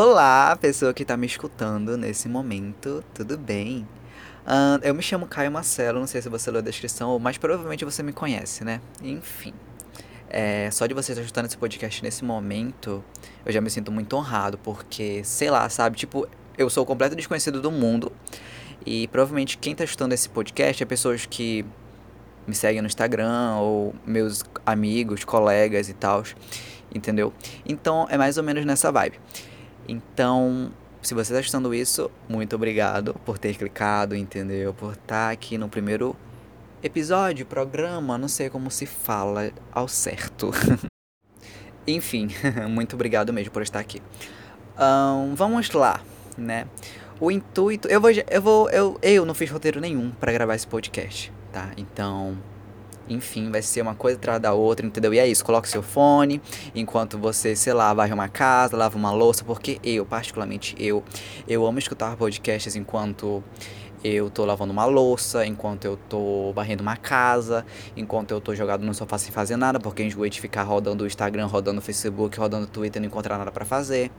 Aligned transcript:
Olá, 0.00 0.56
pessoa 0.60 0.94
que 0.94 1.04
tá 1.04 1.16
me 1.16 1.26
escutando 1.26 1.96
nesse 1.96 2.28
momento, 2.28 3.02
tudo 3.12 3.36
bem? 3.36 3.84
Uh, 4.46 4.78
eu 4.80 4.94
me 4.94 5.02
chamo 5.02 5.26
Caio 5.26 5.50
Marcelo, 5.50 5.98
não 5.98 6.06
sei 6.06 6.22
se 6.22 6.28
você 6.28 6.52
leu 6.52 6.60
a 6.60 6.62
descrição, 6.62 7.18
mas 7.18 7.36
provavelmente 7.36 7.84
você 7.84 8.00
me 8.00 8.12
conhece, 8.12 8.62
né? 8.62 8.80
Enfim. 9.02 9.52
É, 10.30 10.70
só 10.70 10.86
de 10.86 10.94
você 10.94 11.10
estar 11.10 11.22
escutando 11.22 11.46
esse 11.46 11.58
podcast 11.58 12.00
nesse 12.04 12.24
momento, 12.24 13.02
eu 13.44 13.52
já 13.52 13.60
me 13.60 13.68
sinto 13.70 13.90
muito 13.90 14.14
honrado, 14.14 14.56
porque, 14.58 15.24
sei 15.24 15.50
lá, 15.50 15.68
sabe? 15.68 15.96
Tipo, 15.96 16.28
eu 16.56 16.70
sou 16.70 16.86
completo 16.86 17.16
desconhecido 17.16 17.60
do 17.60 17.72
mundo. 17.72 18.12
E 18.86 19.08
provavelmente 19.08 19.58
quem 19.58 19.74
tá 19.74 19.82
escutando 19.82 20.12
esse 20.12 20.28
podcast 20.28 20.80
é 20.80 20.86
pessoas 20.86 21.26
que 21.26 21.66
me 22.46 22.54
seguem 22.54 22.80
no 22.80 22.86
Instagram, 22.86 23.56
ou 23.56 23.96
meus 24.06 24.44
amigos, 24.64 25.24
colegas 25.24 25.88
e 25.88 25.92
tal, 25.92 26.22
entendeu? 26.94 27.32
Então 27.66 28.06
é 28.08 28.16
mais 28.16 28.38
ou 28.38 28.44
menos 28.44 28.64
nessa 28.64 28.92
vibe. 28.92 29.18
Então, 29.88 30.70
se 31.00 31.14
você 31.14 31.32
está 31.32 31.38
assistindo 31.38 31.74
isso, 31.74 32.10
muito 32.28 32.54
obrigado 32.54 33.14
por 33.24 33.38
ter 33.38 33.56
clicado, 33.56 34.14
entendeu? 34.14 34.74
Por 34.74 34.92
estar 34.92 35.30
aqui 35.30 35.56
no 35.56 35.68
primeiro 35.68 36.14
episódio, 36.82 37.46
programa, 37.46 38.18
não 38.18 38.28
sei 38.28 38.50
como 38.50 38.70
se 38.70 38.84
fala 38.84 39.50
ao 39.72 39.88
certo. 39.88 40.50
Enfim, 41.86 42.28
muito 42.68 42.94
obrigado 42.94 43.32
mesmo 43.32 43.50
por 43.50 43.62
estar 43.62 43.80
aqui. 43.80 44.02
Um, 44.78 45.34
vamos 45.34 45.70
lá, 45.70 46.02
né? 46.36 46.66
O 47.18 47.30
intuito, 47.30 47.88
eu 47.88 48.00
vou, 48.00 48.10
eu 48.10 48.42
vou, 48.42 48.70
eu, 48.70 48.98
eu 49.02 49.24
não 49.24 49.34
fiz 49.34 49.50
roteiro 49.50 49.80
nenhum 49.80 50.10
para 50.10 50.30
gravar 50.30 50.54
esse 50.54 50.66
podcast, 50.66 51.32
tá? 51.50 51.70
Então, 51.76 52.36
enfim, 53.08 53.50
vai 53.50 53.62
ser 53.62 53.82
uma 53.82 53.94
coisa 53.94 54.16
atrás 54.16 54.40
da 54.40 54.52
outra, 54.52 54.86
entendeu? 54.86 55.12
E 55.14 55.18
é 55.18 55.26
isso, 55.26 55.44
coloque 55.44 55.68
seu 55.68 55.82
fone 55.82 56.40
enquanto 56.74 57.18
você, 57.18 57.54
sei 57.56 57.72
lá, 57.72 57.92
varre 57.94 58.12
uma 58.12 58.28
casa, 58.28 58.76
lava 58.76 58.96
uma 58.96 59.12
louça, 59.12 59.44
porque 59.44 59.78
eu, 59.82 60.04
particularmente 60.04 60.74
eu, 60.78 61.02
eu 61.46 61.66
amo 61.66 61.78
escutar 61.78 62.16
podcasts 62.16 62.76
enquanto 62.76 63.42
eu 64.02 64.30
tô 64.30 64.44
lavando 64.44 64.72
uma 64.72 64.84
louça, 64.84 65.44
enquanto 65.44 65.84
eu 65.84 65.96
tô 66.08 66.52
varrendo 66.52 66.82
uma 66.82 66.96
casa, 66.96 67.66
enquanto 67.96 68.30
eu 68.30 68.40
tô 68.40 68.54
jogado 68.54 68.84
no 68.84 68.94
sofá 68.94 69.18
sem 69.18 69.32
fazer 69.32 69.56
nada, 69.56 69.80
porque 69.80 70.02
enjoei 70.02 70.30
de 70.30 70.40
ficar 70.40 70.62
rodando 70.62 71.04
o 71.04 71.06
Instagram, 71.06 71.46
rodando 71.46 71.80
o 71.80 71.82
Facebook, 71.82 72.38
rodando 72.38 72.64
o 72.64 72.68
Twitter 72.68 73.00
não 73.00 73.08
encontrar 73.08 73.38
nada 73.38 73.50
para 73.50 73.64
fazer. 73.64 74.10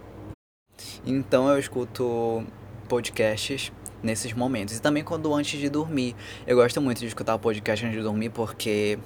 Então 1.05 1.49
eu 1.49 1.57
escuto 1.57 2.43
podcasts 2.87 3.71
nesses 4.01 4.33
momentos. 4.33 4.77
E 4.77 4.81
também 4.81 5.03
quando 5.03 5.33
antes 5.33 5.59
de 5.59 5.69
dormir. 5.69 6.15
Eu 6.45 6.55
gosto 6.55 6.81
muito 6.81 6.99
de 6.99 7.07
escutar 7.07 7.35
o 7.35 7.39
podcast 7.39 7.85
antes 7.85 7.97
de 7.97 8.03
dormir 8.03 8.29
porque 8.29 8.99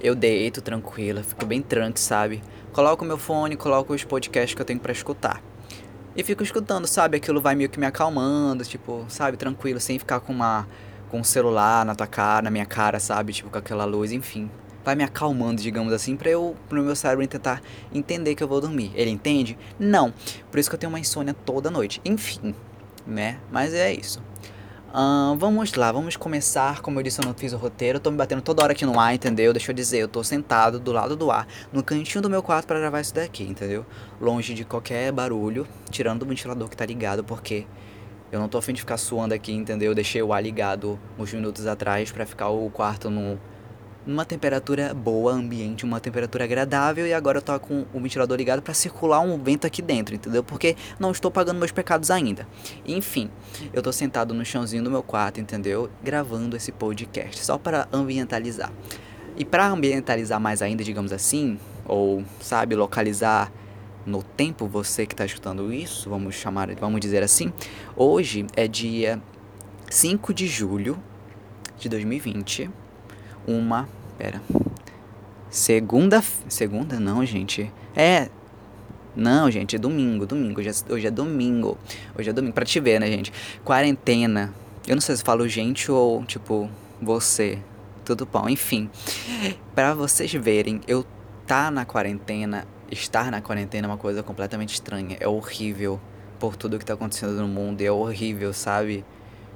eu 0.00 0.14
deito 0.14 0.60
tranquila, 0.60 1.22
fico 1.22 1.46
bem 1.46 1.62
tranque, 1.62 2.00
sabe? 2.00 2.42
Coloco 2.72 3.04
meu 3.04 3.16
fone, 3.16 3.56
coloco 3.56 3.94
os 3.94 4.04
podcasts 4.04 4.54
que 4.54 4.60
eu 4.60 4.66
tenho 4.66 4.80
para 4.80 4.92
escutar. 4.92 5.42
E 6.16 6.22
fico 6.22 6.42
escutando, 6.42 6.86
sabe? 6.86 7.16
Aquilo 7.16 7.40
vai 7.40 7.54
meio 7.54 7.68
que 7.68 7.78
me 7.78 7.86
acalmando, 7.86 8.64
tipo, 8.64 9.04
sabe? 9.08 9.36
Tranquilo, 9.36 9.80
sem 9.80 9.98
ficar 9.98 10.20
com 10.20 10.32
uma 10.32 10.66
com 11.10 11.20
um 11.20 11.24
celular 11.24 11.84
na 11.84 11.94
tua 11.94 12.08
cara, 12.08 12.42
na 12.42 12.50
minha 12.50 12.66
cara, 12.66 12.98
sabe? 12.98 13.32
Tipo, 13.32 13.48
com 13.48 13.58
aquela 13.58 13.84
luz, 13.84 14.10
enfim. 14.10 14.50
Vai 14.84 14.94
me 14.94 15.04
acalmando, 15.04 15.62
digamos 15.62 15.92
assim, 15.92 16.16
pra 16.16 16.28
eu, 16.28 16.56
pro 16.68 16.82
meu 16.82 16.96
cérebro 16.96 17.26
tentar 17.26 17.62
entender 17.92 18.34
que 18.34 18.42
eu 18.42 18.48
vou 18.48 18.60
dormir. 18.60 18.92
Ele 18.94 19.10
entende? 19.10 19.56
Não. 19.78 20.12
Por 20.50 20.58
isso 20.58 20.68
que 20.68 20.74
eu 20.74 20.78
tenho 20.78 20.90
uma 20.90 20.98
insônia 20.98 21.32
toda 21.32 21.70
noite. 21.70 22.00
Enfim, 22.04 22.54
né? 23.06 23.38
Mas 23.50 23.74
é 23.74 23.92
isso. 23.92 24.22
Uh, 24.96 25.36
vamos 25.36 25.74
lá, 25.74 25.90
vamos 25.90 26.16
começar. 26.16 26.80
Como 26.80 27.00
eu 27.00 27.02
disse, 27.02 27.20
eu 27.20 27.24
não 27.24 27.34
fiz 27.34 27.52
o 27.52 27.56
roteiro. 27.56 27.96
Eu 27.96 28.00
tô 28.00 28.12
me 28.12 28.16
batendo 28.16 28.40
toda 28.40 28.62
hora 28.62 28.72
aqui 28.72 28.86
no 28.86 28.98
ar, 29.00 29.12
entendeu? 29.12 29.52
Deixa 29.52 29.72
eu 29.72 29.74
dizer, 29.74 29.98
eu 29.98 30.06
tô 30.06 30.22
sentado 30.22 30.78
do 30.78 30.92
lado 30.92 31.16
do 31.16 31.32
ar, 31.32 31.48
no 31.72 31.82
cantinho 31.82 32.22
do 32.22 32.30
meu 32.30 32.42
quarto 32.42 32.66
para 32.66 32.78
gravar 32.78 33.00
isso 33.00 33.12
daqui, 33.12 33.42
entendeu? 33.42 33.84
Longe 34.20 34.54
de 34.54 34.64
qualquer 34.64 35.10
barulho, 35.10 35.66
tirando 35.90 36.20
do 36.20 36.26
ventilador 36.26 36.68
que 36.68 36.76
tá 36.76 36.86
ligado, 36.86 37.24
porque 37.24 37.66
eu 38.30 38.38
não 38.38 38.48
tô 38.48 38.58
afim 38.58 38.72
de 38.72 38.80
ficar 38.80 38.96
suando 38.96 39.34
aqui, 39.34 39.52
entendeu? 39.52 39.90
Eu 39.90 39.94
deixei 39.96 40.22
o 40.22 40.32
ar 40.32 40.40
ligado 40.40 40.96
uns 41.18 41.32
minutos 41.32 41.66
atrás 41.66 42.12
para 42.12 42.24
ficar 42.24 42.50
o 42.50 42.70
quarto 42.70 43.10
no 43.10 43.40
numa 44.06 44.24
temperatura 44.24 44.92
boa, 44.92 45.32
ambiente, 45.32 45.84
uma 45.84 46.00
temperatura 46.00 46.44
agradável, 46.44 47.06
e 47.06 47.14
agora 47.14 47.38
eu 47.38 47.42
tô 47.42 47.58
com 47.58 47.86
o 47.92 48.00
ventilador 48.00 48.36
ligado 48.36 48.62
para 48.62 48.74
circular 48.74 49.20
um 49.20 49.42
vento 49.42 49.66
aqui 49.66 49.80
dentro, 49.80 50.14
entendeu? 50.14 50.42
Porque 50.42 50.76
não 50.98 51.10
estou 51.10 51.30
pagando 51.30 51.58
meus 51.58 51.72
pecados 51.72 52.10
ainda. 52.10 52.46
Enfim, 52.86 53.30
eu 53.72 53.82
tô 53.82 53.92
sentado 53.92 54.34
no 54.34 54.44
chãozinho 54.44 54.82
do 54.82 54.90
meu 54.90 55.02
quarto, 55.02 55.40
entendeu? 55.40 55.90
Gravando 56.02 56.56
esse 56.56 56.72
podcast, 56.72 57.44
só 57.44 57.56
para 57.56 57.88
ambientalizar. 57.92 58.72
E 59.36 59.44
para 59.44 59.66
ambientalizar 59.66 60.38
mais 60.38 60.62
ainda, 60.62 60.84
digamos 60.84 61.12
assim, 61.12 61.58
ou 61.86 62.22
sabe, 62.40 62.74
localizar 62.76 63.50
no 64.06 64.22
tempo 64.22 64.66
você 64.66 65.06
que 65.06 65.14
está 65.14 65.24
escutando 65.24 65.72
isso, 65.72 66.10
vamos 66.10 66.34
chamar, 66.34 66.72
vamos 66.74 67.00
dizer 67.00 67.22
assim, 67.22 67.52
hoje 67.96 68.46
é 68.54 68.68
dia 68.68 69.20
5 69.90 70.34
de 70.34 70.46
julho 70.46 71.02
de 71.78 71.88
2020 71.88 72.70
uma. 73.46 73.88
Pera. 74.18 74.40
Segunda. 75.50 76.22
Segunda 76.48 76.98
não, 76.98 77.24
gente. 77.24 77.72
É. 77.94 78.28
Não, 79.16 79.48
gente, 79.50 79.76
é 79.76 79.78
domingo, 79.78 80.26
domingo. 80.26 80.60
Hoje 80.60 80.70
é, 80.70 80.92
hoje 80.92 81.06
é 81.06 81.10
domingo. 81.10 81.78
Hoje 82.18 82.30
é 82.30 82.32
domingo. 82.32 82.54
Pra 82.54 82.64
te 82.64 82.80
ver, 82.80 82.98
né, 82.98 83.06
gente? 83.06 83.32
Quarentena. 83.64 84.52
Eu 84.86 84.96
não 84.96 85.00
sei 85.00 85.16
se 85.16 85.22
falo 85.22 85.48
gente 85.48 85.90
ou, 85.90 86.24
tipo, 86.24 86.68
você. 87.00 87.58
Tudo 88.04 88.26
bom, 88.26 88.48
enfim. 88.48 88.90
Para 89.74 89.94
vocês 89.94 90.32
verem, 90.32 90.80
eu 90.86 91.06
tá 91.46 91.70
na 91.70 91.84
quarentena, 91.84 92.66
estar 92.90 93.30
na 93.30 93.40
quarentena 93.40 93.86
é 93.86 93.90
uma 93.90 93.96
coisa 93.96 94.22
completamente 94.22 94.74
estranha. 94.74 95.16
É 95.20 95.28
horrível 95.28 96.00
por 96.38 96.56
tudo 96.56 96.78
que 96.78 96.84
tá 96.84 96.94
acontecendo 96.94 97.32
no 97.34 97.48
mundo. 97.48 97.80
É 97.80 97.90
horrível, 97.90 98.52
sabe? 98.52 99.04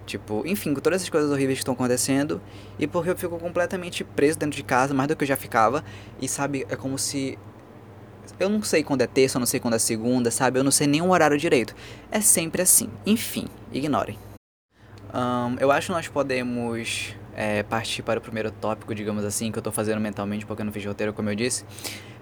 Tipo, 0.09 0.43
enfim, 0.47 0.73
com 0.73 0.81
todas 0.81 1.03
essas 1.03 1.11
coisas 1.11 1.31
horríveis 1.31 1.59
que 1.59 1.63
estão 1.63 1.75
acontecendo. 1.75 2.41
E 2.79 2.87
porque 2.87 3.11
eu 3.11 3.17
fico 3.17 3.39
completamente 3.39 4.03
preso 4.03 4.39
dentro 4.39 4.57
de 4.57 4.63
casa, 4.63 4.95
mais 4.95 5.07
do 5.07 5.15
que 5.15 5.23
eu 5.23 5.29
já 5.29 5.37
ficava. 5.37 5.85
E 6.19 6.27
sabe, 6.27 6.67
é 6.71 6.77
como 6.77 6.99
se. 6.99 7.39
Eu 8.41 8.49
não 8.49 8.63
sei 8.63 8.83
quando 8.83 9.03
é 9.03 9.07
terça, 9.07 9.37
eu 9.37 9.41
não 9.41 9.47
sei 9.47 9.61
quando 9.61 9.75
é 9.75 9.79
segunda, 9.79 10.31
sabe? 10.31 10.59
Eu 10.59 10.65
não 10.65 10.71
sei 10.71 10.87
nem 10.87 11.03
o 11.03 11.11
horário 11.11 11.37
direito. 11.37 11.75
É 12.11 12.23
sempre 12.23 12.63
assim. 12.63 12.89
Enfim, 13.05 13.49
ignorem. 13.71 14.19
Um, 15.13 15.57
eu 15.61 15.71
acho 15.71 15.89
que 15.89 15.93
nós 15.93 16.09
podemos 16.09 17.15
é, 17.37 17.63
partir 17.63 18.03
para 18.03 18.19
o 18.19 18.23
primeiro 18.23 18.51
tópico, 18.51 18.95
digamos 18.95 19.27
assim, 19.27 19.53
que 19.53 19.59
eu 19.59 19.63
tô 19.63 19.71
fazendo 19.71 20.01
mentalmente 20.01 20.47
porque 20.47 20.63
eu 20.63 20.67
não 20.67 20.73
fiz 20.73 20.87
roteiro, 20.87 21.13
como 21.13 21.29
eu 21.29 21.35
disse. 21.35 21.67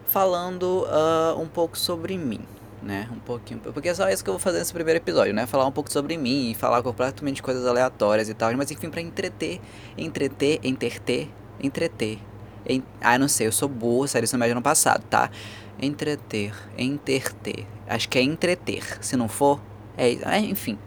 Falando 0.07 0.87
uh, 0.87 1.41
um 1.41 1.47
pouco 1.47 1.79
sobre 1.79 2.19
mim 2.19 2.41
né? 2.83 3.09
Um 3.13 3.19
pouquinho. 3.19 3.61
Porque 3.61 3.89
é 3.89 3.95
só 3.95 4.09
isso 4.09 4.23
que 4.23 4.31
eu 4.31 4.35
vou 4.35 4.41
fazer 4.41 4.59
nesse 4.59 4.73
primeiro 4.73 4.99
episódio, 4.99 5.35
né? 5.35 5.47
Falar 5.47 5.67
um 5.67 5.73
pouco 5.73 5.91
sobre 5.91 6.17
mim 6.17 6.51
e 6.51 6.55
falar 6.55 6.83
completamente 6.83 7.43
coisas 7.43 7.67
aleatórias 7.67 8.29
e 8.29 8.35
tal. 8.35 8.55
Mas 8.57 8.71
enfim, 8.71 8.91
pra 8.91 9.01
entreter, 9.01 9.61
entreter, 9.97 10.61
entreter, 10.63 11.29
entreter. 11.61 12.19
En... 12.69 12.83
Ah, 13.01 13.19
não 13.19 13.29
sei, 13.29 13.47
eu 13.47 13.53
sou 13.53 13.69
burro, 13.69 14.09
sério, 14.09 14.25
isso 14.25 14.37
no 14.37 14.63
passado, 14.63 15.05
tá? 15.09 15.31
Entreter, 15.81 16.55
entreter. 16.77 17.67
Acho 17.87 18.09
que 18.09 18.19
é 18.19 18.23
entreter. 18.23 18.99
Se 19.01 19.17
não 19.17 19.29
for, 19.29 19.61
é, 19.97 20.13
é 20.13 20.39
enfim. 20.41 20.79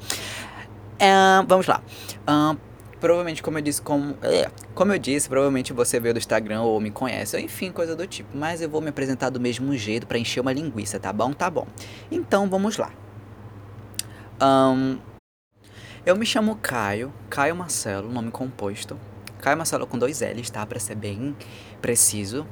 Uh, 0.99 1.45
vamos 1.47 1.67
lá. 1.67 1.81
Uh, 2.27 2.57
Provavelmente, 2.99 3.41
como 3.41 3.57
eu 3.57 3.61
disse, 3.61 3.81
como, 3.81 4.17
é, 4.21 4.51
como 4.75 4.91
eu 4.91 4.99
disse, 4.99 5.29
provavelmente 5.29 5.71
você 5.71 5.99
veio 5.99 6.13
do 6.13 6.17
Instagram 6.17 6.61
ou 6.61 6.79
me 6.81 6.91
conhece, 6.91 7.35
ou 7.35 7.41
enfim, 7.41 7.71
coisa 7.71 7.95
do 7.95 8.05
tipo. 8.05 8.35
Mas 8.35 8.61
eu 8.61 8.69
vou 8.69 8.81
me 8.81 8.89
apresentar 8.89 9.29
do 9.29 9.39
mesmo 9.39 9.75
jeito 9.77 10.05
para 10.05 10.17
encher 10.17 10.41
uma 10.41 10.51
linguiça, 10.51 10.99
tá 10.99 11.13
bom? 11.13 11.31
Tá 11.31 11.49
bom. 11.49 11.65
Então, 12.11 12.49
vamos 12.49 12.77
lá. 12.77 12.91
Um, 14.41 14.97
eu 16.05 16.15
me 16.15 16.25
chamo 16.25 16.55
Caio, 16.57 17.13
Caio 17.29 17.55
Marcelo, 17.55 18.11
nome 18.11 18.31
composto. 18.31 18.99
Caio 19.41 19.57
Marcelo 19.57 19.87
com 19.87 19.97
dois 19.97 20.21
L's, 20.21 20.49
tá? 20.49 20.65
Pra 20.65 20.79
ser 20.79 20.95
bem 20.95 21.35
preciso. 21.81 22.45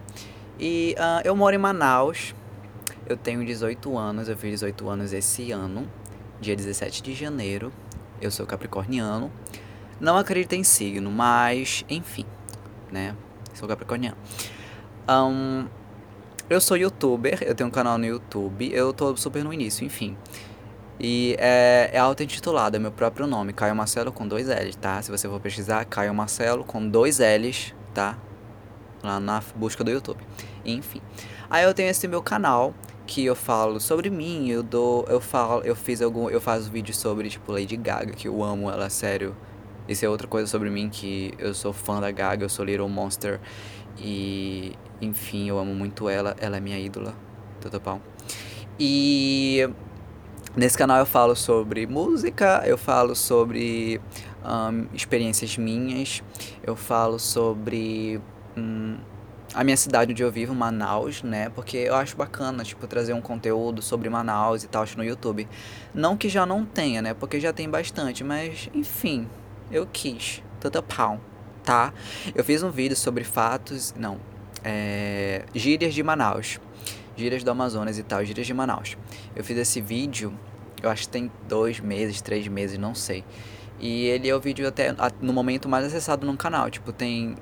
E 0.59 0.95
uh, 0.97 1.21
eu 1.25 1.35
moro 1.35 1.55
em 1.55 1.59
Manaus. 1.59 2.33
Eu 3.05 3.15
tenho 3.15 3.45
18 3.45 3.97
anos, 3.97 4.27
eu 4.27 4.37
fiz 4.37 4.51
18 4.51 4.89
anos 4.89 5.13
esse 5.13 5.51
ano, 5.51 5.89
dia 6.41 6.55
17 6.55 7.01
de 7.01 7.13
janeiro. 7.13 7.71
Eu 8.21 8.31
sou 8.31 8.45
capricorniano. 8.45 9.31
Não 9.99 10.17
acredito 10.17 10.53
em 10.53 10.63
signo, 10.63 11.11
mas 11.11 11.83
enfim, 11.89 12.25
né? 12.91 13.15
Sou 13.53 13.67
capricorniano. 13.67 14.17
Um, 15.09 15.67
eu 16.49 16.61
sou 16.61 16.77
youtuber, 16.77 17.39
eu 17.41 17.55
tenho 17.55 17.67
um 17.67 17.71
canal 17.71 17.97
no 17.97 18.05
YouTube, 18.05 18.71
eu 18.71 18.94
tô 18.94 19.15
super 19.17 19.44
no 19.44 19.51
início, 19.51 19.85
enfim. 19.85 20.15
E 20.99 21.35
é, 21.39 21.91
é 21.94 21.99
auto-intitulado, 21.99 22.75
é 22.75 22.79
meu 22.79 22.91
próprio 22.91 23.27
nome, 23.27 23.53
Caio 23.53 23.75
Marcelo 23.75 24.11
com 24.11 24.27
dois 24.27 24.47
L's, 24.47 24.75
tá? 24.75 25.01
Se 25.01 25.11
você 25.11 25.27
for 25.27 25.39
pesquisar, 25.39 25.85
Caio 25.85 26.13
Marcelo 26.13 26.63
com 26.63 26.88
dois 26.88 27.19
L's, 27.19 27.73
tá? 27.93 28.17
Lá 29.03 29.19
na 29.19 29.43
busca 29.55 29.83
do 29.83 29.91
YouTube. 29.91 30.19
Enfim. 30.65 31.01
Aí 31.50 31.63
eu 31.63 31.73
tenho 31.73 31.89
esse 31.89 32.07
meu 32.07 32.21
canal 32.21 32.73
que 33.05 33.23
eu 33.23 33.35
falo 33.35 33.79
sobre 33.79 34.09
mim, 34.09 34.50
eu 34.50 34.61
dou, 34.61 35.05
eu 35.07 35.21
falo, 35.21 35.61
eu 35.63 35.75
fiz 35.75 36.01
algum, 36.01 36.29
eu 36.29 36.41
faço 36.41 36.69
vídeos 36.69 36.97
sobre 36.97 37.29
tipo 37.29 37.51
Lady 37.51 37.77
Gaga, 37.77 38.11
que 38.11 38.27
eu 38.27 38.43
amo 38.43 38.69
ela, 38.69 38.89
sério. 38.89 39.35
Isso 39.88 40.06
é 40.06 40.10
outra 40.10 40.28
coisa 40.28 40.48
sobre 40.48 40.69
mim 40.69 40.89
que 40.89 41.34
eu 41.38 41.54
sou 41.54 41.72
fã 41.74 42.00
da 42.00 42.12
Gaga, 42.12 42.45
eu 42.45 42.50
sou 42.50 42.66
Little 42.66 42.89
Monster 42.89 43.39
e 43.98 44.74
enfim, 45.01 45.48
eu 45.50 45.57
amo 45.57 45.74
muito 45.74 46.10
ela, 46.10 46.36
ela 46.39 46.57
é 46.57 46.60
minha 46.60 46.80
ídola, 46.80 47.13
pau. 47.84 48.01
E 48.80 49.68
Nesse 50.57 50.75
canal 50.75 50.98
eu 50.98 51.06
falo 51.06 51.36
sobre 51.36 51.86
música, 51.86 52.63
eu 52.66 52.80
falo 52.80 53.13
sobre 53.16 54.01
um, 54.44 54.88
experiências 54.92 55.56
minhas, 55.56 56.24
eu 56.63 56.75
falo 56.75 57.19
sobre 57.19 58.19
um, 58.57 58.98
a 59.54 59.63
minha 59.63 59.78
cidade 59.78 60.13
onde 60.13 60.24
eu 60.24 60.31
vivo, 60.31 60.56
Manaus, 60.56 61.22
né? 61.22 61.50
Porque 61.50 61.78
eu 61.78 61.94
acho 61.94 62.18
bacana, 62.18 62.63
tipo, 62.63 62.88
trazer 62.88 63.13
um 63.13 63.22
conteúdo 63.22 63.84
sobre 63.84 64.10
Manaus 64.10 64.63
e 64.63 64.68
tal 64.68 64.84
no 64.98 65.04
YouTube. 65.04 65.48
Não 65.94 66.18
que 66.18 66.28
já 66.28 66.44
não 66.44 66.66
tenha, 66.66 67.04
né? 67.04 67.13
Porque 67.13 67.39
já 67.39 67.54
tem 67.54 67.69
bastante, 67.69 68.24
mas 68.24 68.68
enfim, 68.74 69.28
eu 69.71 69.87
quis. 69.91 70.41
Tanta 70.59 70.81
pau, 70.81 71.19
tá? 71.63 71.93
Eu 72.33 72.43
fiz 72.43 72.63
um 72.63 72.71
vídeo 72.71 72.95
sobre 72.95 73.23
fatos, 73.23 73.93
não, 73.97 74.19
é, 74.63 75.43
gírias 75.53 75.93
de 75.93 76.03
Manaus. 76.03 76.59
Gírias 77.15 77.43
do 77.43 77.49
Amazonas 77.49 77.97
e 77.97 78.03
tal, 78.03 78.23
gírias 78.23 78.45
de 78.45 78.53
Manaus. 78.53 78.97
Eu 79.35 79.43
fiz 79.43 79.57
esse 79.57 79.81
vídeo, 79.81 80.37
eu 80.81 80.89
acho 80.89 81.03
que 81.03 81.09
tem 81.09 81.31
dois 81.47 81.79
meses, 81.79 82.21
três 82.21 82.47
meses, 82.47 82.77
não 82.77 82.93
sei. 82.93 83.23
E 83.79 84.05
ele 84.05 84.27
é 84.27 84.35
o 84.35 84.39
vídeo 84.39 84.67
até 84.67 84.95
no 85.21 85.33
momento 85.33 85.69
mais 85.69 85.85
acessado 85.85 86.25
no 86.25 86.35
canal. 86.35 86.69
Tipo, 86.69 86.91
tem. 86.91 87.35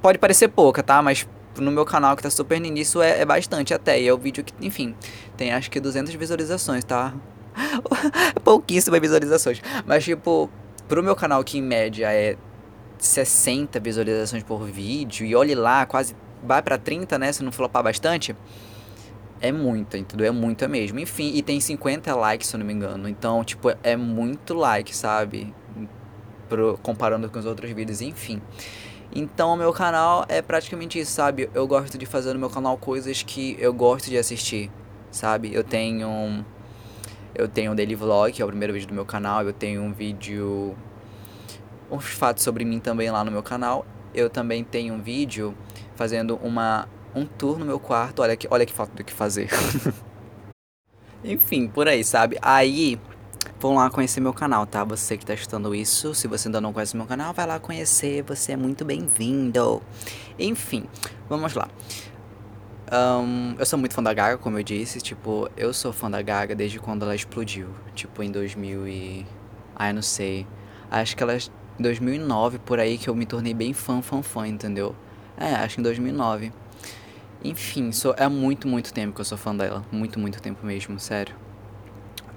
Pode 0.00 0.18
parecer 0.18 0.48
pouca, 0.48 0.82
tá? 0.82 1.02
Mas 1.02 1.26
no 1.58 1.70
meu 1.70 1.84
canal 1.84 2.16
que 2.16 2.22
tá 2.22 2.30
super 2.30 2.60
no 2.60 2.66
início 2.66 3.00
é, 3.00 3.20
é 3.20 3.24
bastante 3.24 3.72
até. 3.72 4.00
E 4.00 4.06
é 4.06 4.12
o 4.12 4.18
vídeo 4.18 4.44
que, 4.44 4.52
enfim, 4.64 4.94
tem 5.36 5.52
acho 5.52 5.70
que 5.70 5.80
200 5.80 6.14
visualizações, 6.14 6.84
tá? 6.84 7.14
Pouquíssimas 8.44 9.00
visualizações. 9.00 9.62
Mas, 9.86 10.04
tipo, 10.04 10.50
pro 10.88 11.02
meu 11.02 11.16
canal 11.16 11.42
que 11.42 11.58
em 11.58 11.62
média 11.62 12.12
é 12.12 12.36
60 12.98 13.80
visualizações 13.80 14.42
por 14.42 14.64
vídeo, 14.64 15.26
e 15.26 15.34
olhe 15.34 15.54
lá, 15.54 15.86
quase 15.86 16.16
vai 16.42 16.62
para 16.62 16.78
30, 16.78 17.18
né? 17.18 17.32
Se 17.32 17.42
não 17.42 17.50
flopar 17.50 17.82
bastante. 17.82 18.36
É 19.40 19.50
muita, 19.52 19.98
entendeu? 19.98 20.26
É 20.26 20.30
muita 20.30 20.68
mesmo. 20.68 20.98
Enfim, 20.98 21.32
e 21.34 21.42
tem 21.42 21.60
50 21.60 22.14
likes, 22.14 22.48
se 22.48 22.56
eu 22.56 22.58
não 22.58 22.66
me 22.66 22.72
engano. 22.72 23.08
Então, 23.08 23.44
tipo, 23.44 23.70
é 23.82 23.96
muito 23.96 24.54
like, 24.54 24.94
sabe? 24.94 25.52
Pro, 26.48 26.78
comparando 26.82 27.28
com 27.28 27.38
os 27.38 27.46
outros 27.46 27.70
vídeos, 27.72 28.00
enfim. 28.00 28.40
Então, 29.14 29.52
o 29.52 29.56
meu 29.56 29.72
canal 29.72 30.24
é 30.28 30.40
praticamente 30.40 30.98
isso, 30.98 31.12
sabe? 31.12 31.50
Eu 31.54 31.66
gosto 31.66 31.98
de 31.98 32.06
fazer 32.06 32.32
no 32.32 32.38
meu 32.38 32.50
canal 32.50 32.76
coisas 32.78 33.22
que 33.22 33.56
eu 33.58 33.72
gosto 33.72 34.08
de 34.08 34.16
assistir, 34.16 34.70
sabe? 35.10 35.52
Eu 35.52 35.62
tenho. 35.62 36.44
Eu 37.34 37.48
tenho 37.48 37.72
um 37.72 37.74
daily 37.74 37.94
vlog, 37.94 38.32
que 38.32 38.40
é 38.40 38.44
o 38.44 38.48
primeiro 38.48 38.72
vídeo 38.72 38.88
do 38.88 38.94
meu 38.94 39.04
canal. 39.04 39.42
Eu 39.42 39.52
tenho 39.52 39.82
um 39.82 39.92
vídeo. 39.92 40.76
Uns 41.90 42.04
fatos 42.04 42.42
sobre 42.42 42.64
mim 42.64 42.78
também 42.78 43.10
lá 43.10 43.24
no 43.24 43.30
meu 43.30 43.42
canal. 43.42 43.84
Eu 44.14 44.30
também 44.30 44.62
tenho 44.62 44.94
um 44.94 45.02
vídeo 45.02 45.54
fazendo 45.96 46.36
uma 46.36 46.88
um 47.14 47.24
tour 47.24 47.58
no 47.58 47.64
meu 47.64 47.78
quarto. 47.78 48.22
Olha 48.22 48.36
que, 48.36 48.46
olha 48.50 48.64
que 48.64 48.72
falta 48.72 48.94
do 48.94 49.04
que 49.04 49.12
fazer. 49.12 49.48
Enfim, 51.24 51.66
por 51.66 51.88
aí, 51.88 52.04
sabe? 52.04 52.36
Aí, 52.42 53.00
vão 53.58 53.74
lá 53.74 53.88
conhecer 53.88 54.20
meu 54.20 54.34
canal, 54.34 54.66
tá? 54.66 54.84
Você 54.84 55.16
que 55.16 55.24
tá 55.24 55.32
estudando 55.32 55.74
isso, 55.74 56.14
se 56.14 56.28
você 56.28 56.48
ainda 56.48 56.60
não 56.60 56.72
conhece 56.72 56.96
meu 56.96 57.06
canal, 57.06 57.32
vai 57.32 57.46
lá 57.46 57.58
conhecer, 57.58 58.22
você 58.22 58.52
é 58.52 58.56
muito 58.56 58.84
bem-vindo. 58.84 59.82
Enfim, 60.38 60.84
vamos 61.28 61.54
lá. 61.54 61.68
Um, 62.94 63.56
eu 63.58 63.66
sou 63.66 63.76
muito 63.76 63.92
fã 63.92 64.00
da 64.00 64.14
Gaga, 64.14 64.38
como 64.38 64.56
eu 64.56 64.62
disse, 64.62 65.00
tipo, 65.00 65.50
eu 65.56 65.74
sou 65.74 65.92
fã 65.92 66.08
da 66.08 66.22
Gaga 66.22 66.54
desde 66.54 66.78
quando 66.78 67.02
ela 67.02 67.12
explodiu, 67.12 67.66
tipo, 67.92 68.22
em 68.22 68.30
2000 68.30 68.86
e... 68.86 69.26
Ah, 69.74 69.88
eu 69.90 69.94
não 69.94 70.02
sei. 70.02 70.46
Acho 70.88 71.16
que 71.16 71.22
ela... 71.24 71.34
Em 71.34 71.82
2009, 71.82 72.60
por 72.60 72.78
aí, 72.78 72.96
que 72.96 73.10
eu 73.10 73.14
me 73.16 73.26
tornei 73.26 73.52
bem 73.52 73.72
fã, 73.72 74.00
fã, 74.00 74.22
fã, 74.22 74.46
entendeu? 74.46 74.94
É, 75.36 75.56
acho 75.56 75.74
que 75.74 75.80
em 75.80 75.82
2009. 75.82 76.52
Enfim, 77.42 77.90
sou, 77.90 78.14
é 78.16 78.28
muito, 78.28 78.68
muito 78.68 78.94
tempo 78.94 79.12
que 79.12 79.20
eu 79.20 79.24
sou 79.24 79.36
fã 79.36 79.56
dela. 79.56 79.84
Muito, 79.90 80.20
muito 80.20 80.40
tempo 80.40 80.64
mesmo, 80.64 80.96
sério. 81.00 81.34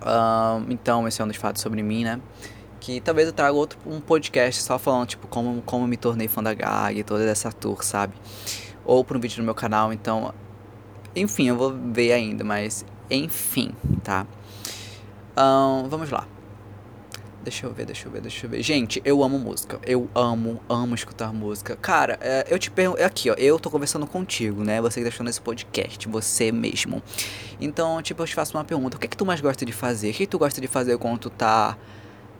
Uh, 0.01 0.65
então, 0.71 1.07
esse 1.07 1.21
é 1.21 1.23
um 1.23 1.27
dos 1.27 1.37
fatos 1.37 1.61
sobre 1.61 1.83
mim, 1.83 2.03
né? 2.03 2.19
Que 2.79 2.99
talvez 2.99 3.27
eu 3.27 3.33
traga 3.33 3.53
outro 3.53 3.77
um 3.85 4.01
podcast 4.01 4.63
só 4.63 4.79
falando, 4.79 5.05
tipo, 5.07 5.27
como, 5.27 5.61
como 5.61 5.85
me 5.85 5.97
tornei 5.97 6.27
fã 6.27 6.41
da 6.41 6.55
GAG 6.55 6.97
e 6.97 7.03
toda 7.03 7.23
essa 7.29 7.51
tour, 7.51 7.83
sabe? 7.83 8.15
Ou 8.83 9.05
para 9.05 9.17
um 9.17 9.21
vídeo 9.21 9.37
no 9.37 9.45
meu 9.45 9.53
canal, 9.53 9.93
então. 9.93 10.33
Enfim, 11.17 11.49
eu 11.49 11.55
vou 11.55 11.75
ver 11.91 12.13
ainda, 12.13 12.43
mas 12.43 12.85
enfim, 13.09 13.71
tá? 14.03 14.25
Uh, 15.37 15.87
vamos 15.87 16.09
lá. 16.09 16.27
Deixa 17.47 17.65
eu 17.65 17.71
ver, 17.71 17.85
deixa 17.85 18.07
eu 18.07 18.11
ver, 18.11 18.19
deixa 18.19 18.45
eu 18.45 18.49
ver. 18.49 18.61
Gente, 18.61 19.01
eu 19.05 19.23
amo 19.23 19.39
música. 19.39 19.79
Eu 19.85 20.09
amo, 20.13 20.59
amo 20.67 20.93
escutar 20.95 21.31
música. 21.31 21.77
Cara, 21.77 22.17
é, 22.19 22.45
eu 22.49 22.59
te 22.59 22.69
pergunto. 22.69 23.01
Aqui, 23.01 23.29
ó. 23.29 23.35
Eu 23.35 23.57
tô 23.57 23.69
conversando 23.69 24.05
contigo, 24.05 24.65
né? 24.65 24.81
Você 24.81 24.99
que 24.99 25.05
tá 25.05 25.09
escutando 25.09 25.29
esse 25.29 25.39
podcast, 25.39 26.09
você 26.09 26.51
mesmo. 26.51 27.01
Então, 27.61 28.01
tipo, 28.01 28.21
eu 28.21 28.27
te 28.27 28.35
faço 28.35 28.57
uma 28.57 28.65
pergunta. 28.65 28.97
O 28.97 28.99
que 28.99 29.05
é 29.05 29.09
que 29.09 29.15
tu 29.15 29.25
mais 29.25 29.39
gosta 29.39 29.65
de 29.65 29.71
fazer? 29.71 30.09
O 30.09 30.13
que, 30.13 30.23
é 30.23 30.25
que 30.25 30.29
tu 30.29 30.37
gosta 30.37 30.59
de 30.59 30.67
fazer 30.67 30.97
quando 30.97 31.19
tu 31.19 31.29
tá. 31.29 31.77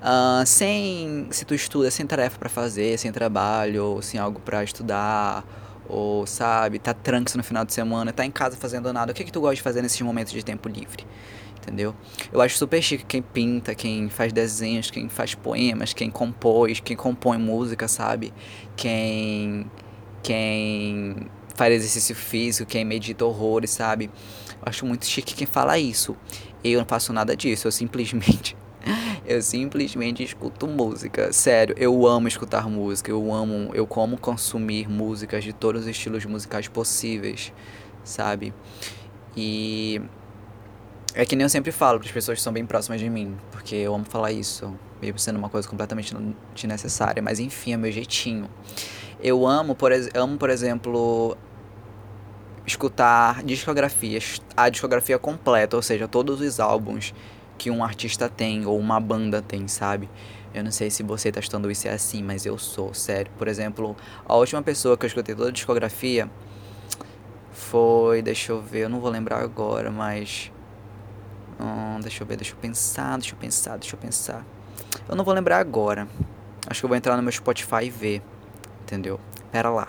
Uh, 0.02 0.46
sem. 0.46 1.28
Se 1.32 1.46
tu 1.46 1.56
estuda, 1.56 1.90
sem 1.90 2.06
tarefa 2.06 2.38
para 2.38 2.50
fazer, 2.50 3.00
sem 3.00 3.10
trabalho, 3.10 3.86
ou 3.86 4.02
sem 4.02 4.20
algo 4.20 4.42
para 4.42 4.62
estudar, 4.62 5.46
ou 5.88 6.26
sabe, 6.28 6.80
tá 6.80 6.94
tranquilo 6.94 7.38
no 7.38 7.44
final 7.44 7.66
de 7.66 7.74
semana, 7.74 8.12
tá 8.12 8.26
em 8.26 8.32
casa 8.32 8.58
fazendo 8.58 8.92
nada. 8.92 9.12
O 9.12 9.16
que 9.16 9.24
que 9.24 9.32
tu 9.32 9.42
gosta 9.42 9.56
de 9.56 9.62
fazer 9.62 9.82
nesses 9.82 10.02
momentos 10.02 10.34
de 10.34 10.44
tempo 10.44 10.68
livre? 10.70 11.06
entendeu? 11.68 11.94
Eu 12.32 12.42
acho 12.42 12.58
super 12.58 12.82
chique 12.82 13.04
quem 13.06 13.22
pinta, 13.22 13.76
quem 13.76 14.10
faz 14.10 14.32
desenhos, 14.32 14.90
quem 14.90 15.10
faz 15.10 15.36
poemas, 15.36 15.94
quem 15.94 16.10
compôs, 16.10 16.80
quem 16.80 16.96
compõe 16.96 17.38
música, 17.38 17.88
sabe? 17.88 18.34
Quem 18.76 19.70
quem 20.24 21.28
faz 21.56 21.74
exercício 21.74 22.16
físico, 22.16 22.70
quem 22.70 22.86
medita 22.86 23.26
horrores, 23.26 23.72
sabe? 23.72 24.10
Eu 24.50 24.64
acho 24.66 24.86
muito 24.86 25.06
chique 25.06 25.36
quem 25.36 25.48
fala 25.48 25.78
isso. 25.78 26.16
Eu 26.64 26.80
não 26.80 26.88
faço 26.88 27.12
nada 27.14 27.36
disso, 27.36 27.68
eu 27.68 27.72
simplesmente 27.72 28.56
eu 29.28 29.42
simplesmente 29.42 30.24
escuto 30.24 30.66
música. 30.66 31.34
Sério, 31.34 31.76
eu 31.78 32.08
amo 32.08 32.28
escutar 32.28 32.70
música, 32.70 33.12
eu 33.12 33.34
amo, 33.34 33.70
eu 33.74 33.86
como 33.86 34.18
consumir 34.18 34.90
músicas 34.90 35.44
de 35.44 35.52
todos 35.52 35.82
os 35.82 35.88
estilos 35.88 36.26
musicais 36.26 36.68
possíveis, 36.70 37.52
sabe? 38.04 38.54
E 39.36 40.02
é 41.14 41.26
que 41.26 41.36
nem 41.36 41.44
eu 41.44 41.50
sempre 41.50 41.72
falo 41.72 42.00
para 42.00 42.08
as 42.08 42.14
pessoas 42.14 42.38
que 42.38 42.44
são 42.44 42.54
bem 42.54 42.66
próximas 42.66 43.02
de 43.02 43.10
mim, 43.10 43.36
porque 43.52 43.76
eu 43.76 43.94
amo 43.94 44.06
falar 44.06 44.32
isso, 44.32 44.74
mesmo 45.02 45.20
sendo 45.20 45.38
uma 45.38 45.50
coisa 45.50 45.68
completamente 45.68 46.16
desnecessária, 46.56 47.22
mas 47.22 47.40
enfim, 47.40 47.74
é 47.74 47.78
meu 47.78 47.92
jeitinho. 47.92 48.50
Eu 49.22 49.46
amo, 49.46 49.76
por, 49.76 49.92
amo, 50.16 50.38
por 50.38 50.50
exemplo, 50.50 51.36
escutar 52.66 53.44
discografias, 53.44 54.42
a 54.56 54.70
discografia 54.70 55.20
completa, 55.20 55.76
ou 55.76 55.82
seja, 55.82 56.08
todos 56.08 56.40
os 56.40 56.60
álbuns 56.60 57.14
que 57.58 57.72
um 57.72 57.84
artista 57.84 58.30
tem 58.30 58.66
ou 58.66 58.78
uma 58.78 59.00
banda 59.00 59.42
tem, 59.42 59.68
sabe? 59.68 60.10
Eu 60.54 60.64
não 60.64 60.72
sei 60.72 60.90
se 60.90 61.04
você 61.04 61.32
tá 61.32 61.40
estudando 61.40 61.70
isso 61.70 61.88
é 61.88 61.92
assim, 61.92 62.24
mas 62.24 62.46
eu 62.46 62.58
sou, 62.58 62.94
sério. 62.94 63.32
Por 63.38 63.48
exemplo, 63.48 63.96
a 64.26 64.36
última 64.36 64.62
pessoa 64.62 64.98
que 64.98 65.06
eu 65.06 65.08
escutei 65.08 65.36
toda 65.36 65.50
a 65.50 65.52
discografia 65.52 66.30
foi, 67.52 68.22
deixa 68.22 68.52
eu 68.52 68.62
ver, 68.62 68.86
eu 68.86 68.90
não 68.90 69.00
vou 69.00 69.10
lembrar 69.10 69.42
agora, 69.42 69.92
mas 69.92 70.52
Hum, 71.60 72.00
deixa 72.02 72.24
eu 72.24 72.28
ver, 72.28 72.38
deixa 72.38 72.54
eu 72.54 72.58
pensar, 72.58 73.18
deixa 73.18 73.34
eu 73.34 73.40
pensar, 73.40 73.78
deixa 73.78 73.96
eu 73.96 74.00
pensar. 74.00 74.46
Eu 75.10 75.16
não 75.16 75.24
vou 75.24 75.34
lembrar 75.34 75.58
agora. 75.58 76.08
Acho 76.68 76.82
que 76.82 76.86
eu 76.86 76.90
vou 76.90 76.98
entrar 76.98 77.18
no 77.18 77.24
meu 77.24 77.32
Spotify 77.32 77.86
e 77.86 77.90
ver. 77.90 78.22
Entendeu? 78.82 79.20
Pera 79.52 79.70
lá. 79.70 79.88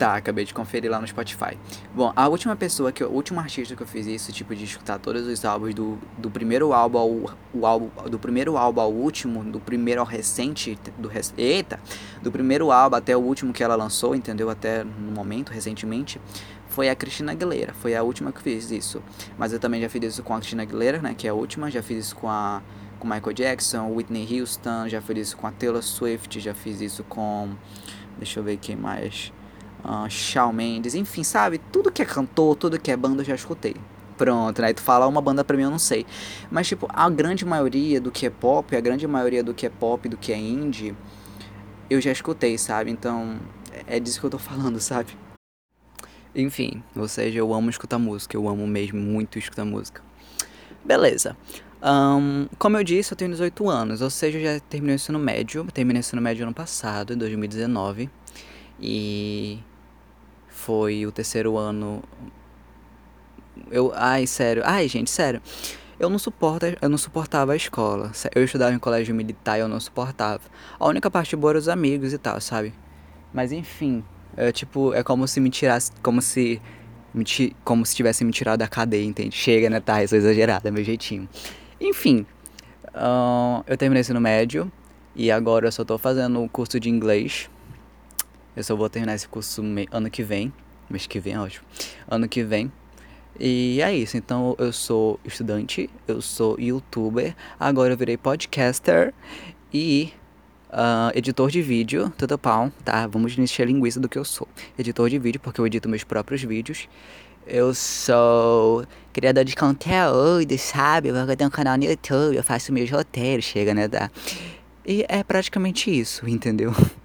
Tá, 0.00 0.16
acabei 0.16 0.46
de 0.46 0.54
conferir 0.54 0.90
lá 0.90 0.98
no 0.98 1.06
Spotify. 1.06 1.58
Bom, 1.94 2.10
a 2.16 2.26
última 2.26 2.56
pessoa 2.56 2.90
que. 2.90 3.04
O 3.04 3.10
último 3.10 3.38
artista 3.38 3.76
que 3.76 3.82
eu 3.82 3.86
fiz 3.86 4.06
isso, 4.06 4.32
tipo, 4.32 4.56
de 4.56 4.64
escutar 4.64 4.98
todos 4.98 5.26
os 5.26 5.44
álbuns 5.44 5.74
do, 5.74 5.98
do 6.16 6.30
primeiro 6.30 6.72
álbum 6.72 6.98
ao. 6.98 7.10
O 7.52 7.66
álbum, 7.66 7.90
do 8.08 8.18
primeiro 8.18 8.56
álbum 8.56 8.80
ao 8.80 8.90
último, 8.90 9.44
do 9.44 9.60
primeiro 9.60 10.00
ao 10.00 10.06
recente. 10.06 10.78
Do, 10.96 11.10
eita! 11.36 11.78
Do 12.22 12.32
primeiro 12.32 12.72
álbum 12.72 12.96
até 12.96 13.14
o 13.14 13.20
último 13.20 13.52
que 13.52 13.62
ela 13.62 13.76
lançou, 13.76 14.14
entendeu? 14.14 14.48
Até 14.48 14.84
no 14.84 15.12
momento, 15.12 15.50
recentemente 15.50 16.18
foi 16.70 16.88
a 16.88 16.96
Cristina 16.96 17.32
Aguilera. 17.32 17.74
Foi 17.74 17.94
a 17.94 18.02
última 18.02 18.32
que 18.32 18.40
fiz 18.40 18.70
isso. 18.70 19.02
Mas 19.36 19.52
eu 19.52 19.60
também 19.60 19.82
já 19.82 19.88
fiz 19.90 20.02
isso 20.02 20.22
com 20.22 20.32
a 20.32 20.38
Cristina 20.38 20.62
Aguilera, 20.62 21.02
né? 21.02 21.14
Que 21.14 21.26
é 21.26 21.30
a 21.30 21.34
última. 21.34 21.70
Já 21.70 21.82
fiz 21.82 22.06
isso 22.06 22.16
com 22.16 22.26
a 22.26 22.62
com 22.98 23.06
Michael 23.06 23.34
Jackson, 23.34 23.94
Whitney 23.94 24.40
Houston. 24.40 24.88
Já 24.88 25.02
fiz 25.02 25.28
isso 25.28 25.36
com 25.36 25.46
a 25.46 25.52
Taylor 25.52 25.82
Swift. 25.82 26.40
Já 26.40 26.54
fiz 26.54 26.80
isso 26.80 27.04
com. 27.04 27.50
Deixa 28.16 28.40
eu 28.40 28.44
ver 28.44 28.56
quem 28.56 28.76
mais. 28.76 29.30
Uh, 29.84 30.08
Shawn 30.08 30.52
Mendes. 30.52 30.94
Enfim, 30.94 31.24
sabe? 31.24 31.58
Tudo 31.72 31.90
que 31.90 32.02
é 32.02 32.04
cantor, 32.04 32.56
tudo 32.56 32.78
que 32.78 32.90
é 32.90 32.96
banda 32.96 33.22
eu 33.22 33.26
já 33.26 33.34
escutei. 33.34 33.74
Pronto, 34.16 34.60
né? 34.60 34.70
E 34.70 34.74
tu 34.74 34.82
fala 34.82 35.06
uma 35.06 35.20
banda 35.20 35.42
pra 35.42 35.56
mim, 35.56 35.62
eu 35.62 35.70
não 35.70 35.78
sei. 35.78 36.04
Mas, 36.50 36.68
tipo, 36.68 36.86
a 36.90 37.08
grande 37.08 37.44
maioria 37.46 38.00
do 38.00 38.10
que 38.10 38.26
é 38.26 38.30
pop, 38.30 38.76
a 38.76 38.80
grande 38.80 39.06
maioria 39.06 39.42
do 39.42 39.54
que 39.54 39.64
é 39.64 39.70
pop, 39.70 40.08
do 40.08 40.16
que 40.16 40.32
é 40.32 40.36
indie, 40.36 40.94
eu 41.88 42.00
já 42.00 42.12
escutei, 42.12 42.58
sabe? 42.58 42.90
Então, 42.90 43.40
é 43.86 43.98
disso 43.98 44.20
que 44.20 44.26
eu 44.26 44.30
tô 44.30 44.36
falando, 44.38 44.78
sabe? 44.78 45.16
Enfim, 46.34 46.82
ou 46.94 47.08
seja, 47.08 47.38
eu 47.38 47.52
amo 47.52 47.70
escutar 47.70 47.98
música, 47.98 48.36
eu 48.36 48.48
amo 48.48 48.66
mesmo 48.66 49.00
muito 49.00 49.38
escutar 49.38 49.64
música. 49.64 50.02
Beleza. 50.84 51.36
Um, 51.82 52.46
como 52.58 52.76
eu 52.76 52.84
disse, 52.84 53.12
eu 53.12 53.16
tenho 53.16 53.30
18 53.30 53.68
anos, 53.68 54.02
ou 54.02 54.10
seja, 54.10 54.38
eu 54.38 54.42
já 54.42 54.60
terminei 54.60 54.94
o 54.94 54.96
ensino 54.96 55.18
médio. 55.18 55.66
Terminei 55.72 56.00
o 56.00 56.02
ensino 56.02 56.20
médio 56.20 56.44
ano 56.44 56.54
passado, 56.54 57.14
em 57.14 57.16
2019. 57.16 58.10
E 58.78 59.58
foi 60.60 61.06
o 61.06 61.12
terceiro 61.12 61.56
ano. 61.56 62.02
Eu. 63.70 63.92
Ai, 63.94 64.26
sério. 64.26 64.62
Ai, 64.64 64.88
gente, 64.88 65.10
sério. 65.10 65.40
eu 65.98 66.08
não 66.08 66.18
suporto, 66.18 66.66
eu 66.80 66.88
não 66.88 66.98
suportava 66.98 67.52
a 67.52 67.56
escola. 67.56 68.12
Eu 68.34 68.44
estudava 68.44 68.74
em 68.74 68.78
colégio 68.78 69.14
militar 69.14 69.58
e 69.58 69.60
eu 69.60 69.68
não 69.68 69.80
suportava. 69.80 70.42
A 70.78 70.86
única 70.86 71.10
parte 71.10 71.34
boa 71.36 71.52
era 71.52 71.58
os 71.58 71.68
amigos 71.68 72.12
e 72.12 72.18
tal, 72.18 72.40
sabe? 72.40 72.72
Mas 73.32 73.52
enfim, 73.52 74.04
é 74.36 74.52
tipo, 74.52 74.92
é 74.94 75.02
como 75.02 75.26
se 75.26 75.40
me 75.40 75.50
tirasse, 75.50 75.92
como 76.02 76.20
se 76.22 76.60
como 77.64 77.84
se 77.84 77.96
tivesse 77.96 78.24
me 78.24 78.30
tirado 78.30 78.60
da 78.60 78.68
cadeia, 78.68 79.04
entende? 79.04 79.34
Chega, 79.34 79.68
né, 79.68 79.80
tá? 79.80 80.02
Eu 80.02 80.08
sou 80.08 80.16
exagerada, 80.16 80.68
é 80.68 80.70
meu 80.70 80.84
jeitinho. 80.84 81.28
Enfim, 81.80 82.24
uh, 82.94 83.64
eu 83.66 83.76
terminei 83.76 84.00
ensino 84.00 84.20
médio 84.20 84.70
e 85.14 85.30
agora 85.30 85.66
eu 85.66 85.72
só 85.72 85.84
tô 85.84 85.98
fazendo 85.98 86.42
o 86.42 86.48
curso 86.48 86.78
de 86.78 86.88
inglês. 86.88 87.50
Eu 88.56 88.64
só 88.64 88.74
vou 88.74 88.88
terminar 88.88 89.14
esse 89.14 89.28
curso 89.28 89.62
ano 89.90 90.10
que 90.10 90.22
vem. 90.22 90.52
Mês 90.88 91.06
que 91.06 91.20
vem, 91.20 91.34
é 91.34 91.40
ótimo. 91.40 91.64
Ano 92.08 92.28
que 92.28 92.42
vem. 92.42 92.70
E 93.38 93.80
é 93.80 93.94
isso, 93.94 94.16
então 94.16 94.54
eu 94.58 94.72
sou 94.72 95.18
estudante, 95.24 95.88
eu 96.06 96.20
sou 96.20 96.58
youtuber, 96.60 97.34
agora 97.58 97.92
eu 97.94 97.96
virei 97.96 98.16
podcaster 98.16 99.14
e 99.72 100.12
uh, 100.70 101.16
editor 101.16 101.50
de 101.50 101.62
vídeo, 101.62 102.12
tudo 102.18 102.36
pau, 102.36 102.70
tá? 102.84 103.06
Vamos 103.06 103.38
encher 103.38 103.66
linguiça 103.66 104.00
do 104.00 104.08
que 104.08 104.18
eu 104.18 104.24
sou. 104.24 104.48
Editor 104.78 105.08
de 105.08 105.18
vídeo, 105.18 105.40
porque 105.40 105.60
eu 105.60 105.66
edito 105.66 105.88
meus 105.88 106.04
próprios 106.04 106.42
vídeos. 106.42 106.88
Eu 107.46 107.72
sou 107.72 108.84
criador 109.12 109.44
de 109.44 109.56
conteúdo, 109.56 110.58
sabe? 110.58 111.08
Eu 111.08 111.36
tenho 111.36 111.48
um 111.48 111.50
canal 111.50 111.78
no 111.78 111.84
YouTube, 111.84 112.36
eu 112.36 112.44
faço 112.44 112.72
meus 112.72 112.90
roteiros, 112.90 113.44
chega, 113.44 113.72
né? 113.72 113.88
Tá? 113.88 114.10
E 114.86 115.04
é 115.08 115.22
praticamente 115.24 115.90
isso, 115.90 116.28
entendeu? 116.28 116.74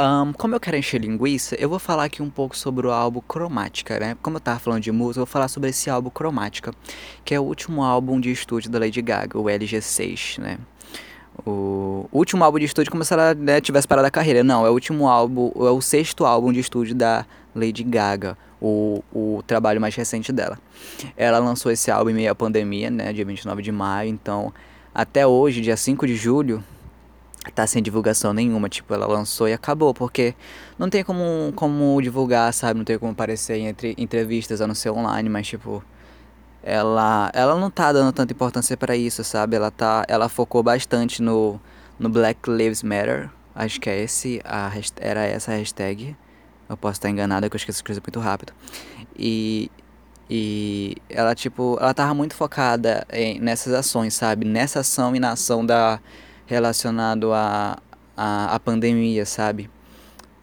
Um, 0.00 0.32
como 0.32 0.54
eu 0.54 0.60
quero 0.60 0.76
encher 0.76 1.00
linguiça, 1.00 1.56
eu 1.56 1.68
vou 1.68 1.80
falar 1.80 2.04
aqui 2.04 2.22
um 2.22 2.30
pouco 2.30 2.56
sobre 2.56 2.86
o 2.86 2.92
álbum 2.92 3.20
Cromática, 3.20 3.98
né? 3.98 4.16
Como 4.22 4.36
eu 4.36 4.40
tava 4.40 4.60
falando 4.60 4.80
de 4.80 4.92
música, 4.92 5.18
eu 5.18 5.26
vou 5.26 5.32
falar 5.32 5.48
sobre 5.48 5.70
esse 5.70 5.90
álbum 5.90 6.08
Cromática, 6.08 6.72
que 7.24 7.34
é 7.34 7.40
o 7.40 7.42
último 7.42 7.82
álbum 7.82 8.20
de 8.20 8.30
estúdio 8.30 8.70
da 8.70 8.78
Lady 8.78 9.02
Gaga, 9.02 9.36
o 9.36 9.44
LG6, 9.44 10.40
né? 10.40 10.58
O 11.44 12.08
último 12.12 12.44
álbum 12.44 12.60
de 12.60 12.66
estúdio 12.66 12.92
como 12.92 13.04
se 13.04 13.12
ela 13.12 13.34
né, 13.34 13.60
tivesse 13.60 13.88
parado 13.88 14.06
a 14.06 14.10
carreira. 14.10 14.44
Não, 14.44 14.64
é 14.64 14.70
o 14.70 14.72
último 14.72 15.08
álbum, 15.08 15.50
é 15.56 15.70
o 15.70 15.80
sexto 15.80 16.24
álbum 16.24 16.52
de 16.52 16.60
estúdio 16.60 16.94
da 16.94 17.26
Lady 17.52 17.82
Gaga, 17.82 18.38
o, 18.60 19.02
o 19.12 19.42
trabalho 19.48 19.80
mais 19.80 19.96
recente 19.96 20.30
dela. 20.30 20.60
Ela 21.16 21.40
lançou 21.40 21.72
esse 21.72 21.90
álbum 21.90 22.10
em 22.10 22.14
meio 22.14 22.30
à 22.30 22.36
pandemia, 22.36 22.88
né? 22.88 23.12
Dia 23.12 23.24
29 23.24 23.62
de 23.62 23.72
maio, 23.72 24.10
então 24.10 24.54
até 24.94 25.26
hoje, 25.26 25.60
dia 25.60 25.76
5 25.76 26.06
de 26.06 26.14
julho, 26.14 26.62
tá 27.54 27.66
sem 27.66 27.82
divulgação 27.82 28.32
nenhuma, 28.32 28.68
tipo, 28.68 28.92
ela 28.92 29.06
lançou 29.06 29.48
e 29.48 29.52
acabou, 29.52 29.94
porque 29.94 30.34
não 30.78 30.90
tem 30.90 31.04
como, 31.04 31.52
como 31.54 32.00
divulgar, 32.02 32.52
sabe? 32.52 32.78
Não 32.78 32.84
tem 32.84 32.98
como 32.98 33.12
aparecer 33.12 33.56
em 33.56 33.66
entre, 33.68 33.94
entrevistas 33.96 34.60
a 34.60 34.66
não 34.66 34.74
ser 34.74 34.90
online, 34.90 35.28
mas 35.28 35.46
tipo, 35.46 35.82
ela 36.62 37.30
ela 37.34 37.54
não 37.58 37.70
tá 37.70 37.92
dando 37.92 38.12
tanta 38.12 38.32
importância 38.32 38.76
para 38.76 38.96
isso, 38.96 39.22
sabe? 39.24 39.56
Ela 39.56 39.70
tá 39.70 40.04
ela 40.08 40.28
focou 40.28 40.62
bastante 40.62 41.22
no 41.22 41.60
no 41.98 42.08
Black 42.08 42.48
Lives 42.50 42.82
Matter, 42.82 43.30
acho 43.54 43.80
que 43.80 43.90
é 43.90 44.02
esse 44.02 44.40
a 44.44 44.70
era 45.00 45.24
essa 45.24 45.52
a 45.52 45.56
hashtag. 45.56 46.16
Eu 46.68 46.76
posso 46.76 46.94
estar 46.94 47.08
enganada, 47.08 47.48
que 47.48 47.56
eu 47.56 47.58
esqueço 47.58 47.82
coisas 47.84 48.02
muito 48.02 48.20
rápido. 48.20 48.52
E 49.16 49.70
e 50.30 50.96
ela 51.08 51.34
tipo, 51.34 51.78
ela 51.80 51.94
tava 51.94 52.12
muito 52.14 52.34
focada 52.34 53.06
em, 53.10 53.40
nessas 53.40 53.72
ações, 53.72 54.14
sabe? 54.14 54.44
Nessa 54.44 54.80
ação 54.80 55.16
e 55.16 55.20
na 55.20 55.32
ação 55.32 55.64
da 55.64 55.98
relacionado 56.48 57.32
à 57.32 57.78
a, 58.16 58.24
a, 58.24 58.54
a, 58.54 58.60
pandemia, 58.60 59.26
sabe? 59.26 59.70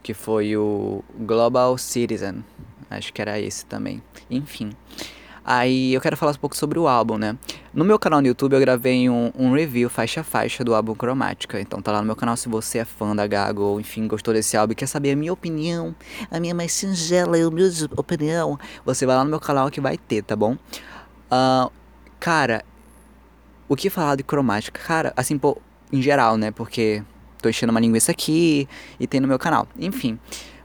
Que 0.02 0.14
foi 0.14 0.56
o 0.56 1.04
Global 1.18 1.76
Citizen. 1.76 2.44
Acho 2.88 3.12
que 3.12 3.20
era 3.20 3.38
esse 3.40 3.66
também. 3.66 4.00
Enfim. 4.30 4.70
Aí 5.44 5.92
eu 5.92 6.00
quero 6.00 6.16
falar 6.16 6.32
um 6.32 6.36
pouco 6.36 6.56
sobre 6.56 6.78
o 6.78 6.88
álbum, 6.88 7.18
né? 7.18 7.36
No 7.74 7.84
meu 7.84 7.98
canal 7.98 8.20
no 8.20 8.26
YouTube 8.26 8.54
eu 8.54 8.60
gravei 8.60 9.10
um, 9.10 9.32
um 9.36 9.52
review 9.52 9.90
faixa 9.90 10.20
a 10.20 10.24
faixa 10.24 10.64
do 10.64 10.74
álbum 10.74 10.94
Cromática. 10.94 11.60
Então 11.60 11.82
tá 11.82 11.90
lá 11.90 12.00
no 12.00 12.06
meu 12.06 12.16
canal 12.16 12.36
se 12.36 12.48
você 12.48 12.78
é 12.78 12.84
fã 12.84 13.14
da 13.14 13.26
Gaga 13.26 13.60
ou 13.60 13.80
enfim 13.80 14.06
gostou 14.06 14.32
desse 14.32 14.56
álbum 14.56 14.72
e 14.72 14.76
quer 14.76 14.86
saber 14.86 15.12
a 15.12 15.16
minha 15.16 15.32
opinião, 15.32 15.94
a 16.30 16.38
minha 16.38 16.54
mais 16.54 16.72
singela 16.72 17.36
e 17.38 17.44
humilde 17.44 17.84
opinião, 17.96 18.58
você 18.84 19.06
vai 19.06 19.16
lá 19.16 19.24
no 19.24 19.30
meu 19.30 19.40
canal 19.40 19.70
que 19.70 19.80
vai 19.80 19.96
ter, 19.96 20.22
tá 20.22 20.34
bom? 20.34 20.54
Uh, 21.30 21.70
cara, 22.18 22.64
o 23.68 23.74
que 23.74 23.90
falar 23.90 24.16
de 24.16 24.22
Cromática? 24.22 24.80
Cara, 24.80 25.12
assim, 25.16 25.38
pô, 25.38 25.58
em 25.92 26.02
geral, 26.02 26.36
né? 26.36 26.50
Porque 26.50 27.02
tô 27.40 27.48
enchendo 27.48 27.70
uma 27.70 27.80
linguiça 27.80 28.12
aqui 28.12 28.68
e 28.98 29.06
tem 29.06 29.20
no 29.20 29.28
meu 29.28 29.38
canal. 29.38 29.66
Enfim. 29.78 30.18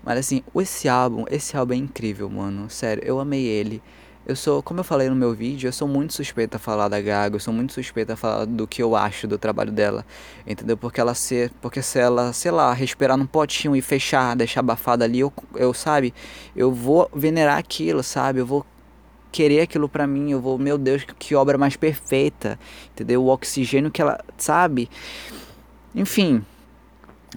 Mas 0.03 0.19
assim, 0.19 0.43
esse 0.55 0.89
álbum, 0.89 1.25
esse 1.29 1.55
álbum 1.55 1.73
é 1.73 1.77
incrível, 1.77 2.29
mano. 2.29 2.69
Sério, 2.69 3.03
eu 3.05 3.19
amei 3.19 3.45
ele. 3.45 3.81
Eu 4.23 4.35
sou, 4.35 4.61
como 4.61 4.79
eu 4.79 4.83
falei 4.83 5.09
no 5.09 5.15
meu 5.15 5.33
vídeo, 5.33 5.67
eu 5.67 5.73
sou 5.73 5.87
muito 5.87 6.13
suspeita 6.13 6.57
a 6.57 6.59
falar 6.59 6.87
da 6.87 7.01
Gaga, 7.01 7.35
eu 7.35 7.39
sou 7.39 7.51
muito 7.51 7.73
suspeita 7.73 8.13
a 8.13 8.15
falar 8.15 8.45
do 8.45 8.67
que 8.67 8.81
eu 8.81 8.95
acho 8.95 9.27
do 9.27 9.35
trabalho 9.35 9.71
dela, 9.71 10.05
entendeu? 10.45 10.77
Porque 10.77 11.01
ela 11.01 11.15
se, 11.15 11.51
porque 11.59 11.81
se 11.81 11.97
ela, 11.97 12.31
sei 12.31 12.51
lá, 12.51 12.71
respirar 12.71 13.17
num 13.17 13.25
potinho 13.25 13.75
e 13.75 13.81
fechar, 13.81 14.35
deixar 14.35 14.59
abafada 14.59 15.05
ali, 15.05 15.21
eu, 15.21 15.33
eu 15.55 15.73
sabe, 15.73 16.13
eu 16.55 16.71
vou 16.71 17.09
venerar 17.15 17.57
aquilo, 17.57 18.03
sabe? 18.03 18.39
Eu 18.39 18.45
vou 18.45 18.63
querer 19.31 19.61
aquilo 19.61 19.88
para 19.88 20.05
mim, 20.05 20.31
eu 20.31 20.41
vou, 20.41 20.57
meu 20.57 20.77
Deus, 20.77 21.05
que 21.17 21.35
obra 21.35 21.57
mais 21.57 21.75
perfeita, 21.75 22.59
entendeu? 22.91 23.23
O 23.23 23.27
oxigênio 23.27 23.89
que 23.89 24.01
ela, 24.01 24.19
sabe? 24.38 24.89
Enfim, 25.95 26.43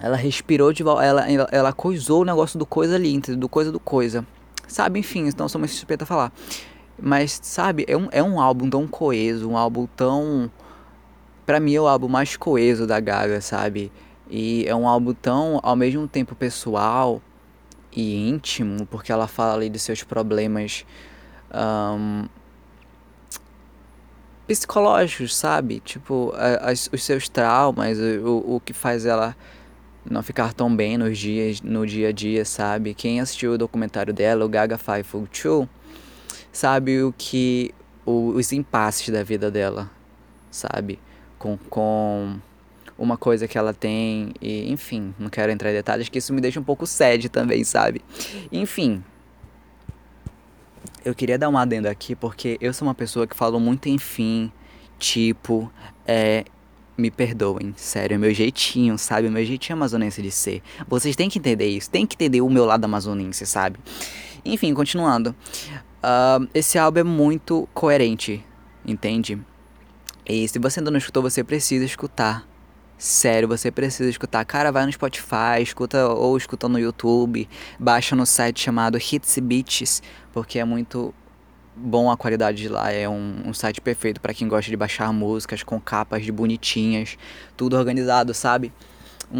ela 0.01 0.17
respirou 0.17 0.73
de 0.73 0.83
volta, 0.83 1.03
ela, 1.03 1.31
ela, 1.31 1.47
ela 1.51 1.73
coisou 1.73 2.21
o 2.21 2.25
negócio 2.25 2.59
do 2.59 2.65
coisa 2.65 2.95
ali, 2.95 3.13
entendeu? 3.13 3.39
Do 3.39 3.49
coisa 3.49 3.71
do 3.71 3.79
coisa. 3.79 4.25
Sabe, 4.67 4.99
enfim, 4.99 5.27
então 5.27 5.47
sou 5.47 5.59
muito 5.59 5.73
suspeita 5.73 6.03
a 6.03 6.07
falar. 6.07 6.33
Mas, 7.01 7.39
sabe, 7.43 7.85
é 7.87 7.95
um, 7.95 8.07
é 8.11 8.23
um 8.23 8.39
álbum 8.39 8.69
tão 8.69 8.87
coeso, 8.87 9.49
um 9.49 9.57
álbum 9.57 9.87
tão. 9.95 10.49
Pra 11.45 11.59
mim 11.59 11.75
é 11.75 11.81
o 11.81 11.87
álbum 11.87 12.07
mais 12.07 12.35
coeso 12.35 12.87
da 12.87 12.99
Gaga, 12.99 13.41
sabe? 13.41 13.91
E 14.29 14.65
é 14.67 14.75
um 14.75 14.87
álbum 14.87 15.13
tão, 15.13 15.59
ao 15.61 15.75
mesmo 15.75 16.07
tempo, 16.07 16.33
pessoal 16.33 17.21
e 17.91 18.27
íntimo, 18.29 18.85
porque 18.87 19.11
ela 19.11 19.27
fala 19.27 19.53
ali 19.53 19.69
dos 19.69 19.81
seus 19.81 20.03
problemas 20.03 20.85
um, 21.55 22.27
psicológicos, 24.47 25.35
sabe? 25.35 25.79
Tipo, 25.79 26.33
as, 26.35 26.89
os 26.91 27.03
seus 27.03 27.27
traumas, 27.29 27.97
o, 27.99 28.55
o 28.55 28.59
que 28.59 28.73
faz 28.73 29.05
ela 29.05 29.35
não 30.09 30.21
ficar 30.21 30.53
tão 30.53 30.73
bem 30.73 30.97
nos 30.97 31.17
dias, 31.17 31.61
no 31.61 31.85
dia 31.85 32.09
a 32.09 32.11
dia, 32.11 32.45
sabe? 32.45 32.93
Quem 32.93 33.19
assistiu 33.19 33.53
o 33.53 33.57
documentário 33.57 34.13
dela, 34.13 34.45
o 34.45 34.49
Gaga 34.49 34.77
Five 34.77 35.27
Two, 35.27 35.67
sabe 36.51 37.01
o 37.01 37.13
que 37.17 37.73
o, 38.05 38.29
os 38.29 38.51
impasses 38.51 39.09
da 39.09 39.23
vida 39.23 39.49
dela, 39.49 39.89
sabe? 40.51 40.99
Com, 41.39 41.57
com 41.69 42.37
uma 42.97 43.17
coisa 43.17 43.47
que 43.47 43.57
ela 43.57 43.73
tem 43.73 44.33
e 44.39 44.71
enfim, 44.71 45.13
não 45.17 45.29
quero 45.29 45.51
entrar 45.51 45.71
em 45.71 45.73
detalhes 45.73 46.07
que 46.07 46.19
isso 46.19 46.33
me 46.33 46.39
deixa 46.39 46.59
um 46.59 46.63
pouco 46.63 46.85
sede 46.85 47.27
também, 47.27 47.63
sabe? 47.63 48.01
Enfim, 48.51 49.03
eu 51.05 51.13
queria 51.13 51.37
dar 51.37 51.47
uma 51.47 51.61
adenda 51.61 51.89
aqui 51.89 52.15
porque 52.15 52.57
eu 52.59 52.73
sou 52.73 52.87
uma 52.87 52.95
pessoa 52.95 53.27
que 53.27 53.35
falo 53.35 53.59
muito 53.59 53.87
em 53.87 53.97
fim, 53.97 54.51
tipo, 54.99 55.71
é. 56.05 56.43
Me 56.97 57.11
perdoem, 57.11 57.73
sério, 57.75 58.15
é 58.15 58.17
meu 58.17 58.33
jeitinho, 58.33 58.97
sabe? 58.97 59.29
Meu 59.29 59.43
jeitinho 59.43 59.75
amazonense 59.75 60.21
de 60.21 60.31
ser. 60.31 60.63
Vocês 60.87 61.13
têm 61.13 61.29
que 61.29 61.37
entender 61.37 61.67
isso, 61.67 61.89
têm 61.89 62.07
que 62.07 62.15
entender 62.15 62.39
o 62.39 62.49
meu 62.49 62.63
lado 62.63 62.85
amazonense, 62.85 63.45
sabe? 63.45 63.77
Enfim, 64.45 64.73
continuando. 64.73 65.35
Uh, 66.01 66.47
esse 66.53 66.79
álbum 66.79 67.01
é 67.01 67.03
muito 67.03 67.67
coerente, 67.73 68.41
entende? 68.85 69.37
E 70.25 70.47
se 70.47 70.57
você 70.57 70.79
ainda 70.79 70.89
não 70.89 70.97
escutou, 70.97 71.21
você 71.21 71.43
precisa 71.43 71.83
escutar. 71.83 72.47
Sério, 72.97 73.47
você 73.47 73.69
precisa 73.69 74.09
escutar. 74.09 74.45
Cara, 74.45 74.71
vai 74.71 74.85
no 74.85 74.91
Spotify, 74.91 75.61
escuta 75.61 76.07
ou 76.07 76.37
escuta 76.37 76.69
no 76.69 76.79
YouTube, 76.79 77.47
baixa 77.77 78.15
no 78.15 78.25
site 78.25 78.61
chamado 78.61 78.97
Hits 78.97 79.37
Beats, 79.39 80.01
porque 80.31 80.59
é 80.59 80.65
muito 80.65 81.13
bom 81.75 82.09
a 82.09 82.15
qualidade 82.15 82.57
de 82.57 82.69
lá. 82.69 82.91
É 82.91 83.07
um, 83.07 83.43
um 83.47 83.53
site 83.53 83.81
perfeito 83.81 84.21
para 84.21 84.33
quem 84.33 84.47
gosta 84.47 84.71
de 84.71 84.77
baixar 84.77 85.11
músicas 85.11 85.61
com 85.61 85.79
capas 85.79 86.23
de 86.23 86.31
bonitinhas, 86.31 87.17
tudo 87.57 87.75
organizado, 87.77 88.33
sabe? 88.33 88.71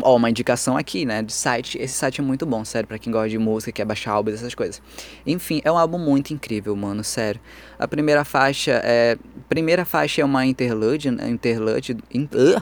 Ó, 0.02 0.16
uma 0.18 0.30
indicação 0.30 0.76
aqui, 0.76 1.06
né, 1.06 1.22
de 1.22 1.32
site. 1.32 1.78
Esse 1.78 1.94
site 1.94 2.20
é 2.20 2.24
muito 2.24 2.46
bom, 2.46 2.66
sério, 2.66 2.88
para 2.88 3.00
quem 3.00 3.12
gosta 3.12 3.30
de 3.30 3.38
música, 3.38 3.72
quer 3.72 3.86
baixar 3.86 4.12
álbuns, 4.12 4.36
essas 4.36 4.54
coisas. 4.54 4.82
Enfim, 5.26 5.62
é 5.64 5.72
um 5.72 5.78
álbum 5.78 6.00
muito 6.00 6.34
incrível, 6.34 6.76
mano, 6.76 7.04
sério. 7.04 7.40
A 7.80 7.88
primeira 7.88 8.26
faixa 8.26 8.82
é, 8.84 9.18
primeira 9.48 9.86
faixa 9.86 10.22
é 10.22 10.26
uma 10.26 10.46
interlude, 10.46 11.08
interlude, 11.08 11.94
uh, 11.94 12.62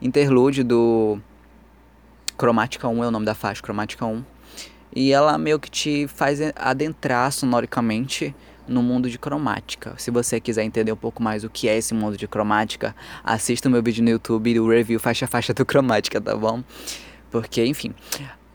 interlude 0.00 0.62
do 0.62 1.18
Cromática 2.36 2.88
1 2.88 3.04
é 3.04 3.08
o 3.08 3.10
nome 3.10 3.26
da 3.26 3.34
faixa, 3.34 3.62
Cromática 3.62 4.06
1. 4.06 4.24
E 4.94 5.12
ela 5.12 5.36
meio 5.36 5.58
que 5.58 5.70
te 5.70 6.06
faz 6.08 6.40
adentrar 6.56 7.30
sonoricamente 7.32 8.34
no 8.66 8.82
mundo 8.82 9.08
de 9.08 9.18
cromática. 9.18 9.94
Se 9.96 10.10
você 10.10 10.40
quiser 10.40 10.62
entender 10.62 10.92
um 10.92 10.96
pouco 10.96 11.22
mais 11.22 11.42
o 11.42 11.50
que 11.50 11.68
é 11.68 11.76
esse 11.76 11.94
mundo 11.94 12.16
de 12.16 12.28
cromática, 12.28 12.94
assista 13.24 13.68
o 13.68 13.72
meu 13.72 13.82
vídeo 13.82 14.04
no 14.04 14.10
YouTube 14.10 14.54
do 14.54 14.68
review 14.68 15.00
faixa 15.00 15.24
a 15.24 15.28
faixa 15.28 15.54
do 15.54 15.64
cromática, 15.64 16.20
tá 16.20 16.36
bom? 16.36 16.62
Porque, 17.30 17.64
enfim. 17.64 17.94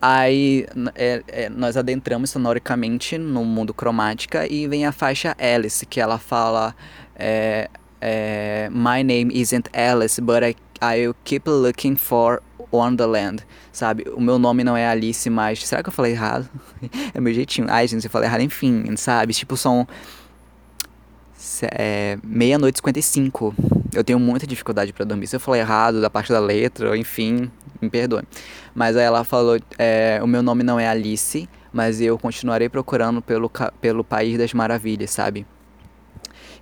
Aí 0.02 0.68
é, 0.96 1.24
é, 1.28 1.50
nós 1.50 1.78
adentramos 1.78 2.30
sonoricamente 2.30 3.18
no 3.18 3.44
mundo 3.46 3.74
cromática 3.74 4.46
e 4.48 4.68
vem 4.68 4.86
a 4.86 4.92
faixa 4.92 5.36
Alice, 5.40 5.86
que 5.86 6.00
ela 6.00 6.18
fala. 6.18 6.76
É, 7.16 7.70
é, 8.02 8.70
My 8.70 9.02
name 9.02 9.32
isn't 9.34 9.70
Alice, 9.74 10.20
but 10.20 10.44
I, 10.44 10.56
I'll 10.84 11.16
keep 11.24 11.50
looking 11.50 11.96
for 11.96 12.42
Wonderland, 12.72 13.44
sabe? 13.72 14.04
O 14.16 14.20
meu 14.20 14.38
nome 14.38 14.64
não 14.64 14.76
é 14.76 14.88
Alice, 14.88 15.30
mas. 15.30 15.66
Será 15.66 15.82
que 15.82 15.90
eu 15.90 15.94
falei 15.94 16.12
errado? 16.12 16.50
é 17.14 17.22
meu 17.22 17.34
jeitinho. 17.34 17.68
Ai, 17.70 17.88
gente, 17.88 18.04
eu 18.04 18.10
falei 18.10 18.28
errado, 18.28 18.42
enfim, 18.42 18.96
sabe? 18.98 19.34
Tipo, 19.34 19.56
são. 19.56 19.88
É, 21.62 22.18
meia-noite 22.24 22.76
e 22.76 22.80
55. 22.80 23.56
Eu 23.94 24.04
tenho 24.04 24.20
muita 24.20 24.48
dificuldade 24.48 24.92
para 24.92 25.06
dormir. 25.06 25.28
Se 25.28 25.36
eu 25.36 25.40
falei 25.40 25.62
errado 25.62 26.02
da 26.02 26.10
parte 26.10 26.32
da 26.32 26.40
letra, 26.40 26.98
enfim, 26.98 27.52
me 27.82 27.90
perdoe. 27.90 28.24
Mas 28.74 28.98
aí 28.98 29.04
ela 29.04 29.24
falou: 29.24 29.60
é, 29.78 30.20
o 30.22 30.28
meu 30.28 30.42
nome 30.42 30.64
não 30.64 30.80
é 30.80 30.88
Alice, 30.88 31.48
mas 31.72 32.02
eu 32.02 32.18
continuarei 32.18 32.70
procurando 32.70 33.22
pelo, 33.22 33.52
pelo 33.80 34.04
País 34.04 34.38
das 34.38 34.54
Maravilhas, 34.54 35.12
sabe? 35.12 35.46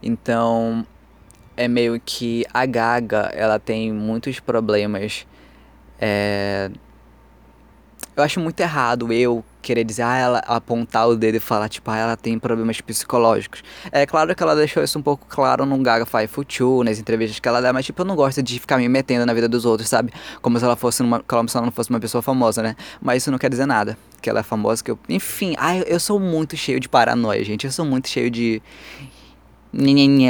Então, 0.04 0.86
é 1.62 1.68
meio 1.68 2.02
que 2.04 2.44
a 2.52 2.66
Gaga, 2.66 3.32
ela 3.34 3.60
tem 3.60 3.94
muitos 3.94 4.40
problemas. 4.40 5.28
É... 6.00 6.72
Eu 8.16 8.24
acho 8.24 8.40
muito 8.40 8.60
errado 8.60 9.14
eu 9.14 9.44
querer 9.62 9.84
dizer, 9.84 10.02
ah, 10.02 10.18
ela 10.18 10.40
apontar 10.40 11.08
o 11.08 11.16
dedo 11.16 11.36
e 11.36 11.40
falar, 11.40 11.70
tipo, 11.70 11.90
ah, 11.92 11.98
ela 11.98 12.18
tem 12.18 12.38
problemas 12.40 12.82
psicológicos. 12.82 13.64
É 13.92 14.08
claro 14.08 14.36
que 14.36 14.42
ela 14.42 14.56
deixou 14.56 14.84
isso 14.84 14.98
um 14.98 15.02
pouco 15.04 15.26
claro 15.30 15.66
no 15.66 15.78
Gaga 15.78 16.06
Five 16.06 16.28
Future, 16.28 16.84
nas 16.84 16.98
entrevistas 17.00 17.40
que 17.40 17.48
ela 17.48 17.62
dá, 17.62 17.72
mas, 17.72 17.86
tipo, 17.86 18.02
eu 18.02 18.06
não 18.06 18.16
gosto 18.16 18.42
de 18.42 18.60
ficar 18.60 18.78
me 18.80 18.90
metendo 18.90 19.26
na 19.26 19.34
vida 19.34 19.48
dos 19.48 19.64
outros, 19.64 19.88
sabe? 19.88 20.12
Como 20.42 20.58
se 20.58 20.66
ela 20.66 20.76
fosse 20.76 21.04
uma, 21.04 21.22
como 21.22 21.48
se 21.48 21.56
ela 21.56 21.66
não 21.66 21.72
fosse 21.72 21.92
uma 21.92 22.00
pessoa 22.00 22.24
famosa, 22.24 22.64
né? 22.64 22.76
Mas 23.00 23.22
isso 23.22 23.32
não 23.32 23.38
quer 23.38 23.52
dizer 23.52 23.68
nada. 23.68 23.96
Que 24.20 24.30
ela 24.30 24.40
é 24.40 24.44
famosa, 24.44 24.84
que 24.84 24.92
eu. 24.92 25.00
Enfim, 25.08 25.54
ai, 25.58 25.84
eu 25.88 26.00
sou 26.00 26.20
muito 26.20 26.58
cheio 26.58 26.80
de 26.80 26.90
paranoia, 26.90 27.44
gente. 27.46 27.66
Eu 27.66 27.72
sou 27.72 27.86
muito 27.86 28.10
cheio 28.10 28.30
de. 28.32 28.62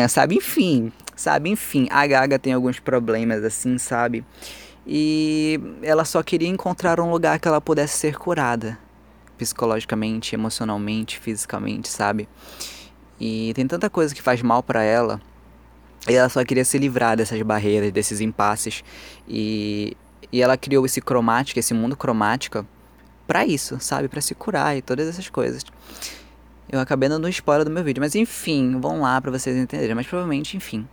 Sabe? 0.07 0.35
Enfim, 0.35 0.91
sabe? 1.21 1.49
Enfim, 1.49 1.87
a 1.89 2.05
Gaga 2.05 2.37
tem 2.39 2.53
alguns 2.53 2.79
problemas 2.79 3.43
assim, 3.43 3.77
sabe? 3.77 4.25
E 4.85 5.59
ela 5.83 6.03
só 6.03 6.23
queria 6.23 6.47
encontrar 6.47 6.99
um 6.99 7.11
lugar 7.11 7.39
que 7.39 7.47
ela 7.47 7.61
pudesse 7.61 7.97
ser 7.97 8.17
curada 8.17 8.77
psicologicamente, 9.37 10.35
emocionalmente, 10.35 11.19
fisicamente, 11.19 11.87
sabe? 11.87 12.27
E 13.19 13.53
tem 13.55 13.65
tanta 13.65 13.89
coisa 13.89 14.13
que 14.13 14.21
faz 14.21 14.41
mal 14.41 14.61
para 14.61 14.83
ela. 14.83 15.21
E 16.07 16.13
ela 16.13 16.29
só 16.29 16.43
queria 16.43 16.65
se 16.65 16.77
livrar 16.77 17.15
dessas 17.15 17.41
barreiras, 17.41 17.91
desses 17.91 18.21
impasses. 18.21 18.83
E, 19.27 19.95
e 20.31 20.41
ela 20.41 20.57
criou 20.57 20.85
esse 20.85 21.01
cromático, 21.01 21.59
esse 21.59 21.73
mundo 21.73 21.95
cromático, 21.95 22.65
para 23.27 23.45
isso, 23.45 23.79
sabe? 23.79 24.07
Para 24.07 24.21
se 24.21 24.35
curar 24.35 24.75
e 24.77 24.81
todas 24.81 25.07
essas 25.07 25.29
coisas. 25.29 25.63
Eu 26.71 26.79
acabei 26.79 27.09
dando 27.09 27.25
um 27.25 27.29
spoiler 27.29 27.65
do 27.65 27.71
meu 27.71 27.83
vídeo, 27.83 27.99
mas 27.99 28.15
enfim, 28.15 28.79
vão 28.79 29.01
lá 29.01 29.19
para 29.19 29.29
vocês 29.29 29.57
entenderem. 29.57 29.93
Mas 29.93 30.07
provavelmente, 30.07 30.55
enfim. 30.55 30.87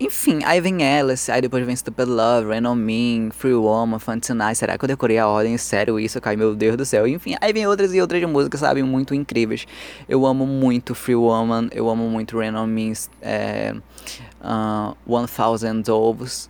Enfim, 0.00 0.38
aí 0.44 0.60
vem 0.60 0.86
Alice, 0.86 1.28
aí 1.28 1.40
depois 1.40 1.66
vem 1.66 1.74
Stupid 1.74 2.06
Love, 2.06 2.46
Rain 2.46 2.64
on 2.64 2.76
Me, 2.76 3.28
Free 3.32 3.54
Woman, 3.54 3.98
Fun 3.98 4.20
Tonight. 4.20 4.56
Será 4.56 4.78
que 4.78 4.84
eu 4.84 4.86
decorei 4.86 5.18
a 5.18 5.26
ordem? 5.26 5.58
Sério 5.58 5.98
isso, 5.98 6.20
cai 6.20 6.36
meu 6.36 6.54
Deus 6.54 6.76
do 6.76 6.84
céu. 6.86 7.08
Enfim, 7.08 7.34
aí 7.40 7.52
vem 7.52 7.66
outras 7.66 7.92
e 7.92 8.00
outras 8.00 8.22
músicas, 8.22 8.60
sabe, 8.60 8.80
muito 8.84 9.12
incríveis. 9.12 9.66
Eu 10.08 10.24
amo 10.24 10.46
muito 10.46 10.94
Free 10.94 11.16
Woman, 11.16 11.68
eu 11.72 11.90
amo 11.90 12.08
muito 12.08 12.38
Rain 12.38 12.54
on 12.54 12.68
Me, 12.68 12.92
é, 13.20 13.74
uh, 14.40 14.96
One 15.04 15.26
Thousand 15.26 15.82
Doves, 15.82 16.48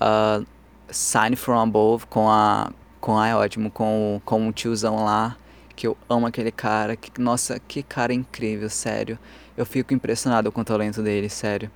uh, 0.00 0.46
Sign 0.88 1.34
From 1.34 1.58
Above, 1.58 2.06
com 2.06 2.30
a... 2.30 2.70
Com 3.00 3.22
é 3.22 3.34
ótimo, 3.34 3.72
com, 3.72 4.20
com 4.24 4.48
o 4.48 4.52
tiozão 4.52 5.04
lá 5.04 5.36
que 5.76 5.86
eu 5.86 5.96
amo 6.08 6.26
aquele 6.26 6.50
cara. 6.50 6.96
Que, 6.96 7.20
nossa, 7.20 7.60
que 7.60 7.82
cara 7.82 8.12
incrível, 8.12 8.70
sério. 8.70 9.18
Eu 9.56 9.66
fico 9.66 9.94
impressionado 9.94 10.50
com 10.50 10.62
o 10.62 10.64
talento 10.64 11.02
dele, 11.02 11.28
sério. 11.28 11.70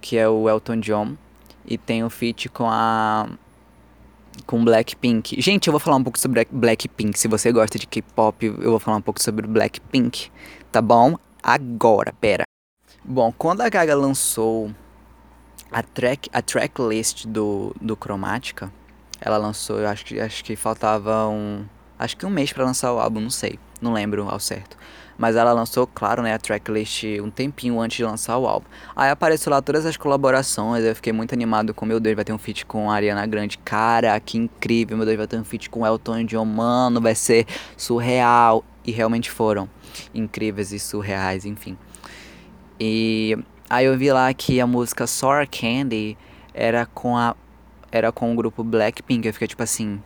Que 0.00 0.18
é 0.18 0.28
o 0.28 0.48
Elton 0.48 0.80
John. 0.80 1.16
E 1.64 1.78
tem 1.78 2.04
o 2.04 2.10
feat 2.10 2.48
com 2.48 2.68
a. 2.68 3.28
Com 4.46 4.64
Blackpink. 4.64 5.40
Gente, 5.40 5.68
eu 5.68 5.72
vou 5.72 5.78
falar 5.78 5.96
um 5.96 6.02
pouco 6.02 6.18
sobre 6.18 6.46
Blackpink. 6.50 7.18
Se 7.18 7.28
você 7.28 7.52
gosta 7.52 7.78
de 7.78 7.86
K-pop, 7.86 8.44
eu 8.44 8.70
vou 8.70 8.80
falar 8.80 8.96
um 8.96 9.02
pouco 9.02 9.22
sobre 9.22 9.46
Blackpink. 9.46 10.30
Tá 10.72 10.82
bom? 10.82 11.16
Agora, 11.40 12.12
pera. 12.20 12.42
Bom, 13.04 13.32
quando 13.36 13.60
a 13.60 13.68
Gaga 13.68 13.94
lançou 13.94 14.72
a 15.70 15.82
track, 15.82 16.28
a 16.32 16.42
tracklist 16.42 17.26
do, 17.26 17.74
do 17.80 17.96
Chromatica, 17.96 18.72
ela 19.20 19.36
lançou, 19.36 19.78
eu 19.78 19.88
acho 19.88 20.04
que, 20.04 20.20
acho 20.20 20.44
que 20.44 20.56
faltava 20.56 21.28
um, 21.28 21.64
acho 22.04 22.16
que 22.16 22.26
um 22.26 22.30
mês 22.30 22.52
para 22.52 22.64
lançar 22.64 22.92
o 22.92 22.98
álbum, 22.98 23.20
não 23.20 23.30
sei, 23.30 23.58
não 23.80 23.92
lembro 23.92 24.28
ao 24.28 24.38
certo. 24.38 24.76
Mas 25.16 25.36
ela 25.36 25.52
lançou, 25.52 25.86
claro, 25.86 26.22
né, 26.22 26.34
a 26.34 26.38
tracklist 26.38 27.04
um 27.22 27.30
tempinho 27.30 27.80
antes 27.80 27.96
de 27.96 28.04
lançar 28.04 28.36
o 28.36 28.46
álbum. 28.46 28.66
Aí 28.96 29.10
apareceu 29.10 29.50
lá 29.50 29.62
todas 29.62 29.86
as 29.86 29.96
colaborações, 29.96 30.84
eu 30.84 30.94
fiquei 30.94 31.12
muito 31.12 31.32
animado 31.32 31.72
com, 31.72 31.86
meu 31.86 32.00
Deus, 32.00 32.16
vai 32.16 32.24
ter 32.24 32.32
um 32.32 32.38
feat 32.38 32.66
com 32.66 32.90
a 32.90 32.94
Ariana 32.94 33.24
Grande. 33.26 33.56
Cara, 33.58 34.18
que 34.18 34.36
incrível, 34.36 34.96
meu 34.96 35.06
Deus, 35.06 35.16
vai 35.16 35.26
ter 35.26 35.36
um 35.36 35.44
feat 35.44 35.70
com 35.70 35.86
Elton 35.86 36.24
John, 36.24 36.44
mano, 36.44 37.00
vai 37.00 37.14
ser 37.14 37.46
surreal. 37.76 38.64
E 38.84 38.90
realmente 38.90 39.30
foram 39.30 39.68
incríveis 40.14 40.72
e 40.72 40.78
surreais, 40.78 41.46
enfim. 41.46 41.78
E 42.78 43.38
aí 43.70 43.86
eu 43.86 43.96
vi 43.96 44.12
lá 44.12 44.34
que 44.34 44.60
a 44.60 44.66
música 44.66 45.06
Sour 45.06 45.46
Candy 45.48 46.18
era 46.52 46.84
com 46.86 47.16
a 47.16 47.34
era 47.90 48.10
com 48.10 48.32
o 48.32 48.36
grupo 48.36 48.64
Blackpink. 48.64 49.26
Eu 49.26 49.32
fiquei 49.32 49.46
tipo 49.46 49.62
assim, 49.62 50.02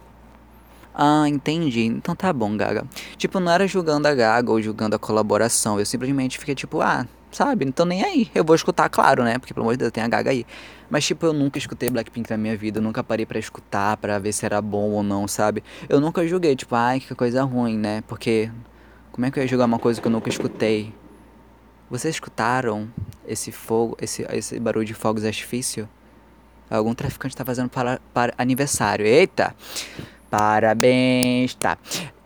ah, 1.00 1.28
entendi. 1.28 1.84
Então 1.84 2.16
tá 2.16 2.32
bom, 2.32 2.56
Gaga. 2.56 2.84
Tipo, 3.16 3.38
não 3.38 3.52
era 3.52 3.68
julgando 3.68 4.08
a 4.08 4.14
Gaga 4.14 4.50
ou 4.50 4.60
julgando 4.60 4.96
a 4.96 4.98
colaboração. 4.98 5.78
Eu 5.78 5.86
simplesmente 5.86 6.36
fiquei 6.36 6.56
tipo, 6.56 6.80
ah, 6.80 7.06
sabe? 7.30 7.64
Então 7.64 7.86
nem 7.86 8.02
aí. 8.02 8.28
Eu 8.34 8.42
vou 8.42 8.56
escutar, 8.56 8.88
claro, 8.88 9.22
né? 9.22 9.38
Porque 9.38 9.54
pelo 9.54 9.64
amor 9.64 9.74
de 9.74 9.78
Deus 9.78 9.92
tem 9.92 10.02
a 10.02 10.08
Gaga 10.08 10.32
aí. 10.32 10.44
Mas 10.90 11.06
tipo, 11.06 11.24
eu 11.24 11.32
nunca 11.32 11.56
escutei 11.56 11.88
Blackpink 11.88 12.28
na 12.28 12.36
minha 12.36 12.56
vida. 12.56 12.80
Eu 12.80 12.82
nunca 12.82 13.04
parei 13.04 13.24
para 13.24 13.38
escutar, 13.38 13.96
para 13.96 14.18
ver 14.18 14.32
se 14.32 14.44
era 14.44 14.60
bom 14.60 14.90
ou 14.90 15.04
não, 15.04 15.28
sabe? 15.28 15.62
Eu 15.88 16.00
nunca 16.00 16.26
julguei, 16.26 16.56
tipo, 16.56 16.74
ai, 16.74 16.98
que 16.98 17.14
coisa 17.14 17.44
ruim, 17.44 17.78
né? 17.78 18.02
Porque 18.08 18.50
como 19.12 19.24
é 19.24 19.30
que 19.30 19.38
eu 19.38 19.44
ia 19.44 19.48
julgar 19.48 19.66
uma 19.66 19.78
coisa 19.78 20.00
que 20.00 20.06
eu 20.08 20.12
nunca 20.12 20.28
escutei? 20.28 20.92
Vocês 21.88 22.16
escutaram 22.16 22.88
esse 23.24 23.52
fogo, 23.52 23.96
esse, 24.00 24.26
esse 24.32 24.58
barulho 24.58 24.84
de 24.84 24.94
fogos 24.94 25.22
de 25.22 25.28
artifício? 25.28 25.88
Algum 26.68 26.92
traficante 26.92 27.36
tá 27.36 27.44
fazendo 27.44 27.70
para, 27.70 28.00
para 28.12 28.34
aniversário. 28.36 29.06
Eita! 29.06 29.54
Parabéns, 30.30 31.54
tá. 31.54 31.78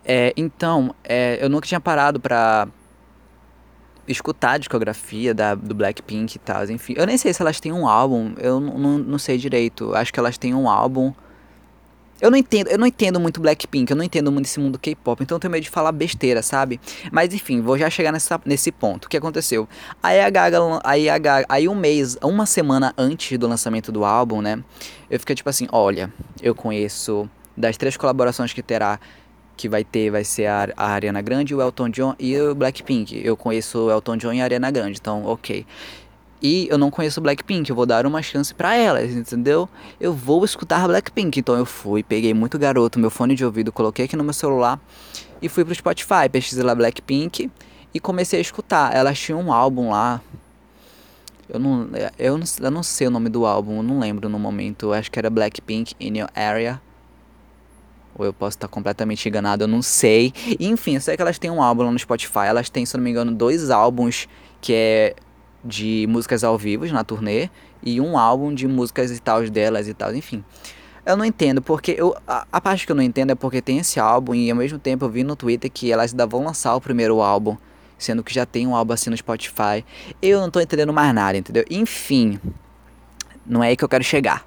É, 0.04 0.32
então, 0.36 0.94
é, 1.04 1.38
eu 1.40 1.48
nunca 1.48 1.66
tinha 1.66 1.80
parado 1.80 2.18
pra 2.18 2.68
escutar 4.06 4.52
a 4.52 4.58
discografia 4.58 5.32
da, 5.32 5.54
do 5.54 5.74
Blackpink 5.74 6.36
e 6.36 6.38
tal, 6.38 6.68
enfim. 6.70 6.94
Eu 6.96 7.06
nem 7.06 7.16
sei 7.16 7.32
se 7.32 7.40
elas 7.40 7.60
têm 7.60 7.72
um 7.72 7.86
álbum, 7.86 8.34
eu 8.38 8.60
não 8.60 9.18
sei 9.18 9.38
direito. 9.38 9.94
Acho 9.94 10.12
que 10.12 10.18
elas 10.18 10.36
têm 10.36 10.54
um 10.54 10.68
álbum. 10.68 11.12
Eu 12.20 12.30
não 12.30 12.38
entendo, 12.38 12.68
eu 12.68 12.78
não 12.78 12.86
entendo 12.86 13.18
muito 13.18 13.40
Blackpink, 13.40 13.90
eu 13.90 13.96
não 13.96 14.04
entendo 14.04 14.30
muito 14.30 14.46
esse 14.46 14.60
mundo 14.60 14.78
K-pop, 14.78 15.20
então 15.20 15.34
eu 15.34 15.40
tenho 15.40 15.50
medo 15.50 15.64
de 15.64 15.70
falar 15.70 15.90
besteira, 15.90 16.40
sabe? 16.40 16.80
Mas 17.10 17.34
enfim, 17.34 17.60
vou 17.60 17.76
já 17.76 17.90
chegar 17.90 18.12
nessa, 18.12 18.40
nesse 18.44 18.70
ponto. 18.70 19.06
O 19.06 19.08
que 19.08 19.16
aconteceu? 19.16 19.68
Aí 20.00 20.20
a 20.20 20.30
Gaga, 20.30 20.58
aí 20.84 21.08
a 21.08 21.18
Gaga, 21.18 21.46
aí 21.48 21.68
um 21.68 21.74
mês, 21.74 22.16
uma 22.22 22.46
semana 22.46 22.94
antes 22.96 23.36
do 23.36 23.48
lançamento 23.48 23.90
do 23.90 24.04
álbum, 24.04 24.40
né? 24.40 24.62
Eu 25.10 25.18
fiquei 25.18 25.34
tipo 25.34 25.50
assim, 25.50 25.66
olha, 25.72 26.12
eu 26.40 26.54
conheço 26.54 27.28
das 27.56 27.76
três 27.76 27.96
colaborações 27.96 28.52
que 28.52 28.62
terá, 28.62 28.98
que 29.56 29.68
vai 29.68 29.84
ter, 29.84 30.10
vai 30.10 30.24
ser 30.24 30.46
a, 30.46 30.68
a 30.76 30.86
Ariana 30.88 31.20
Grande, 31.20 31.54
o 31.54 31.60
Elton 31.60 31.88
John 31.88 32.14
e 32.18 32.38
o 32.38 32.54
Blackpink. 32.54 33.20
Eu 33.24 33.36
conheço 33.36 33.86
o 33.86 33.90
Elton 33.90 34.16
John 34.16 34.32
e 34.32 34.40
a 34.40 34.44
Ariana 34.44 34.70
Grande, 34.70 34.98
então 35.00 35.24
ok. 35.24 35.66
E 36.42 36.66
eu 36.68 36.76
não 36.76 36.90
conheço 36.90 37.20
Blackpink, 37.20 37.70
eu 37.70 37.76
vou 37.76 37.86
dar 37.86 38.04
uma 38.04 38.20
chance 38.20 38.52
para 38.52 38.74
elas, 38.74 39.12
entendeu? 39.12 39.68
Eu 40.00 40.12
vou 40.12 40.44
escutar 40.44 40.88
Blackpink. 40.88 41.38
Então 41.38 41.56
eu 41.56 41.64
fui, 41.64 42.02
peguei 42.02 42.34
muito 42.34 42.58
garoto, 42.58 42.98
meu 42.98 43.10
fone 43.10 43.36
de 43.36 43.44
ouvido, 43.44 43.70
coloquei 43.70 44.06
aqui 44.06 44.16
no 44.16 44.24
meu 44.24 44.32
celular 44.32 44.80
e 45.40 45.48
fui 45.48 45.64
pro 45.64 45.72
Spotify, 45.72 46.28
pesquisei 46.30 46.64
lá 46.64 46.74
Blackpink 46.74 47.48
e 47.94 48.00
comecei 48.00 48.40
a 48.40 48.42
escutar. 48.42 48.92
Elas 48.92 49.18
tinham 49.20 49.40
um 49.40 49.52
álbum 49.52 49.90
lá. 49.90 50.20
Eu 51.48 51.60
não, 51.60 51.88
eu 52.18 52.38
não, 52.38 52.46
eu 52.60 52.70
não 52.72 52.82
sei 52.82 53.06
o 53.06 53.10
nome 53.10 53.28
do 53.28 53.46
álbum, 53.46 53.80
não 53.80 54.00
lembro 54.00 54.28
no 54.28 54.38
momento. 54.38 54.92
Acho 54.92 55.12
que 55.12 55.20
era 55.20 55.30
Blackpink 55.30 55.94
in 56.00 56.18
Your 56.18 56.30
Area. 56.34 56.80
Ou 58.14 58.26
eu 58.26 58.32
posso 58.32 58.56
estar 58.56 58.68
completamente 58.68 59.28
enganado, 59.28 59.64
eu 59.64 59.68
não 59.68 59.82
sei. 59.82 60.32
Enfim, 60.60 60.94
eu 60.94 61.00
sei 61.00 61.16
que 61.16 61.22
elas 61.22 61.38
têm 61.38 61.50
um 61.50 61.62
álbum 61.62 61.90
no 61.90 61.98
Spotify. 61.98 62.46
Elas 62.46 62.68
têm, 62.68 62.84
se 62.84 62.96
não 62.96 63.02
me 63.02 63.10
engano, 63.10 63.32
dois 63.32 63.70
álbuns 63.70 64.28
que 64.60 64.72
é 64.74 65.14
de 65.64 66.06
músicas 66.08 66.44
ao 66.44 66.58
vivo 66.58 66.86
na 66.86 67.04
turnê 67.04 67.48
e 67.82 68.00
um 68.00 68.18
álbum 68.18 68.54
de 68.54 68.66
músicas 68.66 69.10
e 69.10 69.20
tal 69.20 69.42
delas 69.48 69.88
e 69.88 69.94
tal, 69.94 70.14
enfim. 70.14 70.44
Eu 71.04 71.16
não 71.16 71.24
entendo, 71.24 71.60
porque 71.60 71.96
eu, 71.98 72.16
a, 72.26 72.46
a, 72.50 72.60
parte 72.60 72.86
que 72.86 72.92
eu 72.92 72.96
não 72.96 73.02
entendo 73.02 73.30
é 73.30 73.34
porque 73.34 73.60
tem 73.60 73.78
esse 73.78 73.98
álbum 73.98 74.34
e 74.34 74.48
ao 74.48 74.56
mesmo 74.56 74.78
tempo 74.78 75.04
eu 75.04 75.08
vi 75.08 75.24
no 75.24 75.34
Twitter 75.34 75.70
que 75.70 75.90
elas 75.90 76.12
ainda 76.12 76.26
vão 76.26 76.44
lançar 76.44 76.76
o 76.76 76.80
primeiro 76.80 77.20
álbum, 77.20 77.56
sendo 77.98 78.22
que 78.22 78.32
já 78.32 78.46
tem 78.46 78.68
um 78.68 78.76
álbum 78.76 78.92
assim 78.92 79.10
no 79.10 79.16
Spotify. 79.16 79.84
Eu 80.20 80.40
não 80.40 80.48
tô 80.48 80.60
entendendo 80.60 80.92
mais 80.92 81.12
nada, 81.12 81.36
entendeu? 81.36 81.64
Enfim, 81.68 82.38
não 83.44 83.64
é 83.64 83.68
aí 83.68 83.76
que 83.76 83.84
eu 83.84 83.88
quero 83.88 84.04
chegar. 84.04 84.44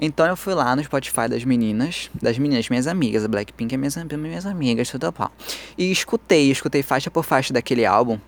Então 0.00 0.26
eu 0.26 0.36
fui 0.36 0.54
lá 0.54 0.76
no 0.76 0.84
Spotify 0.84 1.28
das 1.28 1.44
meninas, 1.44 2.08
das 2.22 2.38
meninas, 2.38 2.68
minhas 2.68 2.86
amigas, 2.86 3.24
a 3.24 3.28
Blackpink 3.28 3.74
é 3.74 3.76
minhas, 3.76 3.96
minhas 3.96 4.46
amigas, 4.46 4.88
tudo 4.90 5.12
pau. 5.12 5.30
E 5.76 5.90
escutei, 5.90 6.50
escutei 6.50 6.82
faixa 6.82 7.10
por 7.10 7.24
faixa 7.24 7.52
daquele 7.52 7.84
álbum. 7.84 8.18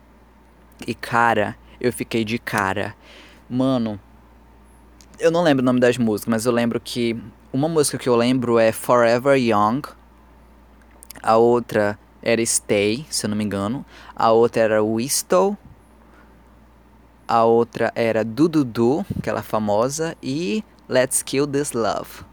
E 0.85 0.94
cara, 0.94 1.56
eu 1.80 1.92
fiquei 1.92 2.24
de 2.24 2.38
cara. 2.38 2.94
Mano, 3.48 4.00
eu 5.18 5.30
não 5.30 5.42
lembro 5.42 5.62
o 5.62 5.66
nome 5.66 5.78
das 5.78 5.96
músicas, 5.96 6.30
mas 6.30 6.46
eu 6.46 6.52
lembro 6.52 6.80
que 6.80 7.16
uma 7.52 7.68
música 7.68 7.98
que 7.98 8.09
eu 8.09 8.16
lembro 8.16 8.59
é 8.59 8.72
Forever 8.72 9.37
Young. 9.37 9.83
A 11.22 11.37
outra 11.37 11.98
era 12.22 12.44
Stay, 12.44 13.06
se 13.11 13.26
eu 13.26 13.30
não 13.30 13.37
me 13.37 13.44
engano. 13.44 13.85
A 14.16 14.33
outra 14.33 14.62
era 14.62 14.83
Whistle. 14.83 15.56
A 17.28 17.44
outra 17.44 17.92
era 17.94 18.24
Dududu, 18.24 19.04
aquela 19.18 19.42
famosa. 19.42 20.16
E 20.22 20.64
Let's 20.90 21.22
Kill 21.22 21.46
This 21.46 21.72
Love. 21.72 22.24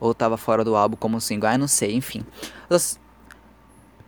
Ou 0.00 0.14
tava 0.14 0.38
fora 0.38 0.64
do 0.64 0.74
álbum 0.74 0.96
como 0.96 1.20
single. 1.20 1.50
Ah, 1.50 1.58
não 1.58 1.68
sei, 1.68 1.94
enfim. 1.94 2.24
Eu 2.70 2.78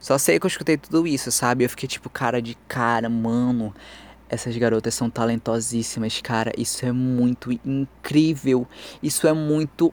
só 0.01 0.17
sei 0.17 0.41
que 0.41 0.47
eu 0.47 0.49
escutei 0.49 0.79
tudo 0.79 1.07
isso, 1.07 1.31
sabe? 1.31 1.65
Eu 1.65 1.69
fiquei 1.69 1.87
tipo, 1.87 2.09
cara 2.09 2.41
de 2.41 2.57
cara, 2.67 3.11
mano. 3.11 3.75
Essas 4.27 4.57
garotas 4.57 4.95
são 4.95 5.11
talentosíssimas, 5.11 6.19
cara. 6.23 6.51
Isso 6.57 6.87
é 6.87 6.93
muito 6.93 7.53
incrível. 7.65 8.67
Isso 9.03 9.29
é 9.29 9.35
muito 9.35 9.93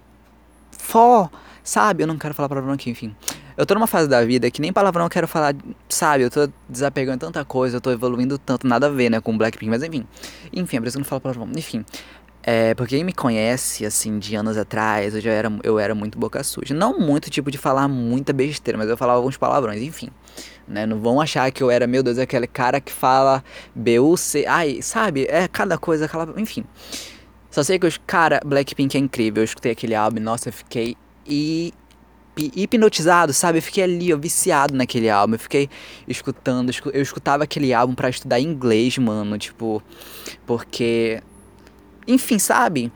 fó, 0.72 1.30
sabe? 1.62 2.04
Eu 2.04 2.08
não 2.08 2.18
quero 2.18 2.34
falar 2.34 2.48
palavrão 2.48 2.74
aqui, 2.74 2.90
enfim. 2.90 3.14
Eu 3.58 3.66
tô 3.66 3.74
numa 3.74 3.88
fase 3.88 4.08
da 4.08 4.24
vida 4.24 4.50
que 4.52 4.62
nem 4.62 4.72
palavrão 4.72 5.06
eu 5.06 5.10
quero 5.10 5.28
falar, 5.28 5.54
sabe? 5.90 6.24
Eu 6.24 6.30
tô 6.30 6.50
desapegando 6.70 7.20
tanta 7.20 7.44
coisa, 7.44 7.78
eu 7.78 7.82
tô 7.82 7.92
evoluindo 7.92 8.38
tanto, 8.38 8.68
nada 8.68 8.88
a 8.88 8.90
ver, 8.90 9.10
né, 9.10 9.22
com 9.22 9.38
Blackpink, 9.38 9.70
mas 9.70 9.82
enfim. 9.82 10.06
Enfim, 10.52 10.78
é 10.78 10.80
por 10.82 10.88
isso 10.88 10.98
não 10.98 11.06
falo 11.06 11.22
palavrão. 11.22 11.50
Enfim. 11.56 11.86
É, 12.47 12.75
porque 12.75 12.95
quem 12.95 13.03
me 13.03 13.12
conhece, 13.12 13.88
assim, 13.88 14.19
de 14.19 14.36
anos 14.36 14.55
atrás, 14.55 15.15
eu 15.15 15.21
já 15.21 15.31
era, 15.31 15.51
eu 15.63 15.79
era 15.79 15.95
muito 15.95 16.15
boca 16.15 16.43
suja. 16.43 16.75
Não 16.75 16.99
muito 16.99 17.27
tipo 17.27 17.49
de 17.49 17.58
falar 17.58 17.88
muita 17.88 18.31
besteira, 18.31 18.77
mas 18.77 18.88
eu 18.88 18.95
falava 18.95 19.17
alguns 19.17 19.36
palavrões, 19.36 19.81
enfim. 19.81 20.10
Né? 20.67 20.86
Não 20.86 20.99
vão 20.99 21.19
achar 21.19 21.51
que 21.51 21.63
eu 21.63 21.71
era, 21.71 21.88
meu 21.88 22.03
Deus, 22.03 22.19
aquele 22.19 22.45
cara 22.45 22.79
que 22.79 22.91
fala 22.91 23.43
B-U-C. 23.73 24.45
Ai, 24.47 24.79
sabe? 24.84 25.25
É 25.27 25.47
cada 25.47 25.75
coisa, 25.75 26.05
aquela. 26.05 26.39
Enfim. 26.39 26.63
Só 27.49 27.63
sei 27.63 27.79
que, 27.79 27.88
os, 27.88 27.99
cara, 28.05 28.39
Blackpink 28.45 28.95
é 28.95 28.99
incrível. 28.99 29.41
Eu 29.41 29.45
escutei 29.45 29.71
aquele 29.71 29.95
álbum, 29.95 30.19
nossa, 30.19 30.49
eu 30.49 30.53
fiquei 30.53 30.95
e 31.25 31.73
hipnotizado, 32.38 33.34
sabe? 33.34 33.58
Eu 33.58 33.63
fiquei 33.63 33.84
ali, 33.84 34.13
ó, 34.13 34.17
viciado 34.17 34.75
naquele 34.75 35.10
álbum. 35.10 35.34
Eu 35.34 35.39
fiquei 35.39 35.67
escutando, 36.08 36.71
eu 36.93 37.01
escutava 37.01 37.43
aquele 37.43 37.73
álbum 37.73 37.95
para 37.95 38.10
estudar 38.10 38.39
inglês, 38.39 38.99
mano, 38.99 39.36
tipo, 39.39 39.81
porque 40.45 41.23
enfim, 42.08 42.39
sabe? 42.39 42.91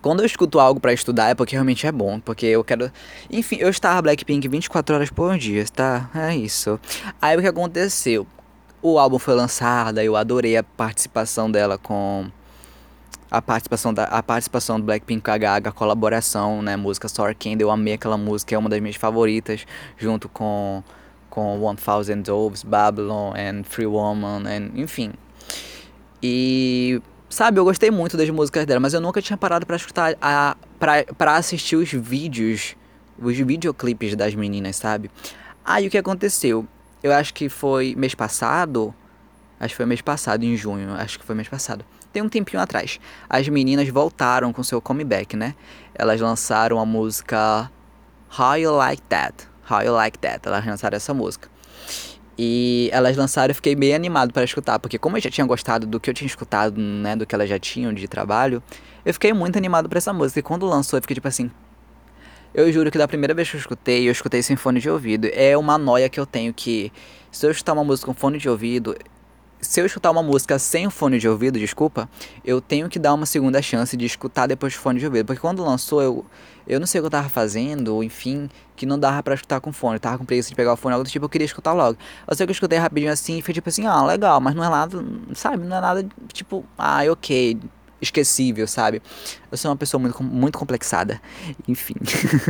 Quando 0.00 0.20
eu 0.20 0.26
escuto 0.26 0.60
algo 0.60 0.78
para 0.78 0.92
estudar 0.92 1.30
é 1.30 1.34
porque 1.34 1.56
realmente 1.56 1.86
é 1.86 1.92
bom, 1.92 2.20
porque 2.20 2.46
eu 2.46 2.62
quero. 2.62 2.90
Enfim, 3.30 3.56
eu 3.58 3.68
estava 3.68 4.02
Blackpink 4.02 4.46
24 4.46 4.94
horas 4.94 5.10
por 5.10 5.36
dia, 5.36 5.64
tá? 5.66 6.08
É 6.14 6.36
isso. 6.36 6.78
Aí 7.20 7.36
o 7.36 7.40
que 7.40 7.48
aconteceu? 7.48 8.26
O 8.80 8.98
álbum 8.98 9.18
foi 9.18 9.34
lançado, 9.34 9.98
eu 9.98 10.14
adorei 10.14 10.56
a 10.56 10.62
participação 10.62 11.50
dela 11.50 11.76
com 11.76 12.26
a 13.28 13.42
participação 13.42 13.92
da 13.92 14.04
a 14.04 14.22
participação 14.22 14.78
do 14.78 14.86
Blackpink 14.86 15.22
com 15.22 15.30
a 15.30 15.38
Gaga, 15.38 15.70
a 15.70 15.72
colaboração, 15.72 16.62
né, 16.62 16.76
música 16.76 17.08
Sorry 17.08 17.34
Candy, 17.34 17.62
eu 17.62 17.70
amei 17.70 17.94
aquela 17.94 18.16
música, 18.16 18.54
é 18.54 18.58
uma 18.58 18.68
das 18.68 18.80
minhas 18.80 18.96
favoritas, 18.96 19.66
junto 19.98 20.28
com 20.28 20.84
com 21.28 21.60
One 21.60 21.76
Thousand 21.76 22.22
Doves, 22.22 22.62
Babylon 22.62 23.34
and 23.36 23.64
Free 23.64 23.86
Woman, 23.86 24.44
and, 24.46 24.70
enfim. 24.80 25.12
E 26.22 27.02
Sabe, 27.28 27.58
eu 27.58 27.64
gostei 27.64 27.90
muito 27.90 28.16
das 28.16 28.30
músicas 28.30 28.64
dela, 28.66 28.78
mas 28.78 28.94
eu 28.94 29.00
nunca 29.00 29.20
tinha 29.20 29.36
parado 29.36 29.66
para 29.66 29.76
escutar, 29.76 30.16
a, 30.22 30.56
pra, 30.78 31.04
pra 31.18 31.36
assistir 31.36 31.74
os 31.74 31.90
vídeos, 31.90 32.76
os 33.18 33.36
videoclipes 33.36 34.14
das 34.14 34.34
meninas, 34.34 34.76
sabe? 34.76 35.10
Aí 35.64 35.88
o 35.88 35.90
que 35.90 35.98
aconteceu? 35.98 36.66
Eu 37.02 37.12
acho 37.12 37.34
que 37.34 37.48
foi 37.48 37.94
mês 37.96 38.14
passado, 38.14 38.94
acho 39.58 39.70
que 39.74 39.76
foi 39.76 39.86
mês 39.86 40.00
passado, 40.00 40.44
em 40.44 40.56
junho, 40.56 40.94
acho 40.94 41.18
que 41.18 41.24
foi 41.24 41.34
mês 41.34 41.48
passado. 41.48 41.84
Tem 42.12 42.22
um 42.22 42.28
tempinho 42.28 42.62
atrás. 42.62 43.00
As 43.28 43.48
meninas 43.48 43.88
voltaram 43.88 44.52
com 44.52 44.62
seu 44.62 44.80
comeback, 44.80 45.36
né? 45.36 45.54
Elas 45.94 46.20
lançaram 46.20 46.78
a 46.78 46.86
música 46.86 47.70
How 48.38 48.56
You 48.56 48.72
Like 48.74 49.02
That. 49.08 49.48
How 49.68 49.82
You 49.82 49.92
Like 49.92 50.18
That. 50.20 50.46
Elas 50.46 50.64
lançaram 50.64 50.96
essa 50.96 51.12
música. 51.12 51.50
E 52.38 52.90
elas 52.92 53.16
lançaram, 53.16 53.50
eu 53.50 53.54
fiquei 53.54 53.74
bem 53.74 53.94
animado 53.94 54.32
para 54.32 54.44
escutar, 54.44 54.78
porque 54.78 54.98
como 54.98 55.16
eu 55.16 55.20
já 55.20 55.30
tinha 55.30 55.46
gostado 55.46 55.86
do 55.86 55.98
que 55.98 56.10
eu 56.10 56.14
tinha 56.14 56.26
escutado, 56.26 56.78
né, 56.78 57.16
do 57.16 57.24
que 57.24 57.34
elas 57.34 57.48
já 57.48 57.58
tinham 57.58 57.92
de 57.92 58.06
trabalho, 58.06 58.62
eu 59.04 59.12
fiquei 59.14 59.32
muito 59.32 59.56
animado 59.56 59.88
para 59.88 59.98
essa 59.98 60.12
música. 60.12 60.40
E 60.40 60.42
quando 60.42 60.66
lançou, 60.66 60.98
eu 60.98 61.02
fiquei 61.02 61.14
tipo 61.14 61.28
assim, 61.28 61.50
eu 62.52 62.70
juro 62.72 62.90
que 62.90 62.98
da 62.98 63.08
primeira 63.08 63.34
vez 63.34 63.48
que 63.50 63.56
eu 63.56 63.60
escutei, 63.60 64.08
eu 64.08 64.12
escutei 64.12 64.42
sem 64.42 64.56
fone 64.56 64.80
de 64.80 64.90
ouvido. 64.90 65.28
É 65.32 65.56
uma 65.56 65.78
noia 65.78 66.08
que 66.08 66.20
eu 66.20 66.26
tenho 66.26 66.52
que 66.52 66.92
se 67.30 67.46
eu 67.46 67.50
escutar 67.50 67.74
uma 67.74 67.84
música 67.84 68.06
com 68.06 68.14
fone 68.14 68.38
de 68.38 68.48
ouvido, 68.48 68.96
se 69.60 69.80
eu 69.80 69.86
escutar 69.86 70.10
uma 70.10 70.22
música 70.22 70.58
sem 70.58 70.88
fone 70.90 71.18
de 71.18 71.28
ouvido, 71.28 71.58
desculpa, 71.58 72.08
eu 72.44 72.60
tenho 72.60 72.88
que 72.88 72.98
dar 72.98 73.14
uma 73.14 73.26
segunda 73.26 73.60
chance 73.62 73.96
de 73.96 74.04
escutar 74.04 74.46
depois 74.46 74.72
do 74.74 74.78
fone 74.78 74.98
de 74.98 75.06
ouvido. 75.06 75.26
Porque 75.26 75.40
quando 75.40 75.64
lançou, 75.64 76.02
eu, 76.02 76.26
eu 76.66 76.78
não 76.78 76.86
sei 76.86 77.00
o 77.00 77.02
que 77.02 77.06
eu 77.06 77.10
tava 77.10 77.28
fazendo, 77.28 78.02
enfim, 78.02 78.48
que 78.74 78.86
não 78.86 78.98
dava 78.98 79.22
para 79.22 79.34
escutar 79.34 79.60
com 79.60 79.72
fone. 79.72 79.96
Eu 79.96 80.00
tava 80.00 80.18
com 80.18 80.24
preguiça 80.24 80.48
de 80.48 80.54
pegar 80.54 80.72
o 80.72 80.76
fone, 80.76 80.94
algo 80.94 81.04
do 81.04 81.10
tipo, 81.10 81.24
eu 81.24 81.28
queria 81.28 81.46
escutar 81.46 81.72
logo. 81.72 81.98
Eu 82.26 82.36
sei 82.36 82.46
que 82.46 82.50
eu 82.50 82.54
escutei 82.54 82.78
rapidinho 82.78 83.12
assim 83.12 83.38
e 83.38 83.42
foi 83.42 83.54
tipo 83.54 83.68
assim, 83.68 83.86
ah, 83.86 84.04
legal, 84.04 84.40
mas 84.40 84.54
não 84.54 84.62
é 84.62 84.68
nada, 84.68 85.04
sabe? 85.34 85.64
Não 85.64 85.76
é 85.76 85.80
nada 85.80 86.06
tipo, 86.32 86.64
ah, 86.78 87.00
ok, 87.10 87.58
esquecível, 88.00 88.66
sabe? 88.66 89.00
Eu 89.50 89.56
sou 89.56 89.70
uma 89.70 89.76
pessoa 89.76 90.00
muito, 90.00 90.22
muito 90.22 90.58
complexada, 90.58 91.20
enfim. 91.66 91.94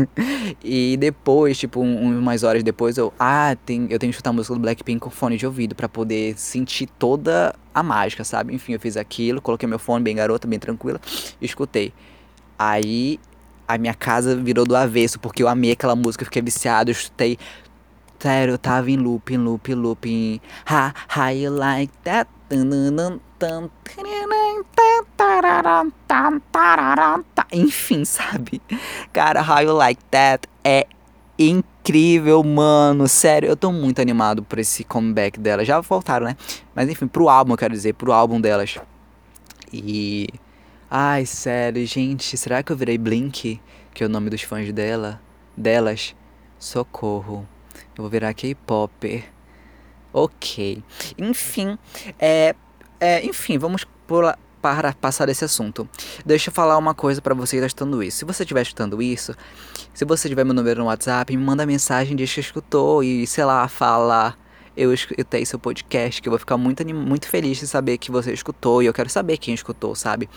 e 0.62 0.96
depois, 0.96 1.58
tipo, 1.58 1.80
um, 1.80 2.18
umas 2.18 2.42
horas 2.42 2.62
depois, 2.62 2.96
eu, 2.96 3.12
ah, 3.18 3.56
tem, 3.64 3.86
eu 3.90 3.98
tenho 3.98 4.10
que 4.10 4.16
escutar 4.16 4.30
a 4.30 4.32
música 4.32 4.54
do 4.54 4.60
Blackpink 4.60 5.00
com 5.00 5.10
fone 5.10 5.36
de 5.36 5.46
ouvido 5.46 5.74
para 5.74 5.88
poder 5.88 6.38
sentir 6.38 6.86
toda 6.98 7.54
a 7.74 7.82
mágica, 7.82 8.24
sabe? 8.24 8.54
Enfim, 8.54 8.72
eu 8.72 8.80
fiz 8.80 8.96
aquilo, 8.96 9.40
coloquei 9.40 9.68
meu 9.68 9.78
fone 9.78 10.02
bem 10.02 10.16
garota, 10.16 10.48
bem 10.48 10.58
tranquila, 10.58 11.00
escutei. 11.40 11.92
Aí 12.58 13.20
a 13.68 13.76
minha 13.76 13.94
casa 13.94 14.36
virou 14.36 14.64
do 14.64 14.76
avesso, 14.76 15.18
porque 15.18 15.42
eu 15.42 15.48
amei 15.48 15.72
aquela 15.72 15.96
música, 15.96 16.22
eu 16.22 16.26
fiquei 16.26 16.42
viciado, 16.42 16.90
eu 16.90 16.92
escutei 16.92 17.38
Sério, 18.18 18.54
eu 18.54 18.58
tava 18.58 18.90
em 18.90 18.96
loop, 18.96 19.34
em 19.34 19.36
loop, 19.36 19.74
loop. 19.74 20.08
Em... 20.08 20.40
Ha, 20.64 20.94
how 21.14 21.30
you 21.30 21.54
like 21.54 21.92
that? 22.02 22.28
Enfim, 27.52 28.04
sabe? 28.04 28.60
Cara, 29.12 29.42
How 29.42 29.62
You 29.62 29.74
Like 29.74 30.02
That 30.10 30.48
é 30.64 30.86
incrível, 31.38 32.42
mano. 32.42 33.06
Sério, 33.08 33.48
eu 33.48 33.56
tô 33.56 33.70
muito 33.70 34.00
animado 34.00 34.42
por 34.42 34.58
esse 34.58 34.84
comeback 34.84 35.38
dela. 35.38 35.64
Já 35.64 35.80
voltaram, 35.80 36.26
né? 36.26 36.36
Mas 36.74 36.88
enfim, 36.88 37.06
pro 37.06 37.28
álbum, 37.28 37.52
eu 37.52 37.58
quero 37.58 37.74
dizer, 37.74 37.94
pro 37.94 38.12
álbum 38.12 38.40
delas. 38.40 38.78
E. 39.72 40.28
Ai, 40.90 41.26
sério, 41.26 41.84
gente, 41.86 42.36
será 42.36 42.62
que 42.62 42.70
eu 42.70 42.76
virei 42.76 42.96
Blink? 42.96 43.60
Que 43.92 44.04
é 44.04 44.06
o 44.06 44.08
nome 44.08 44.30
dos 44.30 44.42
fãs 44.42 44.72
dela? 44.72 45.20
Delas? 45.56 46.14
Socorro. 46.58 47.46
Eu 47.96 48.02
vou 48.02 48.08
virar 48.08 48.32
K-Popper. 48.34 49.24
Ok. 50.12 50.82
Enfim, 51.18 51.76
é, 52.18 52.54
é, 53.00 53.24
enfim, 53.26 53.58
vamos 53.58 53.84
pular, 54.06 54.38
para 54.74 54.92
passar 54.92 55.26
desse 55.26 55.44
assunto. 55.44 55.88
Deixa 56.24 56.50
eu 56.50 56.52
falar 56.52 56.76
uma 56.76 56.92
coisa 56.92 57.22
para 57.22 57.34
você 57.34 57.52
que 57.52 57.56
está 57.58 57.66
escutando 57.68 58.02
isso. 58.02 58.18
Se 58.18 58.24
você 58.24 58.42
estiver 58.42 58.62
escutando 58.62 59.00
isso, 59.00 59.32
se 59.94 60.04
você 60.04 60.28
tiver 60.28 60.42
meu 60.42 60.54
número 60.54 60.80
no 60.80 60.86
WhatsApp, 60.86 61.36
me 61.36 61.42
manda 61.42 61.64
mensagem, 61.64 62.16
diz 62.16 62.34
que 62.34 62.40
escutou 62.40 63.04
e, 63.04 63.26
sei 63.28 63.44
lá, 63.44 63.68
fala 63.68 64.34
eu 64.76 64.92
escutei 64.92 65.46
seu 65.46 65.58
podcast, 65.58 66.20
que 66.20 66.28
eu 66.28 66.30
vou 66.30 66.38
ficar 66.38 66.58
muito, 66.58 66.84
muito 66.94 67.28
feliz 67.28 67.58
de 67.58 67.66
saber 67.66 67.96
que 67.96 68.10
você 68.10 68.32
escutou 68.32 68.82
e 68.82 68.86
eu 68.86 68.92
quero 68.92 69.08
saber 69.08 69.38
quem 69.38 69.54
escutou, 69.54 69.94
sabe? 69.94 70.28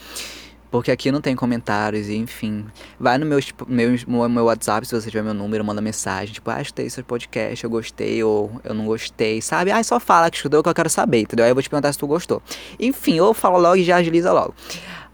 Porque 0.72 0.92
aqui 0.92 1.12
não 1.12 1.20
tem 1.20 1.36
comentários, 1.36 2.08
e 2.10 2.16
enfim. 2.16 2.66
Vai 3.00 3.18
no 3.18 3.26
meu, 3.26 3.42
tipo, 3.42 3.66
meu, 3.68 3.92
meu 4.30 4.46
WhatsApp, 4.46 4.86
se 4.86 4.94
você 4.94 5.10
tiver 5.10 5.24
meu 5.24 5.34
número, 5.34 5.66
manda 5.66 5.82
mensagem. 5.82 6.34
Tipo, 6.34 6.52
ah, 6.52 6.62
escutei 6.62 6.90
seu 6.90 7.04
podcast, 7.04 7.64
eu 7.64 7.70
gostei 7.70 8.24
ou 8.24 8.52
eu 8.64 8.74
não 8.74 8.86
gostei, 8.86 9.42
sabe? 9.42 9.72
Ah, 9.72 9.84
só 9.84 10.00
fala 10.00 10.30
que 10.30 10.38
escutou 10.38 10.62
que 10.62 10.70
eu 10.70 10.74
quero 10.74 10.90
saber, 10.90 11.22
entendeu? 11.22 11.46
Aí 11.46 11.52
eu 11.52 11.56
vou 11.56 11.64
te 11.64 11.70
perguntar 11.70 11.92
se 11.92 11.98
tu 11.98 12.06
gostou. 12.06 12.42
Enfim, 12.80 13.20
ou 13.20 13.34
fala 13.34 13.58
logo 13.58 13.78
e 13.78 13.84
já 13.84 13.98
agiliza 13.98 14.32
logo. 14.32 14.54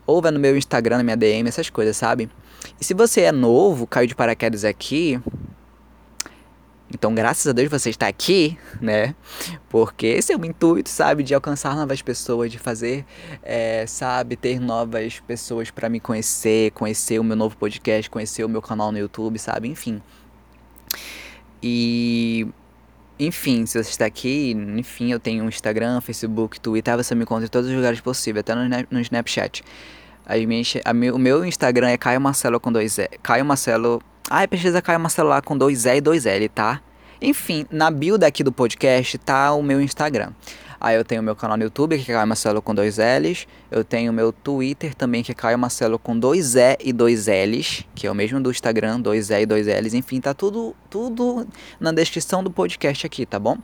Ou 0.05 0.21
vai 0.21 0.31
no 0.31 0.39
meu 0.39 0.57
Instagram, 0.57 0.97
na 0.97 1.03
minha 1.03 1.17
DM, 1.17 1.47
essas 1.47 1.69
coisas, 1.69 1.95
sabe? 1.95 2.29
E 2.79 2.83
se 2.83 2.93
você 2.93 3.21
é 3.21 3.31
novo, 3.31 3.87
caiu 3.87 4.07
de 4.07 4.15
paraquedas 4.15 4.65
aqui, 4.65 5.19
então, 6.95 7.13
graças 7.13 7.45
a 7.45 7.51
Deus 7.51 7.69
você 7.69 7.89
está 7.89 8.07
aqui, 8.07 8.57
né? 8.79 9.13
Porque 9.67 10.07
esse 10.07 10.31
é 10.31 10.37
o 10.37 10.45
intuito, 10.45 10.89
sabe? 10.89 11.23
De 11.23 11.35
alcançar 11.35 11.75
novas 11.75 12.01
pessoas, 12.01 12.49
de 12.49 12.57
fazer, 12.57 13.05
é, 13.43 13.85
sabe? 13.85 14.37
Ter 14.37 14.61
novas 14.61 15.19
pessoas 15.19 15.69
para 15.69 15.89
me 15.89 15.99
conhecer, 15.99 16.71
conhecer 16.71 17.19
o 17.19 17.23
meu 17.23 17.35
novo 17.35 17.57
podcast, 17.57 18.09
conhecer 18.09 18.45
o 18.45 18.49
meu 18.49 18.61
canal 18.61 18.93
no 18.93 18.97
YouTube, 18.97 19.37
sabe? 19.37 19.67
Enfim. 19.67 20.01
E. 21.61 22.47
Enfim, 23.19 23.65
se 23.65 23.81
você 23.81 23.89
está 23.89 24.05
aqui, 24.05 24.51
enfim, 24.51 25.11
eu 25.11 25.19
tenho 25.19 25.43
um 25.43 25.49
Instagram, 25.49 26.01
Facebook, 26.01 26.59
Twitter, 26.59 26.97
você 26.97 27.15
me 27.15 27.23
encontra 27.23 27.45
em 27.45 27.49
todos 27.49 27.69
os 27.69 27.75
lugares 27.75 28.01
possíveis, 28.01 28.41
até 28.41 28.53
no, 28.55 28.99
Snapchat. 28.99 29.63
As 30.25 30.43
minhas, 30.45 30.73
a 30.83 30.93
meu, 30.93 31.15
o 31.15 31.19
meu 31.19 31.45
Instagram 31.45 31.89
é 31.89 31.97
Caio 31.97 32.19
Marcelo 32.19 32.59
com 32.59 32.71
dois 32.71 32.97
E. 32.97 33.07
Caio 33.21 33.45
Marcelo 33.45 34.01
Ai, 34.27 34.47
pesquisa 34.47 34.81
Caio 34.81 34.99
Marcelo 34.99 35.29
com 35.43 35.55
dois 35.55 35.85
E 35.85 35.97
e 35.97 36.01
dois 36.01 36.25
L, 36.25 36.49
tá? 36.49 36.81
Enfim, 37.21 37.67
na 37.69 37.91
bio 37.91 38.17
daqui 38.17 38.43
do 38.43 38.51
podcast 38.51 39.19
tá 39.19 39.53
o 39.53 39.61
meu 39.61 39.79
Instagram. 39.79 40.31
Aí 40.81 40.95
eu 40.95 41.05
tenho 41.05 41.21
meu 41.21 41.35
canal 41.35 41.55
no 41.55 41.63
YouTube, 41.63 41.95
que 41.97 42.11
é 42.11 42.15
Caio 42.15 42.27
Marcelo 42.27 42.59
com 42.59 42.73
dois 42.73 42.97
L's. 42.97 43.47
Eu 43.69 43.83
tenho 43.83 44.11
meu 44.11 44.33
Twitter 44.33 44.95
também, 44.95 45.21
que 45.21 45.31
é 45.31 45.35
Caio 45.35 45.59
Marcelo 45.59 45.99
com 45.99 46.17
dois 46.17 46.55
E 46.55 46.75
e 46.83 46.91
dois 46.91 47.27
L's, 47.27 47.85
que 47.93 48.07
é 48.07 48.11
o 48.11 48.15
mesmo 48.15 48.41
do 48.41 48.49
Instagram, 48.49 48.99
dois 48.99 49.29
E 49.29 49.41
e 49.41 49.45
dois 49.45 49.67
L's. 49.67 49.93
Enfim, 49.93 50.19
tá 50.19 50.33
tudo, 50.33 50.75
tudo 50.89 51.47
na 51.79 51.91
descrição 51.91 52.43
do 52.43 52.49
podcast 52.49 53.05
aqui, 53.05 53.27
tá 53.27 53.37
bom? 53.37 53.59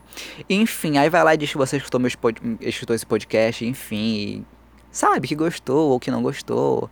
Enfim, 0.47 0.99
aí 0.99 1.09
vai 1.09 1.23
lá 1.23 1.33
e 1.33 1.37
diz 1.37 1.51
que 1.51 1.57
você 1.57 1.77
escutou, 1.77 1.99
meus 1.99 2.15
pod... 2.15 2.39
escutou 2.61 2.95
esse 2.95 3.05
podcast, 3.05 3.65
enfim. 3.65 4.45
Sabe, 4.91 5.27
que 5.27 5.35
gostou 5.35 5.91
ou 5.91 5.99
que 5.99 6.11
não 6.11 6.21
gostou. 6.21 6.89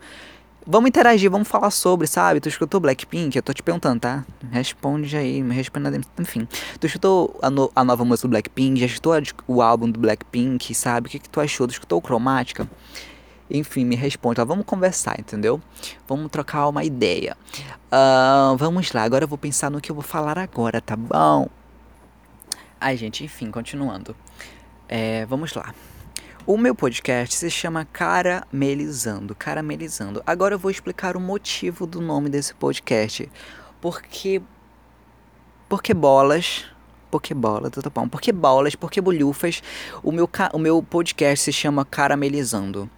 Vamos 0.72 0.90
interagir, 0.90 1.32
vamos 1.32 1.48
falar 1.48 1.72
sobre, 1.72 2.06
sabe? 2.06 2.40
Tu 2.40 2.48
escutou 2.48 2.80
Blackpink? 2.80 3.36
Eu 3.36 3.42
tô 3.42 3.52
te 3.52 3.64
perguntando, 3.64 4.02
tá? 4.02 4.24
Responde 4.52 5.18
aí, 5.18 5.42
me 5.42 5.56
responde. 5.56 6.00
Enfim. 6.20 6.48
Tu 6.80 6.86
escutou 6.86 7.40
a, 7.42 7.50
no, 7.50 7.72
a 7.76 7.84
nova 7.84 8.06
música 8.06 8.28
do 8.28 8.30
Blackpink? 8.30 8.80
Já 8.80 8.86
escutou 8.86 9.20
o 9.48 9.64
álbum 9.64 9.90
do 9.90 10.00
Blackpink, 10.00 10.76
sabe? 10.76 11.08
O 11.08 11.10
que, 11.10 11.18
que 11.18 11.28
tu 11.28 11.42
achou? 11.42 11.66
Tu 11.66 11.72
escutou 11.72 12.00
Cromática? 12.00 12.70
Enfim, 13.50 13.84
me 13.84 13.96
responde. 13.96 14.40
Vamos 14.46 14.64
conversar, 14.64 15.20
entendeu? 15.20 15.60
Vamos 16.08 16.30
trocar 16.30 16.68
uma 16.68 16.84
ideia. 16.84 17.36
Uh, 17.92 18.56
vamos 18.56 18.92
lá, 18.92 19.02
agora 19.02 19.24
eu 19.24 19.28
vou 19.28 19.40
pensar 19.40 19.72
no 19.72 19.82
que 19.82 19.90
eu 19.90 19.96
vou 19.96 20.04
falar 20.04 20.38
agora, 20.38 20.80
tá 20.80 20.96
bom? 20.96 21.48
Ai, 22.80 22.96
gente, 22.96 23.24
enfim, 23.24 23.50
continuando. 23.50 24.16
É, 24.88 25.26
vamos 25.26 25.52
lá. 25.56 25.74
O 26.50 26.58
meu 26.58 26.74
podcast 26.74 27.36
se 27.36 27.52
chama 27.52 27.86
Caramelizando. 27.86 29.36
Caramelizando. 29.36 30.24
Agora 30.26 30.56
eu 30.56 30.58
vou 30.58 30.72
explicar 30.72 31.16
o 31.16 31.20
motivo 31.20 31.86
do 31.86 32.02
nome 32.02 32.28
desse 32.28 32.56
podcast. 32.56 33.30
Porque. 33.80 34.42
Porque 35.70 35.94
bolas. 35.94 36.66
Porque 37.12 37.36
bola, 37.36 37.70
tudo 37.70 37.92
bom. 37.92 38.10
Porque 38.10 38.32
bolas, 38.32 38.74
porque 38.74 39.00
bolhufas. 39.00 39.62
O 40.02 40.12
meu, 40.12 40.28
o 40.52 40.58
meu 40.58 40.82
podcast 40.82 41.46
se 41.46 41.54
chama 41.54 41.86
Caramelizando. 41.86 42.90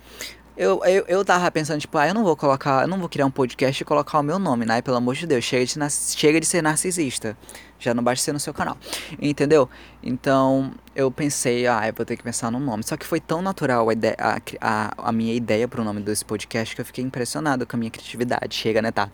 Eu, 0.56 0.82
eu, 0.86 1.04
eu 1.10 1.26
tava 1.26 1.52
pensando, 1.52 1.82
tipo, 1.82 1.98
ah, 1.98 2.08
eu 2.08 2.14
não 2.14 2.24
vou 2.24 2.38
colocar, 2.38 2.84
eu 2.84 2.88
não 2.88 3.00
vou 3.00 3.10
criar 3.10 3.26
um 3.26 3.32
podcast 3.32 3.82
e 3.82 3.86
colocar 3.86 4.20
o 4.20 4.24
meu 4.24 4.40
nome, 4.40 4.66
né? 4.66 4.82
Pelo 4.82 4.96
amor 4.96 5.16
de 5.16 5.28
Deus, 5.28 5.44
chega 5.44 5.66
de, 5.66 5.92
chega 6.16 6.40
de 6.40 6.46
ser 6.46 6.62
narcisista. 6.62 7.38
Já 7.82 7.94
não 7.94 8.04
basta 8.04 8.24
ser 8.24 8.32
no 8.32 8.40
seu 8.40 8.54
canal. 8.54 8.78
Entendeu? 9.20 9.68
Então, 10.04 10.72
eu 10.96 11.12
pensei, 11.12 11.66
ah, 11.68 11.88
eu 11.88 11.94
vou 11.94 12.06
ter 12.06 12.16
que 12.16 12.24
pensar 12.24 12.52
no 12.52 12.60
nome. 12.60 12.84
Só 12.84 12.96
que 12.96 13.06
foi 13.06 13.20
tão 13.20 13.42
natural 13.42 13.90
a, 13.90 13.94
ideia, 13.94 14.16
a, 14.20 14.40
a, 14.62 15.10
a 15.10 15.12
minha 15.12 15.34
ideia 15.34 15.68
pro 15.68 15.84
nome 15.84 16.00
desse 16.02 16.24
podcast 16.24 16.76
que 16.76 16.82
eu 16.82 16.86
fiquei 16.86 17.04
impressionado 17.04 17.66
com 17.66 17.76
a 17.76 17.80
minha 17.80 17.90
criatividade. 17.90 18.56
Chega, 18.56 18.82
né, 18.82 18.92
tá? 18.92 19.10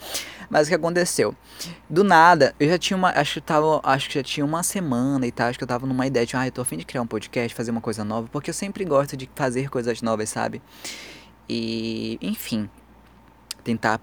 Mas 0.50 0.68
o 0.68 0.70
que 0.70 0.76
aconteceu? 0.76 1.34
Do 1.90 2.04
nada, 2.04 2.54
eu 2.60 2.68
já 2.68 2.78
tinha 2.78 2.98
uma. 2.98 3.10
Acho 3.10 3.36
que 3.36 3.42
tava. 3.42 3.80
Acho 3.84 4.10
que 4.10 4.16
já 4.16 4.24
tinha 4.24 4.46
uma 4.46 4.64
semana 4.64 5.26
e 5.26 5.32
tal. 5.32 5.48
Acho 5.48 5.58
que 5.58 5.64
eu 5.64 5.68
tava 5.68 5.88
numa 5.88 6.06
ideia 6.06 6.26
de, 6.26 6.36
ah, 6.36 6.46
eu 6.46 6.52
tô 6.52 6.62
afim 6.62 6.78
de 6.78 6.86
criar 6.86 7.02
um 7.02 7.08
podcast, 7.08 7.56
fazer 7.56 7.72
uma 7.72 7.82
coisa 7.82 8.04
nova. 8.04 8.28
Porque 8.32 8.50
eu 8.50 8.54
sempre 8.54 8.84
gosto 8.84 9.16
de 9.16 9.30
fazer 9.34 9.70
coisas 9.70 10.02
novas, 10.02 10.30
sabe? 10.30 10.62
E, 11.50 12.18
enfim, 12.22 12.70
tentar, 13.64 14.00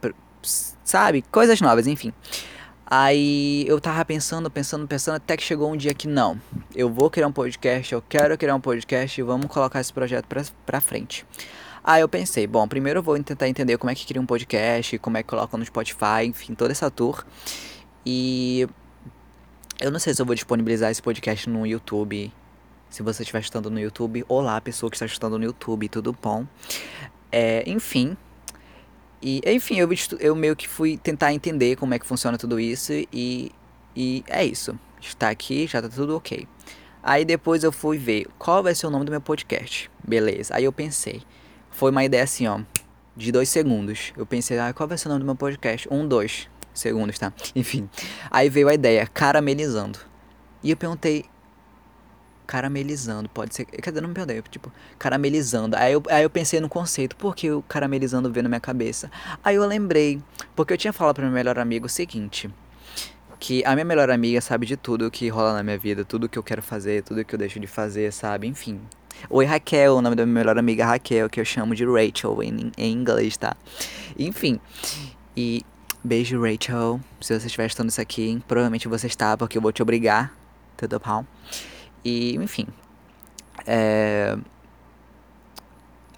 sabe, 0.85 1.23
coisas 1.31 1.61
novas, 1.61 1.87
enfim. 1.87 2.13
Aí 2.87 3.65
eu 3.67 3.81
tava 3.81 4.05
pensando, 4.05 4.51
pensando, 4.51 4.87
pensando, 4.87 5.17
até 5.17 5.37
que 5.37 5.43
chegou 5.43 5.73
um 5.73 5.77
dia 5.77 5.95
que 5.95 6.07
não, 6.07 6.41
eu 6.75 6.91
vou 6.91 7.09
criar 7.09 7.27
um 7.27 7.33
podcast, 7.33 7.93
eu 7.93 8.03
quero 8.03 8.37
criar 8.37 8.55
um 8.55 8.61
podcast 8.61 9.19
e 9.19 9.25
vamos 9.25 9.47
colocar 9.47 9.81
esse 9.81 9.93
projeto 9.93 10.27
pra, 10.27 10.45
pra 10.67 10.81
frente. 10.81 11.25
Aí 11.83 12.03
eu 12.03 12.09
pensei, 12.09 12.47
bom, 12.47 12.67
primeiro 12.69 12.99
eu 12.99 13.03
vou 13.03 13.23
tentar 13.23 13.49
entender 13.49 13.79
como 13.79 13.91
é 13.91 13.95
que 13.95 14.07
cria 14.07 14.21
um 14.21 14.27
podcast, 14.27 14.99
como 14.99 15.17
é 15.17 15.23
que 15.23 15.29
coloca 15.29 15.57
no 15.57 15.65
Spotify, 15.65 16.25
enfim, 16.25 16.55
toda 16.55 16.73
essa 16.73 16.91
tour. 16.91 17.25
E 18.05 18.67
eu 19.81 19.91
não 19.91 19.99
sei 19.99 20.15
se 20.15 20.21
eu 20.23 20.27
vou 20.27 20.35
disponibilizar 20.35 20.91
esse 20.91 21.03
podcast 21.03 21.49
no 21.49 21.67
YouTube. 21.67 22.33
Se 22.91 23.03
você 23.03 23.23
estiver 23.23 23.41
estando 23.41 23.71
no 23.71 23.81
YouTube, 23.81 24.25
olá, 24.29 24.61
pessoa 24.61 24.89
que 24.89 24.97
está 24.97 25.07
estando 25.07 25.39
no 25.39 25.45
YouTube, 25.45 25.89
tudo 25.89 26.17
bom? 26.23 26.47
É, 27.31 27.65
enfim. 27.67 28.17
E, 29.25 29.41
enfim, 29.47 29.79
eu, 29.79 29.89
eu 30.21 30.37
meio 30.37 30.55
que 30.55 30.69
fui 30.69 30.99
tentar 30.99 31.33
entender 31.33 31.77
como 31.77 31.95
é 31.95 31.99
que 31.99 32.05
funciona 32.05 32.37
tudo 32.37 32.61
isso 32.61 32.93
e, 32.93 33.51
e 33.97 34.23
é 34.29 34.45
isso. 34.45 34.79
Está 35.01 35.31
aqui, 35.31 35.67
já 35.67 35.81
tá 35.81 35.89
tudo 35.89 36.15
ok. 36.15 36.47
Aí 37.03 37.25
depois 37.25 37.65
eu 37.65 37.73
fui 37.73 37.97
ver 37.97 38.27
qual 38.39 38.63
vai 38.63 38.75
ser 38.75 38.87
o 38.87 38.91
nome 38.91 39.07
do 39.07 39.11
meu 39.11 39.23
podcast. 39.23 39.91
Beleza. 40.07 40.55
Aí 40.55 40.65
eu 40.65 40.73
pensei. 40.73 41.23
Foi 41.71 41.91
uma 41.91 42.05
ideia 42.05 42.23
assim, 42.23 42.47
ó. 42.47 42.61
De 43.17 43.33
dois 43.33 43.49
segundos. 43.49 44.13
Eu 44.15 44.27
pensei, 44.27 44.59
ah, 44.59 44.75
qual 44.75 44.87
vai 44.87 44.99
ser 44.99 45.09
o 45.09 45.13
nome 45.13 45.21
do 45.21 45.27
meu 45.27 45.37
podcast? 45.37 45.89
Um, 45.91 46.07
dois 46.07 46.47
segundos, 46.75 47.19
tá? 47.19 47.33
Enfim. 47.57 47.89
Aí 48.31 48.51
veio 48.51 48.69
a 48.69 48.75
ideia, 48.75 49.07
caramelizando. 49.07 50.01
E 50.63 50.71
eu 50.71 50.77
perguntei, 50.77 51.25
caramelizando, 52.47 53.29
pode 53.29 53.55
ser. 53.55 53.65
Quer 53.65 53.91
dizer, 53.91 54.01
não 54.01 54.09
me 54.09 54.15
perdoe, 54.15 54.43
tipo, 54.51 54.73
caramelizando. 54.99 55.77
Aí 55.77 55.93
eu, 55.93 56.03
aí 56.09 56.23
eu 56.23 56.31
pensei 56.31 56.61
no 56.61 56.69
conceito, 56.69 57.17
por 57.17 57.35
que 57.35 57.51
o 57.51 57.63
caramelizando 57.63 58.31
veio 58.31 58.43
na 58.43 58.49
minha 58.49 58.61
cabeça? 58.61 59.11
Aí 59.43 59.57
eu 59.57 59.67
lembrei, 59.67 60.21
porque 60.55 60.73
eu 60.73 60.79
tinha 60.79 60.93
falado 60.93 61.17
pro 61.17 61.25
meu 61.25 61.33
melhor 61.33 61.59
amigo 61.59 61.87
o 61.87 61.89
seguinte. 61.89 62.51
Que 63.39 63.65
a 63.65 63.73
minha 63.75 63.85
melhor 63.85 64.11
amiga 64.11 64.41
sabe 64.41 64.67
de 64.67 64.77
tudo 64.77 65.11
que 65.11 65.29
rola 65.29 65.53
na 65.53 65.63
minha 65.63 65.79
vida, 65.79 66.05
tudo 66.05 66.29
que 66.29 66.39
eu 66.39 66.43
quero 66.43 66.63
fazer, 66.63 67.03
tudo 67.03 67.25
que 67.25 67.35
eu 67.35 67.39
deixo 67.39 67.61
de 67.61 67.67
fazer, 67.67 68.13
sabe? 68.13 68.47
Enfim. 68.47 68.81
Oi 69.31 69.45
Raquel, 69.45 69.97
o 69.97 70.03
nome 70.03 70.17
da 70.17 70.25
minha 70.25 70.35
melhor 70.35 70.59
amiga 70.59 70.83
é 70.83 70.87
Raquel, 70.87 71.29
que 71.29 71.41
eu 71.41 71.45
chamo 71.45 71.75
de 71.75 71.85
Rachel 71.85 72.43
em, 72.43 72.73
em 72.77 72.93
inglês, 72.93 73.37
tá? 73.37 73.57
Enfim. 74.19 74.61
E 75.37 75.63
beijo, 76.03 76.41
Rachel. 76.41 77.01
Se 77.21 77.39
você 77.39 77.47
estiver 77.47 77.67
estudando 77.67 77.91
isso 77.91 78.01
aqui, 78.01 78.43
provavelmente 78.47 78.89
você 78.89 79.07
está, 79.07 79.37
porque 79.37 79.59
eu 79.59 79.63
vou 79.63 79.73
te 79.73 79.83
obrigar. 79.83 80.33
Tudo 80.77 81.01
bom? 81.01 81.25
E, 82.05 82.37
enfim. 82.37 82.67
É... 83.67 84.37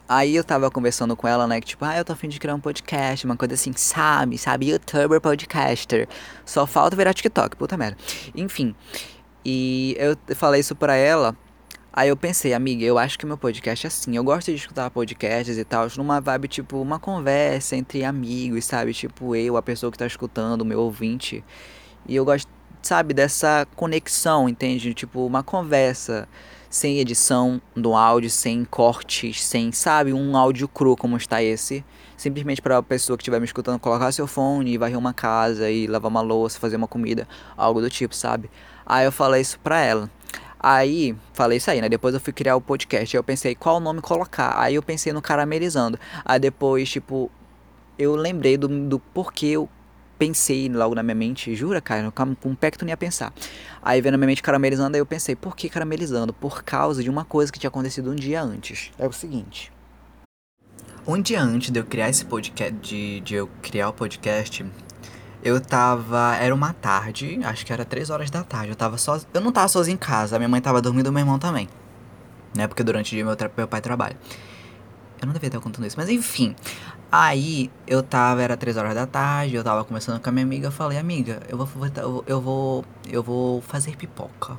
Aí 0.08 0.36
eu 0.36 0.44
tava 0.44 0.70
conversando 0.70 1.16
com 1.16 1.26
ela, 1.26 1.46
né? 1.48 1.60
Que 1.60 1.66
tipo, 1.66 1.84
ah, 1.84 1.96
eu 1.96 2.04
tô 2.04 2.12
afim 2.12 2.28
de 2.28 2.38
criar 2.38 2.54
um 2.54 2.60
podcast, 2.60 3.24
uma 3.24 3.36
coisa 3.36 3.54
assim, 3.54 3.72
sabe? 3.74 4.38
Sabe? 4.38 4.70
Youtuber 4.70 5.20
podcaster. 5.20 6.08
Só 6.44 6.64
falta 6.66 6.96
virar 6.96 7.12
TikTok, 7.12 7.56
puta 7.56 7.76
merda. 7.76 7.96
Enfim. 8.34 8.74
E 9.44 9.96
eu 9.98 10.16
falei 10.36 10.60
isso 10.60 10.76
pra 10.76 10.94
ela. 10.94 11.36
Aí 11.92 12.08
eu 12.08 12.16
pensei, 12.16 12.52
amiga, 12.52 12.84
eu 12.84 12.98
acho 12.98 13.18
que 13.18 13.26
meu 13.26 13.38
podcast 13.38 13.86
é 13.86 13.88
assim. 13.88 14.14
Eu 14.16 14.22
gosto 14.22 14.48
de 14.48 14.56
escutar 14.56 14.90
podcasts 14.90 15.56
e 15.56 15.64
tal, 15.64 15.88
numa 15.96 16.20
vibe, 16.20 16.46
tipo, 16.46 16.80
uma 16.80 16.98
conversa 16.98 17.74
entre 17.74 18.04
amigos, 18.04 18.64
sabe? 18.66 18.92
Tipo, 18.92 19.34
eu, 19.34 19.56
a 19.56 19.62
pessoa 19.62 19.90
que 19.90 19.98
tá 19.98 20.06
escutando, 20.06 20.60
o 20.60 20.64
meu 20.64 20.80
ouvinte. 20.80 21.42
E 22.06 22.14
eu 22.14 22.24
gosto 22.24 22.48
sabe, 22.86 23.12
dessa 23.12 23.66
conexão, 23.74 24.48
entende? 24.48 24.94
Tipo, 24.94 25.26
uma 25.26 25.42
conversa 25.42 26.28
sem 26.70 26.98
edição 26.98 27.60
do 27.74 27.94
áudio, 27.94 28.30
sem 28.30 28.64
cortes, 28.64 29.42
sem, 29.44 29.72
sabe, 29.72 30.12
um 30.12 30.36
áudio 30.36 30.68
cru 30.68 30.96
como 30.96 31.16
está 31.16 31.42
esse. 31.42 31.84
Simplesmente 32.16 32.62
para 32.62 32.78
a 32.78 32.82
pessoa 32.82 33.16
que 33.16 33.22
estiver 33.22 33.40
me 33.40 33.44
escutando 33.44 33.78
colocar 33.78 34.10
seu 34.12 34.26
fone 34.26 34.72
e 34.72 34.78
varrer 34.78 34.98
uma 34.98 35.12
casa 35.12 35.68
e 35.70 35.86
lavar 35.86 36.10
uma 36.10 36.20
louça, 36.20 36.58
fazer 36.58 36.76
uma 36.76 36.86
comida, 36.86 37.26
algo 37.56 37.80
do 37.80 37.90
tipo, 37.90 38.14
sabe? 38.14 38.48
Aí 38.86 39.04
eu 39.04 39.12
falei 39.12 39.40
isso 39.42 39.58
pra 39.58 39.80
ela. 39.80 40.10
Aí, 40.58 41.14
falei 41.32 41.58
isso 41.58 41.70
aí, 41.70 41.80
né? 41.80 41.88
Depois 41.88 42.14
eu 42.14 42.20
fui 42.20 42.32
criar 42.32 42.56
o 42.56 42.60
podcast. 42.60 43.16
Aí 43.16 43.18
eu 43.18 43.24
pensei 43.24 43.54
qual 43.54 43.80
nome 43.80 44.00
colocar. 44.00 44.58
Aí 44.58 44.76
eu 44.76 44.82
pensei 44.82 45.12
no 45.12 45.20
caramelizando. 45.20 45.98
Aí 46.24 46.38
depois, 46.38 46.88
tipo, 46.88 47.30
eu 47.98 48.14
lembrei 48.14 48.56
do, 48.56 48.68
do 48.68 48.98
porquê 48.98 49.46
eu 49.46 49.68
pensei 50.18 50.68
logo 50.68 50.94
na 50.94 51.02
minha 51.02 51.14
mente, 51.14 51.54
jura, 51.54 51.80
cara, 51.80 52.10
com 52.10 52.48
um 52.48 52.54
pé 52.54 52.70
que 52.70 52.78
tu 52.78 52.84
não 52.84 52.90
ia 52.90 52.96
pensar. 52.96 53.32
Aí 53.82 54.00
vendo 54.00 54.12
na 54.12 54.18
minha 54.18 54.28
mente 54.28 54.42
caramelizando, 54.42 54.96
aí 54.96 55.00
eu 55.00 55.06
pensei, 55.06 55.36
por 55.36 55.56
que 55.56 55.68
caramelizando? 55.68 56.32
Por 56.32 56.62
causa 56.62 57.02
de 57.02 57.10
uma 57.10 57.24
coisa 57.24 57.52
que 57.52 57.58
tinha 57.58 57.68
acontecido 57.68 58.10
um 58.10 58.14
dia 58.14 58.42
antes. 58.42 58.90
É 58.98 59.06
o 59.06 59.12
seguinte. 59.12 59.72
Um 61.06 61.20
dia 61.22 61.40
antes 61.40 61.70
de 61.70 61.78
eu 61.78 61.84
criar 61.84 62.08
esse 62.08 62.24
podcast, 62.24 62.72
de, 62.80 63.20
de 63.20 63.34
eu 63.34 63.48
criar 63.62 63.88
o 63.88 63.92
podcast, 63.92 64.66
eu 65.42 65.60
tava. 65.60 66.34
Era 66.36 66.52
uma 66.52 66.72
tarde, 66.72 67.38
acho 67.44 67.64
que 67.64 67.72
era 67.72 67.84
3 67.84 68.10
horas 68.10 68.28
da 68.28 68.42
tarde. 68.42 68.70
Eu 68.70 68.76
tava 68.76 68.98
só. 68.98 69.20
Eu 69.32 69.40
não 69.40 69.52
tava 69.52 69.68
sozinho 69.68 69.94
em 69.94 69.98
casa, 69.98 70.34
a 70.34 70.38
minha 70.40 70.48
mãe 70.48 70.60
tava 70.60 70.82
dormindo 70.82 71.12
meu 71.12 71.20
irmão 71.20 71.38
também. 71.38 71.68
Né? 72.56 72.66
Porque 72.66 72.82
durante 72.82 73.12
o 73.12 73.14
dia 73.14 73.24
meu, 73.24 73.36
meu 73.56 73.68
pai 73.68 73.80
trabalha. 73.80 74.16
Eu 75.20 75.26
não 75.26 75.32
devia 75.32 75.46
estar 75.46 75.60
contando 75.60 75.86
isso, 75.86 75.96
mas 75.96 76.08
enfim. 76.08 76.56
Aí 77.10 77.70
eu 77.86 78.02
tava, 78.02 78.42
era 78.42 78.56
três 78.56 78.76
horas 78.76 78.94
da 78.94 79.06
tarde, 79.06 79.54
eu 79.54 79.62
tava 79.62 79.84
conversando 79.84 80.20
com 80.20 80.28
a 80.28 80.32
minha 80.32 80.44
amiga, 80.44 80.66
eu 80.66 80.72
falei, 80.72 80.98
amiga, 80.98 81.40
eu 81.48 81.56
vou, 81.56 81.68
eu 82.26 82.40
vou, 82.40 82.84
eu 83.08 83.22
vou 83.22 83.60
fazer 83.62 83.96
pipoca. 83.96 84.58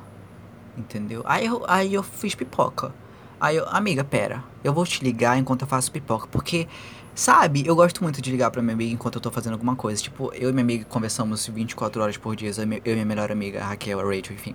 Entendeu? 0.76 1.22
Aí 1.26 1.46
eu, 1.46 1.62
aí 1.68 1.94
eu 1.94 2.02
fiz 2.02 2.34
pipoca. 2.34 2.92
Aí 3.40 3.56
eu, 3.56 3.68
amiga, 3.68 4.02
pera, 4.02 4.42
eu 4.64 4.72
vou 4.72 4.84
te 4.84 5.04
ligar 5.04 5.38
enquanto 5.38 5.62
eu 5.62 5.68
faço 5.68 5.92
pipoca, 5.92 6.26
porque, 6.26 6.66
sabe, 7.14 7.64
eu 7.66 7.76
gosto 7.76 8.02
muito 8.02 8.20
de 8.22 8.30
ligar 8.30 8.50
pra 8.50 8.62
minha 8.62 8.74
amiga 8.74 8.92
enquanto 8.94 9.16
eu 9.16 9.20
tô 9.20 9.30
fazendo 9.30 9.52
alguma 9.52 9.76
coisa. 9.76 10.02
Tipo, 10.02 10.32
eu 10.34 10.48
e 10.48 10.52
minha 10.52 10.64
amiga 10.64 10.84
conversamos 10.86 11.46
24 11.46 12.02
horas 12.02 12.16
por 12.16 12.34
dia, 12.34 12.50
eu 12.84 12.92
e 12.92 12.94
minha 12.94 13.04
melhor 13.04 13.30
amiga, 13.30 13.60
a 13.62 13.68
Raquel, 13.68 14.00
a 14.00 14.02
Rachel, 14.02 14.34
enfim. 14.34 14.54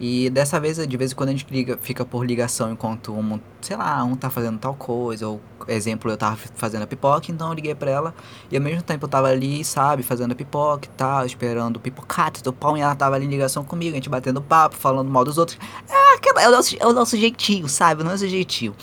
E 0.00 0.30
dessa 0.30 0.60
vez, 0.60 0.78
de 0.86 0.96
vez 0.96 1.12
em 1.12 1.14
quando 1.14 1.30
a 1.30 1.32
gente 1.32 1.46
liga, 1.50 1.78
fica 1.82 2.04
por 2.04 2.24
ligação 2.24 2.70
enquanto 2.70 3.12
um, 3.12 3.40
sei 3.60 3.76
lá, 3.76 4.04
um 4.04 4.14
tá 4.14 4.30
fazendo 4.30 4.58
tal 4.58 4.74
coisa, 4.74 5.26
ou 5.26 5.40
exemplo, 5.66 6.10
eu 6.10 6.16
tava 6.16 6.36
fazendo 6.54 6.82
a 6.82 6.86
pipoca, 6.86 7.32
então 7.32 7.48
eu 7.48 7.54
liguei 7.54 7.74
pra 7.74 7.90
ela 7.90 8.14
e 8.50 8.56
ao 8.56 8.62
mesmo 8.62 8.82
tempo 8.82 9.04
eu 9.04 9.08
tava 9.08 9.28
ali, 9.28 9.64
sabe, 9.64 10.04
fazendo 10.04 10.32
a 10.32 10.34
pipoca 10.36 10.86
e 10.86 10.90
tal, 10.96 11.26
esperando 11.26 11.78
o 11.78 11.80
pipocate 11.80 12.42
do 12.44 12.52
pão 12.52 12.76
e 12.76 12.80
ela 12.80 12.94
tava 12.94 13.16
ali 13.16 13.26
em 13.26 13.28
ligação 13.28 13.64
comigo, 13.64 13.92
a 13.92 13.96
gente 13.96 14.08
batendo 14.08 14.40
papo, 14.40 14.76
falando 14.76 15.10
mal 15.10 15.24
dos 15.24 15.36
outros. 15.36 15.58
É 15.88 16.08
é, 16.36 16.48
o 16.48 16.50
nosso, 16.50 16.76
é 16.78 16.86
o 16.86 16.92
nosso 16.92 17.16
jeitinho, 17.16 17.68
sabe? 17.68 18.02
O 18.02 18.04
nosso 18.04 18.26
jeitinho. 18.26 18.74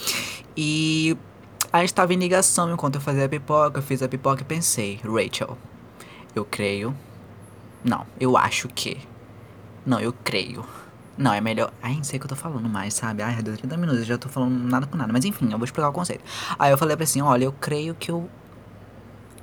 E 0.55 1.17
a 1.71 1.81
gente 1.81 1.93
tava 1.93 2.13
em 2.13 2.17
ligação 2.17 2.71
enquanto 2.71 2.95
eu 2.95 3.01
fazia 3.01 3.25
a 3.25 3.29
pipoca. 3.29 3.79
Eu 3.79 3.83
fiz 3.83 4.01
a 4.01 4.07
pipoca 4.07 4.41
e 4.41 4.45
pensei, 4.45 4.99
Rachel, 5.03 5.57
eu 6.35 6.45
creio. 6.45 6.95
Não, 7.83 8.05
eu 8.19 8.37
acho 8.37 8.67
que. 8.67 8.97
Não, 9.85 9.99
eu 9.99 10.13
creio. 10.23 10.65
Não, 11.17 11.33
é 11.33 11.39
melhor. 11.39 11.71
Ai, 11.81 11.95
não 11.95 12.03
sei 12.03 12.17
o 12.17 12.19
que 12.19 12.25
eu 12.25 12.29
tô 12.29 12.35
falando 12.35 12.67
mais, 12.67 12.93
sabe? 12.93 13.23
Ai, 13.23 13.41
deu 13.41 13.55
30 13.55 13.77
minutos, 13.77 14.01
eu 14.01 14.05
já 14.05 14.17
tô 14.17 14.27
falando 14.27 14.51
nada 14.67 14.85
com 14.85 14.97
nada. 14.97 15.13
Mas 15.13 15.23
enfim, 15.23 15.45
eu 15.51 15.57
vou 15.57 15.65
explicar 15.65 15.89
o 15.89 15.93
conceito. 15.93 16.23
Aí 16.59 16.71
eu 16.71 16.77
falei 16.77 16.95
pra 16.95 17.05
assim: 17.05 17.21
olha, 17.21 17.45
eu 17.45 17.53
creio 17.53 17.95
que 17.95 18.11
eu 18.11 18.29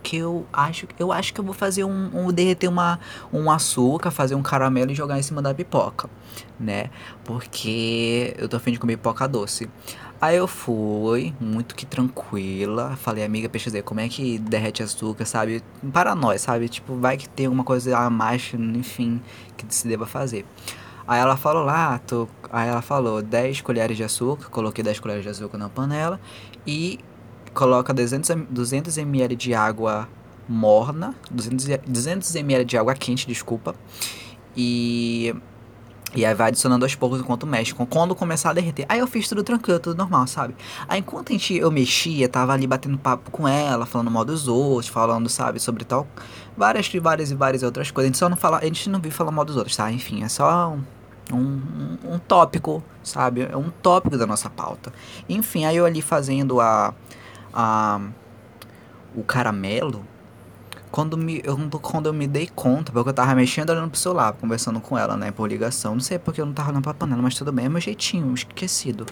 que 0.03 0.17
eu 0.17 0.45
acho, 0.53 0.87
eu 0.99 1.13
acho 1.13 1.33
que 1.33 1.41
eu 1.41 1.45
vou 1.45 1.55
fazer 1.55 1.85
um, 1.85 2.11
um, 2.13 2.33
derreter 2.33 2.69
uma, 2.69 2.99
um 3.33 3.51
açúcar, 3.51 4.11
fazer 4.11 4.35
um 4.35 4.43
caramelo 4.43 4.91
e 4.91 4.95
jogar 4.95 5.19
em 5.19 5.23
cima 5.23 5.41
da 5.41 5.55
pipoca, 5.55 6.11
né? 6.59 6.91
Porque 7.25 8.35
eu 8.37 8.49
tô 8.49 8.57
afim 8.57 8.73
de 8.73 8.81
comer 8.81 8.97
pipoca 8.97 9.29
doce. 9.29 9.71
Aí 10.21 10.37
eu 10.37 10.47
fui, 10.47 11.35
muito 11.41 11.75
que 11.75 11.85
tranquila, 11.85 12.97
falei, 12.97 13.25
amiga, 13.25 13.49
pesquisei 13.49 13.83
como 13.83 14.01
é 14.01 14.09
que 14.09 14.39
derrete 14.39 14.83
açúcar, 14.83 15.25
sabe? 15.25 15.63
Para 15.93 16.15
nós, 16.15 16.43
sabe? 16.43 16.69
Tipo, 16.69 16.95
vai 16.97 17.17
que 17.17 17.29
tem 17.29 17.47
alguma 17.47 17.65
coisa 17.65 17.97
a 17.97 18.09
mais, 18.09 18.53
enfim, 18.55 19.21
que 19.57 19.65
se 19.75 19.89
deva 19.89 20.07
fazer. 20.07 20.45
Aí 21.07 21.21
ela 21.21 21.37
falou 21.37 21.65
lá, 21.65 21.99
tô... 21.99 22.29
aí 22.51 22.69
ela 22.69 22.83
falou 22.83 23.23
10 23.23 23.61
colheres 23.61 23.97
de 23.97 24.05
açúcar, 24.05 24.49
coloquei 24.51 24.83
10 24.85 25.01
colheres 25.01 25.23
de 25.23 25.29
açúcar 25.29 25.59
na 25.59 25.69
panela 25.69 26.21
e 26.67 26.99
coloca 27.53 27.93
200, 27.93 28.31
200 28.49 28.99
ml 28.99 29.37
de 29.37 29.55
água 29.55 30.09
morna, 30.49 31.15
200, 31.31 31.67
200 31.87 32.35
ml 32.37 32.65
de 32.65 32.79
água 32.79 32.95
quente, 32.95 33.27
desculpa. 33.27 33.75
E 34.57 35.35
e 36.15 36.25
aí 36.25 36.35
vai 36.35 36.49
adicionando 36.49 36.85
aos 36.85 36.95
poucos 36.95 37.21
enquanto 37.21 37.47
mexe. 37.47 37.75
Quando 37.75 38.15
começar 38.15 38.51
a 38.51 38.53
derreter. 38.53 38.85
Aí 38.89 38.99
eu 38.99 39.07
fiz 39.07 39.29
tudo 39.29 39.43
tranquilo, 39.43 39.79
tudo 39.79 39.97
normal, 39.97 40.27
sabe? 40.27 40.55
Aí 40.89 41.01
enquanto 41.01 41.31
a 41.31 41.33
gente, 41.33 41.55
eu 41.55 41.71
mexia, 41.71 42.29
tava 42.29 42.53
ali 42.53 42.67
batendo 42.67 42.99
papo 42.99 43.31
com 43.31 43.49
ela, 43.49 43.87
falando 43.87 44.11
mal 44.11 44.25
dos 44.25 44.49
outros, 44.49 44.89
falando, 44.89 45.29
sabe, 45.29 45.59
sobre 45.59 45.85
tal. 45.85 46.07
Várias 46.57 46.93
e 46.93 46.99
várias 46.99 47.31
e 47.31 47.35
várias 47.35 47.63
outras 47.63 47.91
coisas. 47.91 48.09
A 48.09 48.11
gente 48.13 48.19
só 48.19 48.29
não 48.29 48.37
fala. 48.37 48.59
A 48.59 48.65
gente 48.65 48.91
não 48.91 49.01
viu 49.01 49.11
falar 49.11 49.31
mal 49.31 49.45
dos 49.45 49.57
outros, 49.57 49.77
tá? 49.77 49.91
Enfim, 49.91 50.23
é 50.23 50.29
só 50.29 50.77
um, 51.33 51.37
um, 51.37 52.15
um 52.15 52.19
tópico, 52.19 52.83
sabe? 53.03 53.49
É 53.51 53.57
um 53.57 53.71
tópico 53.71 54.19
da 54.19 54.27
nossa 54.27 54.51
pauta. 54.51 54.93
Enfim, 55.29 55.65
aí 55.65 55.77
eu 55.77 55.87
ali 55.87 56.03
fazendo 56.03 56.61
a 56.61 56.95
a, 57.53 58.01
o 59.15 59.23
caramelo, 59.23 60.05
quando, 60.93 61.17
me, 61.17 61.41
eu, 61.43 61.57
quando 61.81 62.07
eu 62.07 62.13
me 62.13 62.27
dei 62.29 62.47
conta, 62.55 62.93
porque 62.93 63.09
eu 63.09 63.15
tava 63.15 63.35
mexendo 63.35 63.71
olhando 63.71 63.91
pro 63.91 63.99
celular, 63.99 64.35
conversando 64.35 64.79
com 64.79 64.97
ela, 64.97 65.17
né, 65.17 65.31
por 65.31 65.49
ligação. 65.49 65.95
Não 65.95 66.01
sei 66.03 66.19
porque 66.19 66.41
eu 66.41 66.47
não 66.47 66.53
tava 66.53 66.69
olhando 66.69 66.83
pra 66.83 66.93
panela, 66.93 67.23
mas 67.23 67.35
tudo 67.35 67.51
bem, 67.51 67.65
é 67.65 67.69
meu 67.71 67.81
jeitinho, 67.81 68.33
esquecido. 68.35 69.07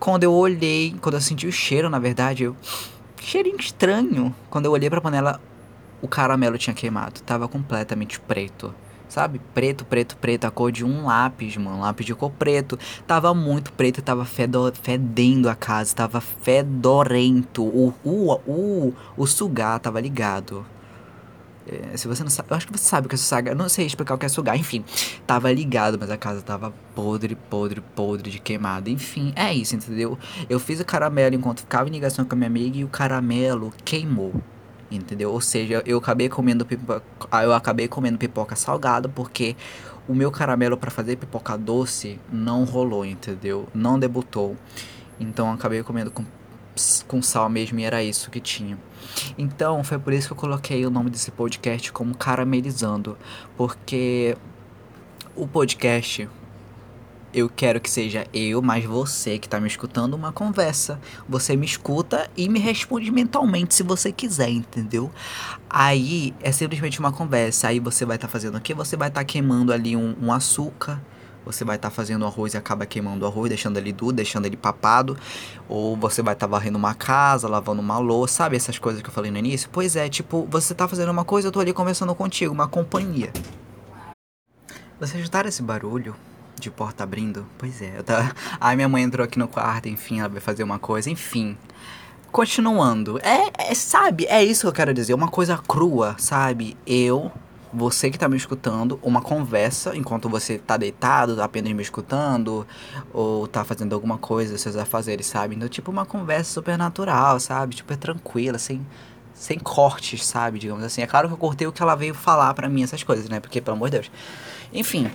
Quando 0.00 0.24
eu 0.24 0.32
olhei, 0.32 0.96
quando 1.00 1.14
eu 1.14 1.20
senti 1.20 1.46
o 1.46 1.52
cheiro, 1.52 1.88
na 1.88 2.00
verdade, 2.00 2.42
eu. 2.42 2.56
Cheirinho 3.22 3.56
estranho. 3.58 4.34
Quando 4.50 4.66
eu 4.66 4.72
olhei 4.72 4.90
pra 4.90 5.00
panela, 5.00 5.40
o 6.02 6.08
caramelo 6.08 6.58
tinha 6.58 6.74
queimado. 6.74 7.20
Tava 7.22 7.48
completamente 7.48 8.20
preto. 8.20 8.74
Sabe? 9.08 9.40
Preto, 9.54 9.84
preto, 9.84 10.16
preto. 10.16 10.44
A 10.44 10.50
cor 10.50 10.70
de 10.70 10.84
um 10.84 11.06
lápis, 11.06 11.56
mano. 11.56 11.80
Lápis 11.80 12.04
de 12.04 12.14
cor 12.14 12.30
preto. 12.30 12.78
Tava 13.06 13.32
muito 13.32 13.72
preto, 13.72 14.02
tava 14.02 14.24
fedendo 14.24 15.48
a 15.48 15.54
casa. 15.54 15.94
Tava 15.94 16.20
fedorento. 16.20 17.62
O, 17.62 17.94
o, 18.04 18.32
o, 18.46 18.94
o 19.16 19.26
sugar 19.26 19.80
tava 19.80 20.00
ligado. 20.00 20.66
É, 21.68 21.96
se 21.96 22.06
você 22.06 22.22
não 22.22 22.30
sabe, 22.30 22.50
eu 22.50 22.56
acho 22.56 22.66
que 22.66 22.76
você 22.76 22.84
sabe 22.84 23.06
o 23.06 23.08
que 23.08 23.14
é 23.14 23.18
sugar. 23.18 23.52
Eu 23.52 23.56
não 23.56 23.68
sei 23.68 23.86
explicar 23.86 24.14
o 24.14 24.18
que 24.18 24.26
é 24.26 24.28
sugar. 24.28 24.56
Enfim, 24.56 24.84
tava 25.26 25.52
ligado, 25.52 25.98
mas 25.98 26.10
a 26.10 26.16
casa 26.16 26.40
tava 26.42 26.72
podre, 26.94 27.34
podre, 27.34 27.80
podre 27.80 28.30
de 28.30 28.38
queimado. 28.38 28.88
Enfim, 28.88 29.32
é 29.34 29.52
isso, 29.52 29.74
entendeu? 29.74 30.18
Eu 30.48 30.60
fiz 30.60 30.80
o 30.80 30.84
caramelo 30.84 31.34
enquanto 31.34 31.60
ficava 31.60 31.88
em 31.88 31.92
ligação 31.92 32.24
com 32.24 32.34
a 32.34 32.36
minha 32.36 32.48
amiga 32.48 32.78
e 32.78 32.84
o 32.84 32.88
caramelo 32.88 33.72
queimou 33.84 34.32
entendeu? 34.88 35.32
Ou 35.32 35.40
seja, 35.40 35.82
eu 35.84 35.98
acabei 35.98 36.28
comendo 36.28 36.64
pipoca, 36.64 37.02
eu 37.42 37.52
acabei 37.52 37.88
comendo 37.88 38.16
pipoca 38.16 38.54
salgada 38.54 39.08
porque 39.08 39.56
o 40.08 40.14
meu 40.14 40.30
caramelo 40.30 40.76
para 40.76 40.90
fazer 40.90 41.16
pipoca 41.16 41.56
doce 41.56 42.20
não 42.32 42.64
rolou, 42.64 43.04
entendeu? 43.04 43.68
Não 43.74 43.98
debutou. 43.98 44.56
Então 45.18 45.50
acabei 45.52 45.82
comendo 45.82 46.10
com, 46.10 46.24
com 47.06 47.22
sal 47.22 47.48
mesmo 47.48 47.78
e 47.78 47.84
era 47.84 48.02
isso 48.02 48.30
que 48.30 48.40
tinha. 48.40 48.78
Então 49.36 49.82
foi 49.84 49.98
por 49.98 50.12
isso 50.12 50.28
que 50.28 50.32
eu 50.32 50.36
coloquei 50.36 50.84
o 50.86 50.90
nome 50.90 51.10
desse 51.10 51.30
podcast 51.30 51.92
como 51.92 52.16
Caramelizando, 52.16 53.16
porque 53.56 54.36
o 55.34 55.46
podcast 55.46 56.28
eu 57.36 57.50
quero 57.50 57.78
que 57.80 57.90
seja 57.90 58.26
eu, 58.32 58.62
mas 58.62 58.84
você 58.86 59.38
que 59.38 59.46
tá 59.46 59.60
me 59.60 59.66
escutando, 59.66 60.14
uma 60.14 60.32
conversa. 60.32 60.98
Você 61.28 61.54
me 61.54 61.66
escuta 61.66 62.30
e 62.34 62.48
me 62.48 62.58
responde 62.58 63.10
mentalmente 63.10 63.74
se 63.74 63.82
você 63.82 64.10
quiser, 64.10 64.48
entendeu? 64.48 65.10
Aí 65.68 66.34
é 66.40 66.50
simplesmente 66.50 66.98
uma 66.98 67.12
conversa. 67.12 67.68
Aí 67.68 67.78
você 67.78 68.06
vai 68.06 68.16
estar 68.16 68.26
tá 68.26 68.32
fazendo 68.32 68.56
o 68.56 68.60
quê? 68.60 68.72
Você 68.72 68.96
vai 68.96 69.08
estar 69.08 69.20
tá 69.20 69.24
queimando 69.24 69.70
ali 69.70 69.94
um, 69.94 70.16
um 70.18 70.32
açúcar 70.32 70.98
você 71.46 71.64
vai 71.64 71.76
estar 71.76 71.88
tá 71.88 71.94
fazendo 71.94 72.26
arroz 72.26 72.52
e 72.52 72.56
acaba 72.56 72.84
queimando 72.84 73.24
o 73.24 73.28
arroz, 73.28 73.48
deixando 73.48 73.78
ele 73.78 73.92
duro, 73.92 74.12
deixando 74.12 74.44
ele 74.44 74.56
papado, 74.56 75.16
ou 75.68 75.96
você 75.96 76.20
vai 76.20 76.34
estar 76.34 76.46
tá 76.46 76.50
varrendo 76.50 76.76
uma 76.76 76.92
casa, 76.92 77.48
lavando 77.48 77.80
uma 77.80 77.98
louça, 77.98 78.34
sabe 78.34 78.56
essas 78.56 78.78
coisas 78.78 79.00
que 79.00 79.08
eu 79.08 79.12
falei 79.12 79.30
no 79.30 79.38
início? 79.38 79.70
Pois 79.72 79.96
é, 79.96 80.08
tipo, 80.08 80.46
você 80.50 80.74
tá 80.74 80.86
fazendo 80.86 81.10
uma 81.10 81.24
coisa, 81.24 81.48
eu 81.48 81.52
tô 81.52 81.60
ali 81.60 81.72
conversando 81.72 82.14
contigo, 82.14 82.52
uma 82.52 82.68
companhia. 82.68 83.32
Vocês 84.98 85.20
escutaram 85.20 85.48
esse 85.48 85.62
barulho? 85.62 86.14
de 86.58 86.70
porta 86.70 87.04
abrindo. 87.04 87.46
Pois 87.58 87.80
é, 87.82 87.98
eu 87.98 88.02
tava... 88.02 88.34
Aí 88.60 88.76
minha 88.76 88.88
mãe 88.88 89.02
entrou 89.02 89.24
aqui 89.24 89.38
no 89.38 89.46
quarto, 89.46 89.88
enfim, 89.88 90.20
ela 90.20 90.28
vai 90.28 90.40
fazer 90.40 90.64
uma 90.64 90.78
coisa, 90.78 91.10
enfim. 91.10 91.56
Continuando, 92.32 93.18
é, 93.22 93.70
é, 93.70 93.74
sabe, 93.74 94.26
é 94.26 94.44
isso 94.44 94.62
que 94.62 94.66
eu 94.66 94.72
quero 94.72 94.92
dizer, 94.92 95.14
uma 95.14 95.28
coisa 95.28 95.56
crua, 95.56 96.16
sabe? 96.18 96.76
Eu, 96.86 97.32
você 97.76 98.10
que 98.10 98.18
tá 98.18 98.26
me 98.26 98.38
escutando, 98.38 98.98
uma 99.02 99.20
conversa 99.20 99.94
enquanto 99.94 100.30
você 100.30 100.56
tá 100.56 100.78
deitado, 100.78 101.40
apenas 101.42 101.70
me 101.74 101.82
escutando, 101.82 102.66
ou 103.12 103.46
tá 103.46 103.64
fazendo 103.64 103.94
alguma 103.94 104.16
coisa, 104.16 104.56
seus 104.56 104.76
afazeres, 104.76 105.26
sabe? 105.26 105.54
Então, 105.54 105.68
tipo, 105.68 105.90
uma 105.90 106.06
conversa 106.06 106.54
super 106.54 106.78
natural, 106.78 107.38
sabe? 107.38 107.76
É 107.86 107.96
tranquila, 107.96 108.58
sem, 108.58 108.84
sem 109.34 109.58
cortes, 109.58 110.24
sabe? 110.24 110.58
Digamos 110.58 110.82
assim. 110.82 111.02
É 111.02 111.06
claro 111.06 111.28
que 111.28 111.34
eu 111.34 111.38
cortei 111.38 111.66
o 111.66 111.72
que 111.72 111.82
ela 111.82 111.94
veio 111.94 112.14
falar 112.14 112.54
para 112.54 112.66
mim, 112.66 112.82
essas 112.82 113.02
coisas, 113.02 113.28
né? 113.28 113.40
Porque, 113.40 113.60
pelo 113.60 113.76
amor 113.76 113.90
de 113.90 113.98
Deus. 113.98 114.10
Enfim, 114.72 115.10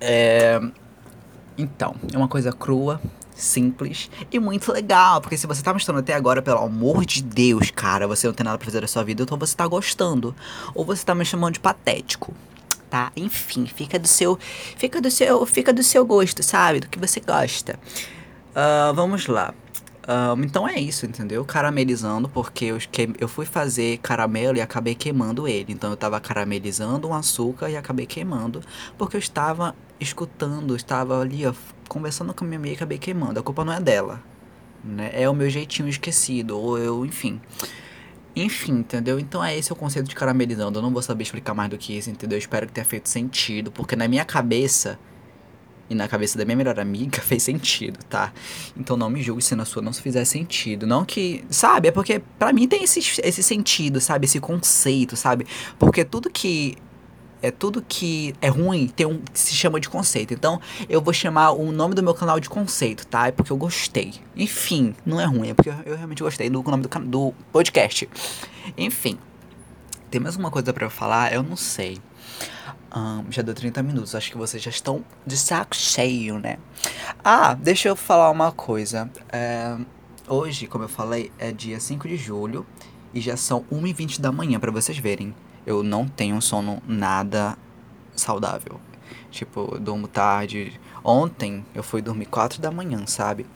é... 0.00 0.58
Então, 1.58 1.94
é 2.10 2.16
uma 2.16 2.28
coisa 2.28 2.52
crua, 2.52 2.98
simples 3.34 4.10
e 4.30 4.38
muito 4.38 4.72
legal. 4.72 5.20
Porque 5.20 5.36
se 5.36 5.46
você 5.46 5.62
tá 5.62 5.72
mostrando 5.72 6.00
até 6.00 6.14
agora, 6.14 6.42
pelo 6.42 6.58
amor 6.58 7.04
de 7.04 7.22
Deus, 7.22 7.70
cara, 7.70 8.06
você 8.06 8.26
não 8.26 8.34
tem 8.34 8.44
nada 8.44 8.58
pra 8.58 8.64
fazer 8.64 8.80
da 8.80 8.86
sua 8.86 9.02
vida, 9.02 9.22
então 9.22 9.38
você 9.38 9.54
tá 9.56 9.66
gostando. 9.66 10.34
Ou 10.74 10.84
você 10.84 11.04
tá 11.04 11.14
me 11.14 11.24
chamando 11.24 11.54
de 11.54 11.60
patético. 11.60 12.34
Tá? 12.88 13.12
Enfim, 13.16 13.66
fica 13.66 13.98
do 13.98 14.08
seu. 14.08 14.38
Fica 14.76 15.00
do 15.00 15.10
seu. 15.10 15.46
Fica 15.46 15.72
do 15.72 15.82
seu 15.82 16.04
gosto, 16.04 16.42
sabe? 16.42 16.80
Do 16.80 16.88
que 16.88 16.98
você 16.98 17.20
gosta. 17.20 17.78
Uh, 18.50 18.92
vamos 18.94 19.26
lá. 19.28 19.54
Um, 20.10 20.42
então 20.42 20.66
é 20.66 20.80
isso, 20.80 21.06
entendeu? 21.06 21.44
Caramelizando, 21.44 22.28
porque 22.28 22.64
eu, 22.64 22.78
que, 22.78 23.10
eu 23.20 23.28
fui 23.28 23.46
fazer 23.46 23.98
caramelo 23.98 24.58
e 24.58 24.60
acabei 24.60 24.92
queimando 24.92 25.46
ele. 25.46 25.72
Então 25.72 25.88
eu 25.90 25.94
estava 25.94 26.18
caramelizando 26.18 27.06
um 27.06 27.14
açúcar 27.14 27.70
e 27.70 27.76
acabei 27.76 28.06
queimando, 28.06 28.60
porque 28.98 29.16
eu 29.16 29.20
estava 29.20 29.72
escutando, 30.00 30.74
estava 30.74 31.20
ali, 31.20 31.46
ó, 31.46 31.54
conversando 31.88 32.34
com 32.34 32.44
a 32.44 32.48
minha 32.48 32.58
amiga 32.58 32.74
e 32.74 32.76
acabei 32.76 32.98
queimando. 32.98 33.38
A 33.38 33.42
culpa 33.42 33.64
não 33.64 33.72
é 33.72 33.80
dela, 33.80 34.20
né? 34.82 35.10
É 35.12 35.28
o 35.28 35.34
meu 35.34 35.48
jeitinho 35.48 35.88
esquecido, 35.88 36.58
ou 36.58 36.76
eu, 36.76 37.06
enfim. 37.06 37.40
Enfim, 38.34 38.78
entendeu? 38.78 39.20
Então 39.20 39.44
é 39.44 39.56
esse 39.56 39.72
o 39.72 39.76
conceito 39.76 40.08
de 40.08 40.14
caramelizando. 40.16 40.80
Eu 40.80 40.82
não 40.82 40.92
vou 40.92 41.02
saber 41.02 41.22
explicar 41.22 41.54
mais 41.54 41.70
do 41.70 41.78
que 41.78 41.96
isso, 41.96 42.10
entendeu? 42.10 42.36
Eu 42.36 42.40
espero 42.40 42.66
que 42.66 42.72
tenha 42.72 42.84
feito 42.84 43.08
sentido, 43.08 43.70
porque 43.70 43.94
na 43.94 44.08
minha 44.08 44.24
cabeça 44.24 44.98
e 45.90 45.94
na 45.94 46.06
cabeça 46.06 46.38
da 46.38 46.44
minha 46.44 46.56
melhor 46.56 46.78
amiga 46.78 47.20
fez 47.20 47.42
sentido, 47.42 47.98
tá? 48.08 48.32
Então 48.76 48.96
não 48.96 49.10
me 49.10 49.20
julgue 49.20 49.42
se 49.42 49.56
na 49.56 49.64
sua 49.64 49.82
não 49.82 49.92
se 49.92 50.00
fizer 50.00 50.24
sentido. 50.24 50.86
Não 50.86 51.04
que. 51.04 51.44
Sabe? 51.50 51.88
É 51.88 51.90
porque 51.90 52.22
para 52.38 52.52
mim 52.52 52.68
tem 52.68 52.84
esse, 52.84 53.00
esse 53.22 53.42
sentido, 53.42 54.00
sabe? 54.00 54.26
Esse 54.26 54.38
conceito, 54.38 55.16
sabe? 55.16 55.46
Porque 55.78 56.04
tudo 56.04 56.30
que. 56.30 56.76
É 57.42 57.50
tudo 57.50 57.80
que 57.80 58.34
é 58.42 58.48
ruim 58.48 58.86
tem 58.86 59.06
um 59.06 59.18
se 59.32 59.54
chama 59.54 59.80
de 59.80 59.88
conceito. 59.88 60.34
Então, 60.34 60.60
eu 60.90 61.00
vou 61.00 61.10
chamar 61.10 61.52
o 61.52 61.72
nome 61.72 61.94
do 61.94 62.02
meu 62.02 62.12
canal 62.12 62.38
de 62.38 62.50
conceito, 62.50 63.06
tá? 63.06 63.28
É 63.28 63.32
porque 63.32 63.50
eu 63.50 63.56
gostei. 63.56 64.12
Enfim, 64.36 64.94
não 65.06 65.18
é 65.18 65.24
ruim, 65.24 65.48
é 65.48 65.54
porque 65.54 65.70
eu 65.70 65.96
realmente 65.96 66.22
gostei 66.22 66.50
do 66.50 66.62
nome 66.62 66.82
do, 66.82 66.98
do 67.06 67.34
podcast. 67.50 68.06
Enfim. 68.76 69.18
Tem 70.10 70.20
mais 70.20 70.36
uma 70.36 70.50
coisa 70.50 70.70
para 70.72 70.84
eu 70.84 70.90
falar? 70.90 71.32
Eu 71.32 71.42
não 71.42 71.56
sei. 71.56 71.96
Um, 72.94 73.30
já 73.30 73.40
deu 73.40 73.54
30 73.54 73.82
minutos, 73.82 74.14
acho 74.14 74.30
que 74.32 74.36
vocês 74.36 74.62
já 74.62 74.70
estão 74.70 75.04
de 75.24 75.36
saco 75.36 75.76
cheio, 75.76 76.38
né? 76.38 76.58
Ah, 77.22 77.54
deixa 77.54 77.88
eu 77.88 77.94
falar 77.94 78.30
uma 78.30 78.50
coisa. 78.50 79.08
É, 79.30 79.76
hoje, 80.26 80.66
como 80.66 80.84
eu 80.84 80.88
falei, 80.88 81.30
é 81.38 81.52
dia 81.52 81.78
5 81.78 82.08
de 82.08 82.16
julho 82.16 82.66
e 83.14 83.20
já 83.20 83.36
são 83.36 83.64
1h20 83.70 84.20
da 84.20 84.32
manhã, 84.32 84.58
para 84.58 84.72
vocês 84.72 84.98
verem. 84.98 85.34
Eu 85.64 85.82
não 85.82 86.08
tenho 86.08 86.40
sono 86.40 86.82
nada 86.86 87.56
saudável. 88.16 88.80
Tipo, 89.30 89.70
eu 89.72 89.80
durmo 89.80 90.08
tarde. 90.08 90.80
Ontem 91.02 91.64
eu 91.74 91.82
fui 91.82 92.02
dormir 92.02 92.26
4 92.26 92.60
da 92.60 92.70
manhã, 92.70 93.06
sabe? 93.06 93.46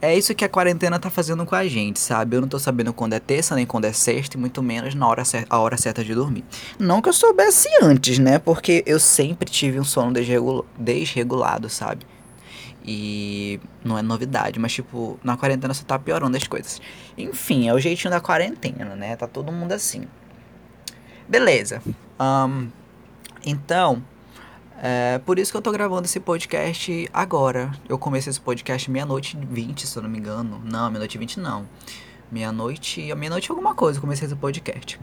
É 0.00 0.16
isso 0.16 0.34
que 0.34 0.44
a 0.44 0.48
quarentena 0.48 0.98
tá 0.98 1.10
fazendo 1.10 1.44
com 1.46 1.54
a 1.54 1.66
gente, 1.66 1.98
sabe? 1.98 2.36
Eu 2.36 2.40
não 2.40 2.48
tô 2.48 2.58
sabendo 2.58 2.92
quando 2.92 3.12
é 3.12 3.20
terça 3.20 3.54
nem 3.54 3.66
quando 3.66 3.84
é 3.84 3.92
sexta, 3.92 4.36
e 4.36 4.40
muito 4.40 4.62
menos 4.62 4.94
na 4.94 5.06
hora 5.06 5.24
certa, 5.24 5.54
a 5.54 5.58
hora 5.58 5.76
certa 5.76 6.04
de 6.04 6.14
dormir. 6.14 6.44
Não 6.78 7.00
que 7.00 7.08
eu 7.08 7.12
soubesse 7.12 7.68
antes, 7.82 8.18
né? 8.18 8.38
Porque 8.38 8.82
eu 8.86 8.98
sempre 9.00 9.50
tive 9.50 9.78
um 9.78 9.84
sono 9.84 10.12
desregulado, 10.78 11.68
sabe? 11.68 12.06
E 12.84 13.60
não 13.84 13.98
é 13.98 14.02
novidade, 14.02 14.58
mas 14.58 14.72
tipo, 14.72 15.18
na 15.22 15.36
quarentena 15.36 15.74
só 15.74 15.84
tá 15.84 15.98
piorando 15.98 16.36
as 16.36 16.46
coisas. 16.46 16.80
Enfim, 17.16 17.68
é 17.68 17.74
o 17.74 17.78
jeitinho 17.78 18.10
da 18.10 18.20
quarentena, 18.20 18.96
né? 18.96 19.14
Tá 19.14 19.26
todo 19.26 19.52
mundo 19.52 19.72
assim. 19.72 20.04
Beleza. 21.28 21.82
Um, 22.18 22.68
então, 23.44 24.02
é 24.80 25.18
por 25.18 25.38
isso 25.38 25.50
que 25.50 25.56
eu 25.56 25.62
tô 25.62 25.72
gravando 25.72 26.06
esse 26.06 26.20
podcast 26.20 27.08
agora. 27.12 27.72
Eu 27.88 27.98
comecei 27.98 28.30
esse 28.30 28.40
podcast 28.40 28.90
meia-noite 28.90 29.36
e 29.36 29.44
vinte, 29.44 29.86
se 29.86 29.96
eu 29.96 30.02
não 30.02 30.10
me 30.10 30.18
engano. 30.18 30.60
Não, 30.64 30.88
meia-noite 30.90 31.16
e 31.16 31.18
vinte 31.18 31.40
não. 31.40 31.66
Meia-noite. 32.30 33.14
Meia-noite 33.14 33.50
alguma 33.50 33.74
coisa 33.74 33.98
eu 33.98 34.00
comecei 34.00 34.26
esse 34.26 34.36
podcast. 34.36 35.00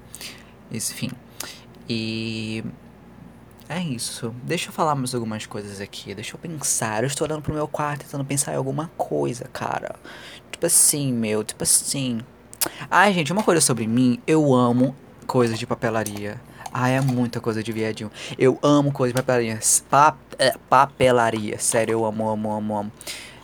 Enfim. 0.72 1.12
E. 1.90 2.64
É 3.68 3.80
isso. 3.80 4.34
Deixa 4.44 4.70
eu 4.70 4.74
falar 4.74 4.96
mais 4.96 5.16
algumas 5.16 5.46
coisas 5.46 5.82
aqui. 5.82 6.14
Deixa 6.14 6.36
eu 6.36 6.40
pensar. 6.40 7.04
Eu 7.04 7.08
estou 7.08 7.28
olhando 7.28 7.42
pro 7.42 7.54
meu 7.54 7.68
quarto 7.68 8.06
tentando 8.06 8.24
pensar 8.24 8.54
em 8.54 8.58
alguma 8.58 8.92
coisa, 8.96 9.50
cara. 9.52 9.96
Tipo 10.52 10.68
assim, 10.68 11.12
meu. 11.12 11.44
Tipo 11.44 11.64
assim. 11.64 12.22
Ai, 12.90 13.12
gente, 13.14 13.34
uma 13.34 13.44
coisa 13.44 13.60
sobre 13.60 13.88
mim. 13.88 14.20
Eu 14.26 14.54
amo 14.54 14.96
coisas 15.28 15.58
de 15.58 15.66
papelaria. 15.66 16.40
Ah, 16.78 16.90
é 16.90 17.00
muita 17.00 17.40
coisa 17.40 17.64
de 17.64 17.72
viadinho. 17.72 18.12
Eu 18.38 18.60
amo 18.62 18.92
coisa 18.92 19.14
de 19.14 19.16
papelaria. 19.18 19.58
Pa 19.90 20.18
é, 20.38 20.54
papelaria. 20.70 21.58
Sério, 21.58 21.94
eu 21.94 22.06
amo, 22.06 22.28
amo, 22.28 22.52
amo, 22.52 22.78
amo. 22.78 22.92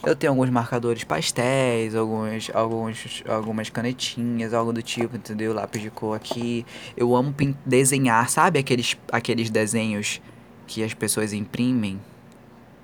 Eu 0.06 0.18
tenho 0.18 0.34
alguns 0.34 0.50
marcadores 0.50 1.06
pastéis, 1.06 1.96
alguns, 1.96 2.52
alguns, 2.54 3.24
algumas 3.26 3.70
canetinhas, 3.70 4.54
algo 4.54 4.74
do 4.74 4.82
tipo, 4.82 5.16
entendeu? 5.16 5.54
Lápis 5.54 5.82
de 5.82 5.90
cor 5.90 6.14
aqui. 6.14 6.66
Eu 6.98 7.16
amo 7.16 7.34
desenhar, 7.66 8.30
sabe 8.30 8.60
aqueles, 8.60 8.98
aqueles 9.10 9.50
desenhos 9.50 10.20
que 10.68 10.84
as 10.84 10.94
pessoas 10.94 11.32
imprimem? 11.32 12.02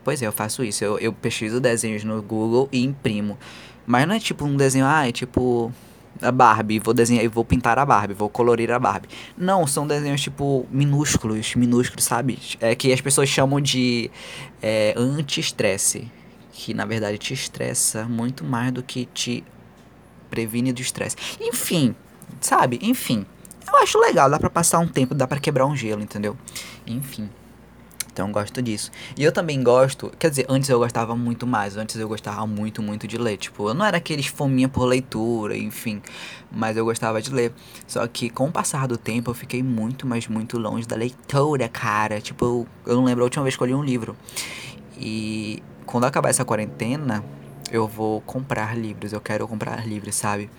Pois 0.01 0.21
é, 0.21 0.27
eu 0.27 0.31
faço 0.31 0.63
isso. 0.63 0.81
Eu, 0.81 0.97
eu 0.97 1.11
pesquiso 1.11 1.59
desenhos 1.59 2.05
no 2.05 2.21
Google 2.21 2.69
e 2.71 2.85
imprimo. 2.85 3.37
Mas 3.85 4.07
não 4.07 4.15
é 4.15 4.19
tipo 4.21 4.45
um 4.45 4.55
desenho, 4.55 4.85
ah, 4.85 5.09
é 5.09 5.11
tipo 5.11 5.73
a 6.21 6.31
Barbie, 6.31 6.79
vou 6.79 6.93
desenhar 6.93 7.23
e 7.23 7.27
vou 7.27 7.45
pintar 7.45 7.77
a 7.79 7.85
Barbie, 7.85 8.13
vou 8.13 8.29
colorir 8.29 8.71
a 8.71 8.79
Barbie. 8.79 9.09
Não, 9.37 9.65
são 9.67 9.87
desenhos 9.87 10.21
tipo 10.21 10.65
minúsculos, 10.71 11.55
minúsculos, 11.55 12.05
sabe? 12.05 12.39
É 12.59 12.75
que 12.75 12.91
as 12.91 13.01
pessoas 13.01 13.29
chamam 13.29 13.59
de 13.59 14.09
é, 14.61 14.93
anti-estresse, 14.95 16.11
que 16.51 16.73
na 16.73 16.85
verdade 16.85 17.17
te 17.17 17.33
estressa 17.33 18.05
muito 18.05 18.43
mais 18.43 18.71
do 18.71 18.83
que 18.83 19.05
te 19.05 19.43
previne 20.29 20.73
do 20.73 20.81
estresse. 20.81 21.15
Enfim, 21.39 21.95
sabe? 22.41 22.79
Enfim, 22.81 23.25
eu 23.67 23.77
acho 23.77 23.99
legal, 23.99 24.29
dá 24.29 24.39
para 24.39 24.49
passar 24.49 24.79
um 24.79 24.87
tempo, 24.87 25.13
dá 25.13 25.27
para 25.27 25.39
quebrar 25.39 25.65
um 25.65 25.75
gelo, 25.75 26.01
entendeu? 26.01 26.37
Enfim. 26.85 27.29
Então 28.17 28.31
gosto 28.31 28.63
disso. 28.63 28.89
E 29.15 29.23
eu 29.23 29.31
também 29.31 29.61
gosto, 29.61 30.11
quer 30.17 30.31
dizer, 30.31 30.47
antes 30.49 30.71
eu 30.71 30.79
gostava 30.79 31.15
muito 31.15 31.45
mais, 31.45 31.77
antes 31.77 31.95
eu 31.97 32.07
gostava 32.07 32.47
muito, 32.47 32.81
muito 32.81 33.07
de 33.07 33.15
ler. 33.15 33.37
Tipo, 33.37 33.69
eu 33.69 33.75
não 33.75 33.85
era 33.85 33.97
aqueles 33.97 34.25
fominha 34.25 34.67
por 34.67 34.85
leitura, 34.85 35.55
enfim, 35.55 36.01
mas 36.51 36.75
eu 36.75 36.83
gostava 36.83 37.21
de 37.21 37.31
ler. 37.31 37.53
Só 37.85 38.07
que 38.07 38.31
com 38.31 38.47
o 38.47 38.51
passar 38.51 38.87
do 38.87 38.97
tempo 38.97 39.29
eu 39.29 39.35
fiquei 39.35 39.61
muito, 39.61 40.07
mas 40.07 40.27
muito 40.27 40.57
longe 40.57 40.87
da 40.87 40.95
leitura, 40.95 41.69
cara. 41.69 42.19
Tipo, 42.19 42.43
eu, 42.43 42.67
eu 42.87 42.95
não 42.95 43.03
lembro 43.03 43.23
a 43.23 43.25
última 43.25 43.43
vez 43.43 43.55
que 43.55 43.61
eu 43.61 43.67
li 43.67 43.75
um 43.75 43.83
livro. 43.83 44.17
E 44.97 45.61
quando 45.85 46.05
acabar 46.05 46.29
essa 46.29 46.43
quarentena, 46.43 47.23
eu 47.71 47.87
vou 47.87 48.21
comprar 48.21 48.77
livros, 48.77 49.13
eu 49.13 49.21
quero 49.21 49.47
comprar 49.47 49.87
livros, 49.87 50.15
sabe? 50.15 50.49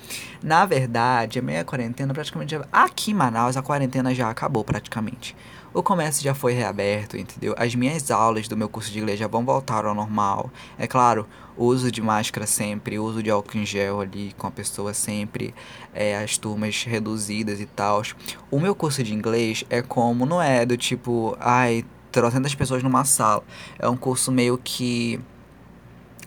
Na 0.43 0.67
verdade, 0.67 1.39
a 1.39 1.43
minha 1.43 1.65
quarentena 1.65 2.13
praticamente. 2.13 2.59
Aqui 2.73 3.11
em 3.11 3.15
Manaus, 3.15 3.57
a 3.57 3.63
quarentena 3.63 4.15
já 4.15 4.31
acabou 4.31 4.65
praticamente. 4.65 5.37
O 5.73 5.83
comércio 5.83 6.23
já 6.23 6.35
foi 6.35 6.55
reaberto, 6.55 7.17
entendeu? 7.17 7.55
As 7.57 7.75
minhas 7.75 8.11
aulas 8.11 8.49
do 8.49 8.57
meu 8.57 8.69
curso 8.69 8.91
de 8.91 8.99
inglês 8.99 9.19
já 9.19 9.27
vão 9.27 9.45
voltar 9.45 9.85
ao 9.85 9.95
normal. 9.95 10.51
É 10.79 10.87
claro, 10.87 11.27
uso 11.57 11.93
de 11.93 12.01
máscara 12.01 12.47
sempre, 12.47 12.99
uso 12.99 13.23
de 13.23 13.31
álcool 13.31 13.59
em 13.59 13.67
gel 13.67 14.01
ali 14.01 14.35
com 14.39 14.47
a 14.47 14.51
pessoa 14.51 14.95
sempre, 14.95 15.55
é, 15.93 16.17
as 16.17 16.39
turmas 16.39 16.85
reduzidas 16.85 17.61
e 17.61 17.67
tal. 17.67 18.03
O 18.51 18.59
meu 18.59 18.75
curso 18.75 19.03
de 19.03 19.13
inglês 19.13 19.65
é 19.69 19.83
como, 19.83 20.25
não 20.25 20.41
é 20.41 20.65
do 20.65 20.77
tipo, 20.77 21.37
ai, 21.39 21.85
trocentas 22.11 22.55
pessoas 22.55 22.83
numa 22.83 23.05
sala. 23.05 23.45
É 23.79 23.89
um 23.89 23.97
curso 23.97 24.33
meio 24.33 24.59
que 24.59 25.21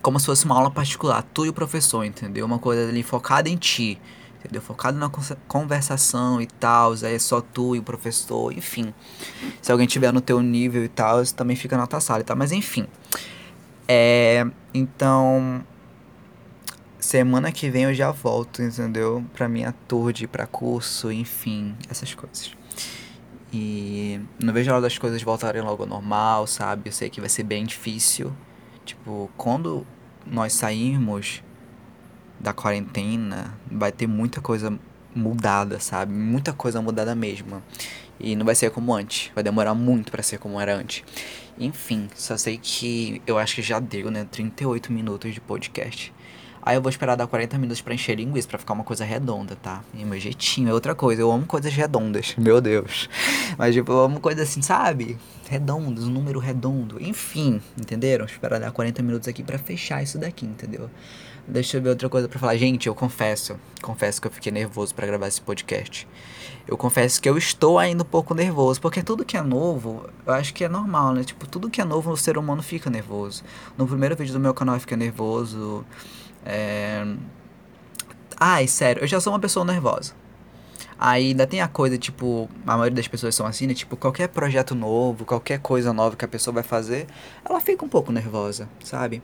como 0.02 0.20
se 0.20 0.26
fosse 0.26 0.44
uma 0.44 0.56
aula 0.56 0.70
particular, 0.70 1.22
tu 1.22 1.46
e 1.46 1.48
o 1.48 1.52
professor, 1.52 2.04
entendeu? 2.04 2.44
Uma 2.44 2.58
coisa 2.58 2.88
ali 2.88 3.02
focada 3.02 3.48
em 3.48 3.56
ti 3.56 3.98
entendeu? 4.42 4.60
Focado 4.60 4.98
na 4.98 5.08
conversação 5.46 6.40
e 6.40 6.46
tal, 6.46 6.92
aí 7.04 7.14
é 7.14 7.18
só 7.18 7.40
tu 7.40 7.76
e 7.76 7.78
o 7.78 7.82
professor, 7.82 8.52
enfim. 8.52 8.92
Se 9.60 9.70
alguém 9.70 9.86
tiver 9.86 10.12
no 10.12 10.20
teu 10.20 10.40
nível 10.40 10.84
e 10.84 10.88
tal, 10.88 11.24
também 11.26 11.56
fica 11.56 11.76
na 11.76 11.86
tua 11.86 12.00
sala 12.00 12.24
tal, 12.24 12.36
mas 12.36 12.50
enfim. 12.50 12.86
É, 13.86 14.44
então, 14.74 15.64
semana 16.98 17.52
que 17.52 17.70
vem 17.70 17.84
eu 17.84 17.94
já 17.94 18.10
volto, 18.10 18.62
entendeu? 18.62 19.24
Pra 19.32 19.48
minha 19.48 19.72
tour 19.86 20.12
de 20.12 20.24
ir 20.24 20.28
pra 20.28 20.46
curso, 20.46 21.12
enfim, 21.12 21.76
essas 21.88 22.12
coisas. 22.14 22.52
E 23.52 24.20
não 24.40 24.52
vejo 24.52 24.70
a 24.70 24.74
hora 24.74 24.82
das 24.82 24.98
coisas 24.98 25.22
voltarem 25.22 25.62
logo 25.62 25.82
ao 25.82 25.88
normal, 25.88 26.46
sabe? 26.46 26.88
Eu 26.88 26.92
sei 26.92 27.10
que 27.10 27.20
vai 27.20 27.28
ser 27.28 27.42
bem 27.42 27.64
difícil. 27.64 28.32
Tipo, 28.84 29.30
quando 29.36 29.86
nós 30.26 30.52
sairmos 30.52 31.42
da 32.38 32.52
quarentena, 32.52 33.56
vai 33.70 33.92
ter 33.92 34.06
muita 34.06 34.40
coisa 34.40 34.76
mudada, 35.14 35.78
sabe? 35.78 36.12
Muita 36.12 36.52
coisa 36.52 36.80
mudada 36.82 37.14
mesmo. 37.14 37.62
E 38.18 38.34
não 38.36 38.44
vai 38.44 38.54
ser 38.54 38.70
como 38.70 38.94
antes. 38.94 39.30
Vai 39.34 39.44
demorar 39.44 39.74
muito 39.74 40.10
para 40.10 40.22
ser 40.22 40.38
como 40.38 40.60
era 40.60 40.74
antes. 40.74 41.04
Enfim, 41.58 42.08
só 42.14 42.36
sei 42.36 42.58
que 42.58 43.20
eu 43.26 43.38
acho 43.38 43.56
que 43.56 43.62
já 43.62 43.78
deu, 43.78 44.10
né? 44.10 44.26
38 44.30 44.92
minutos 44.92 45.34
de 45.34 45.40
podcast. 45.40 46.12
Aí 46.64 46.76
eu 46.76 46.82
vou 46.82 46.90
esperar 46.90 47.16
dar 47.16 47.26
40 47.26 47.58
minutos 47.58 47.80
pra 47.80 47.92
encher 47.92 48.14
linguiça, 48.14 48.46
pra 48.46 48.56
ficar 48.56 48.72
uma 48.72 48.84
coisa 48.84 49.04
redonda, 49.04 49.56
tá? 49.56 49.82
E 49.92 50.04
meu 50.04 50.18
jeitinho 50.20 50.68
é 50.68 50.72
outra 50.72 50.94
coisa. 50.94 51.20
Eu 51.20 51.32
amo 51.32 51.44
coisas 51.44 51.72
redondas, 51.74 52.34
meu 52.38 52.60
Deus. 52.60 53.08
Mas, 53.58 53.74
tipo, 53.74 53.90
eu 53.90 54.00
amo 54.00 54.20
coisas 54.20 54.48
assim, 54.48 54.62
sabe? 54.62 55.18
Redondos, 55.48 56.06
um 56.06 56.10
número 56.10 56.38
redondo. 56.38 57.02
Enfim, 57.02 57.60
entenderam? 57.76 58.24
Esperar 58.24 58.60
dar 58.60 58.70
40 58.70 59.02
minutos 59.02 59.26
aqui 59.26 59.42
para 59.42 59.58
fechar 59.58 60.04
isso 60.04 60.18
daqui, 60.18 60.46
entendeu? 60.46 60.88
Deixa 61.48 61.76
eu 61.76 61.82
ver 61.82 61.88
outra 61.88 62.08
coisa 62.08 62.28
para 62.28 62.38
falar. 62.38 62.56
Gente, 62.56 62.86
eu 62.86 62.94
confesso, 62.94 63.56
confesso 63.82 64.20
que 64.20 64.28
eu 64.28 64.30
fiquei 64.30 64.52
nervoso 64.52 64.94
para 64.94 65.04
gravar 65.04 65.26
esse 65.26 65.40
podcast. 65.40 66.06
Eu 66.68 66.76
confesso 66.76 67.20
que 67.20 67.28
eu 67.28 67.36
estou 67.36 67.76
ainda 67.76 68.04
um 68.04 68.06
pouco 68.06 68.32
nervoso, 68.34 68.80
porque 68.80 69.02
tudo 69.02 69.24
que 69.24 69.36
é 69.36 69.42
novo, 69.42 70.08
eu 70.24 70.32
acho 70.32 70.54
que 70.54 70.62
é 70.62 70.68
normal, 70.68 71.12
né? 71.12 71.24
Tipo, 71.24 71.44
tudo 71.48 71.68
que 71.68 71.80
é 71.80 71.84
novo, 71.84 72.12
o 72.12 72.16
ser 72.16 72.38
humano 72.38 72.62
fica 72.62 72.88
nervoso. 72.88 73.42
No 73.76 73.84
primeiro 73.84 74.14
vídeo 74.14 74.32
do 74.32 74.38
meu 74.38 74.54
canal 74.54 74.76
eu 74.76 74.80
fiquei 74.80 74.96
nervoso. 74.96 75.84
É... 76.44 77.04
Ai, 78.38 78.66
sério, 78.66 79.02
eu 79.02 79.06
já 79.06 79.20
sou 79.20 79.32
uma 79.32 79.38
pessoa 79.38 79.64
nervosa. 79.64 80.14
Aí 80.98 81.28
ainda 81.28 81.46
tem 81.48 81.60
a 81.60 81.66
coisa, 81.66 81.98
tipo, 81.98 82.48
a 82.64 82.76
maioria 82.76 82.94
das 82.94 83.08
pessoas 83.08 83.34
são 83.34 83.44
assim, 83.44 83.66
né? 83.66 83.74
Tipo, 83.74 83.96
qualquer 83.96 84.28
projeto 84.28 84.72
novo, 84.74 85.24
qualquer 85.24 85.58
coisa 85.58 85.92
nova 85.92 86.14
que 86.14 86.24
a 86.24 86.28
pessoa 86.28 86.54
vai 86.54 86.62
fazer, 86.62 87.08
ela 87.44 87.60
fica 87.60 87.84
um 87.84 87.88
pouco 87.88 88.12
nervosa, 88.12 88.68
sabe? 88.84 89.20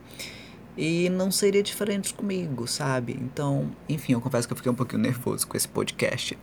E 0.77 1.09
não 1.09 1.31
seria 1.31 1.63
diferente 1.63 2.13
comigo, 2.13 2.67
sabe? 2.67 3.17
Então, 3.21 3.71
enfim, 3.87 4.13
eu 4.13 4.21
confesso 4.21 4.47
que 4.47 4.51
eu 4.51 4.57
fiquei 4.57 4.71
um 4.71 4.75
pouquinho 4.75 5.01
nervoso 5.01 5.47
com 5.47 5.55
esse 5.55 5.67
podcast. 5.67 6.37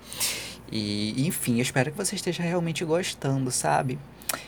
E, 0.72 1.26
enfim, 1.26 1.56
eu 1.56 1.62
espero 1.62 1.90
que 1.90 1.96
você 1.98 2.16
esteja 2.16 2.42
realmente 2.42 2.84
gostando, 2.84 3.50
sabe? 3.50 3.98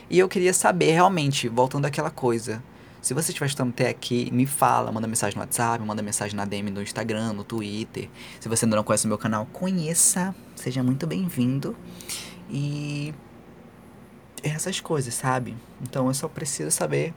E 0.09 0.17
eu 0.17 0.27
queria 0.27 0.53
saber, 0.53 0.91
realmente, 0.91 1.47
voltando 1.47 1.85
àquela 1.85 2.09
coisa. 2.09 2.63
Se 3.01 3.13
você 3.13 3.31
estiver 3.31 3.47
estando 3.47 3.69
até 3.69 3.89
aqui, 3.89 4.29
me 4.31 4.45
fala, 4.45 4.91
manda 4.91 5.07
mensagem 5.07 5.35
no 5.35 5.41
WhatsApp, 5.41 5.83
manda 5.85 6.01
mensagem 6.01 6.35
na 6.35 6.43
DM 6.43 6.69
no 6.69 6.81
Instagram, 6.81 7.33
no 7.33 7.43
Twitter. 7.43 8.09
Se 8.39 8.49
você 8.49 8.65
ainda 8.65 8.75
não 8.75 8.83
conhece 8.83 9.05
o 9.05 9.07
meu 9.07 9.17
canal, 9.17 9.45
conheça, 9.53 10.35
seja 10.55 10.83
muito 10.83 11.07
bem-vindo. 11.07 11.75
E 12.49 13.13
essas 14.43 14.79
coisas, 14.79 15.13
sabe? 15.13 15.55
Então 15.81 16.07
eu 16.07 16.13
só 16.13 16.27
preciso 16.27 16.71
saber 16.71 17.13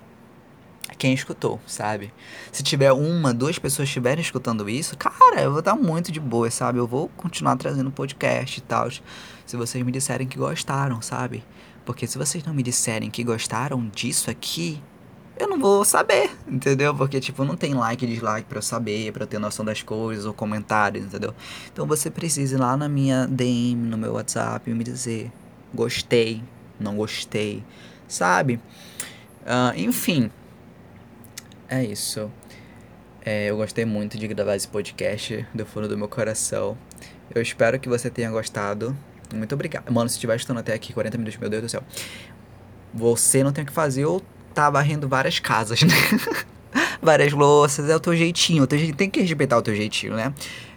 quem 0.99 1.14
escutou, 1.14 1.61
sabe? 1.66 2.12
Se 2.53 2.62
tiver 2.62 2.93
uma, 2.93 3.35
duas 3.35 3.59
pessoas 3.59 3.89
estiverem 3.89 4.22
escutando 4.22 4.68
isso, 4.68 4.97
cara, 4.97 5.41
eu 5.41 5.51
vou 5.51 5.61
estar 5.61 5.74
muito 5.74 6.12
de 6.12 6.20
boa, 6.20 6.51
sabe? 6.51 6.78
Eu 6.78 6.87
vou 6.87 7.09
continuar 7.16 7.57
trazendo 7.57 7.91
podcast 7.91 8.59
e 8.59 8.62
tal. 8.62 8.89
Se 8.91 9.57
vocês 9.57 9.85
me 9.85 9.91
disserem 9.91 10.28
que 10.28 10.39
gostaram, 10.39 11.03
sabe? 11.03 11.45
Porque 11.85 12.07
se 12.07 12.18
vocês 12.18 12.45
não 12.45 12.55
me 12.55 12.62
disserem 12.62 13.11
que 13.11 13.24
gostaram 13.24 13.89
disso 13.93 14.30
aqui, 14.30 14.80
eu 15.39 15.49
não 15.49 15.59
vou 15.59 15.85
saber, 15.85 16.30
entendeu? 16.47 16.95
Porque, 16.95 17.20
tipo, 17.20 17.45
não 17.45 17.57
tem 17.57 17.74
like 17.74 18.05
e 18.05 18.09
dislike 18.09 18.49
pra 18.49 18.59
eu 18.59 18.62
saber, 18.62 19.12
pra 19.12 19.24
eu 19.24 19.26
ter 19.26 19.39
noção 19.39 19.64
das 19.64 19.83
coisas 19.83 20.26
ou 20.26 20.33
comentários, 20.33 21.05
entendeu? 21.05 21.35
Então 21.72 21.87
você 21.87 22.11
precisa 22.11 22.55
ir 22.55 22.59
lá 22.59 22.76
na 22.76 22.89
minha 22.89 23.26
DM, 23.26 23.76
no 23.76 23.97
meu 23.97 24.12
WhatsApp, 24.12 24.70
e 24.70 24.74
me 24.74 24.85
dizer: 24.85 25.33
gostei, 25.74 26.43
não 26.78 26.97
gostei, 26.97 27.64
sabe? 28.07 28.61
Uh, 29.43 29.76
enfim, 29.76 30.30
é 31.68 31.83
isso. 31.85 32.30
É, 33.24 33.49
eu 33.49 33.57
gostei 33.57 33.85
muito 33.85 34.18
de 34.18 34.26
gravar 34.28 34.57
esse 34.57 34.68
podcast 34.68 35.47
do 35.55 35.64
fundo 35.64 35.89
do 35.89 35.97
meu 35.97 36.09
coração. 36.09 36.76
Eu 37.35 37.41
espero 37.41 37.78
que 37.78 37.89
você 37.89 38.11
tenha 38.11 38.30
gostado. 38.30 38.97
Muito 39.33 39.55
obrigado. 39.55 39.91
Mano, 39.91 40.09
se 40.09 40.16
estiver 40.16 40.37
estando 40.37 40.59
até 40.59 40.74
aqui 40.74 40.93
40 40.93 41.16
minutos, 41.16 41.39
meu 41.39 41.49
Deus 41.49 41.62
do 41.62 41.68
céu. 41.68 41.83
Você 42.93 43.43
não 43.43 43.53
tem 43.53 43.64
o 43.64 43.66
que 43.66 43.72
fazer 43.72 44.05
ou 44.05 44.20
tá 44.53 44.70
varrendo 44.70 45.09
várias 45.09 45.38
casas, 45.38 45.82
né? 45.82 45.94
várias 47.03 47.32
louças. 47.32 47.88
É 47.88 47.96
o 47.96 48.00
teu 48.00 48.16
jeitinho. 48.16 48.62
O 48.64 48.66
teu. 48.66 48.94
Tem 48.94 49.11
que 49.11 49.20
respeitar 49.20 49.59
o 49.59 49.62
teu 49.62 49.74
jeitinho, 49.74 50.14
né? 50.14 50.32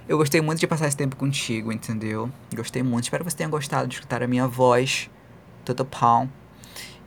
Eu 0.08 0.18
gostei 0.18 0.42
muito 0.42 0.60
de 0.60 0.68
passar 0.68 0.88
esse 0.88 0.98
tempo 0.98 1.16
contigo, 1.16 1.72
entendeu? 1.72 2.32
Gostei 2.54 2.84
muito. 2.84 3.06
Espero 3.06 3.24
que 3.24 3.32
você 3.32 3.38
tenha 3.38 3.50
gostado 3.50 3.88
de 3.88 3.96
escutar 3.96 4.22
a 4.22 4.28
minha 4.28 4.48
voz. 4.48 5.10
Tudo 5.64 5.86
pão. 5.86 6.30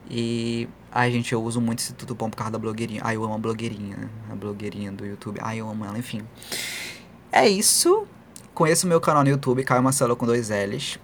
E. 0.09 0.67
Ai, 0.91 1.11
gente, 1.11 1.31
eu 1.33 1.43
uso 1.43 1.61
muito 1.61 1.79
esse 1.79 1.93
tudo 1.93 2.15
bom 2.15 2.29
por 2.29 2.37
causa 2.37 2.51
da 2.51 2.57
blogueirinha. 2.57 3.01
Ai, 3.03 3.15
eu 3.15 3.23
amo 3.23 3.35
a 3.35 3.37
blogueirinha, 3.37 3.95
né? 3.95 4.09
A 4.31 4.35
blogueirinha 4.35 4.91
do 4.91 5.05
YouTube. 5.05 5.39
Ai, 5.41 5.59
eu 5.59 5.69
amo 5.69 5.85
ela, 5.85 5.97
enfim. 5.97 6.23
É 7.31 7.47
isso. 7.47 8.07
Conheça 8.53 8.85
o 8.85 8.89
meu 8.89 8.99
canal 8.99 9.23
no 9.23 9.29
YouTube, 9.29 9.63
Caio 9.63 9.83
Marcelo 9.83 10.15
com 10.15 10.25
dois 10.25 10.49
L's. 10.49 10.99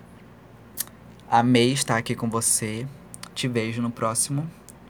Amei 1.30 1.72
estar 1.72 1.98
aqui 1.98 2.16
com 2.16 2.30
você. 2.30 2.86
Te 3.34 3.48
vejo 3.48 3.82
no 3.82 3.92
próximo 3.92 4.50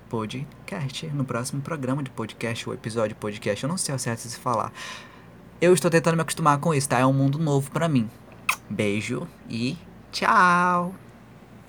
podcast, 0.09 1.07
no 1.07 1.25
próximo 1.25 1.61
programa 1.61 2.03
de 2.03 2.09
podcast, 2.09 2.67
ou 2.67 2.73
episódio 2.73 3.09
de 3.09 3.15
podcast. 3.15 3.63
Eu 3.63 3.69
não 3.69 3.77
sei 3.77 3.93
o 3.93 3.99
certo 3.99 4.19
se 4.19 4.37
falar. 4.37 4.71
Eu 5.61 5.73
estou 5.73 5.89
tentando 5.89 6.15
me 6.15 6.21
acostumar 6.21 6.59
com 6.59 6.73
isso, 6.73 6.89
tá? 6.89 6.99
É 6.99 7.05
um 7.05 7.13
mundo 7.13 7.39
novo 7.39 7.71
para 7.71 7.87
mim. 7.87 8.09
Beijo 8.69 9.27
e 9.49 9.77
tchau! 10.11 11.04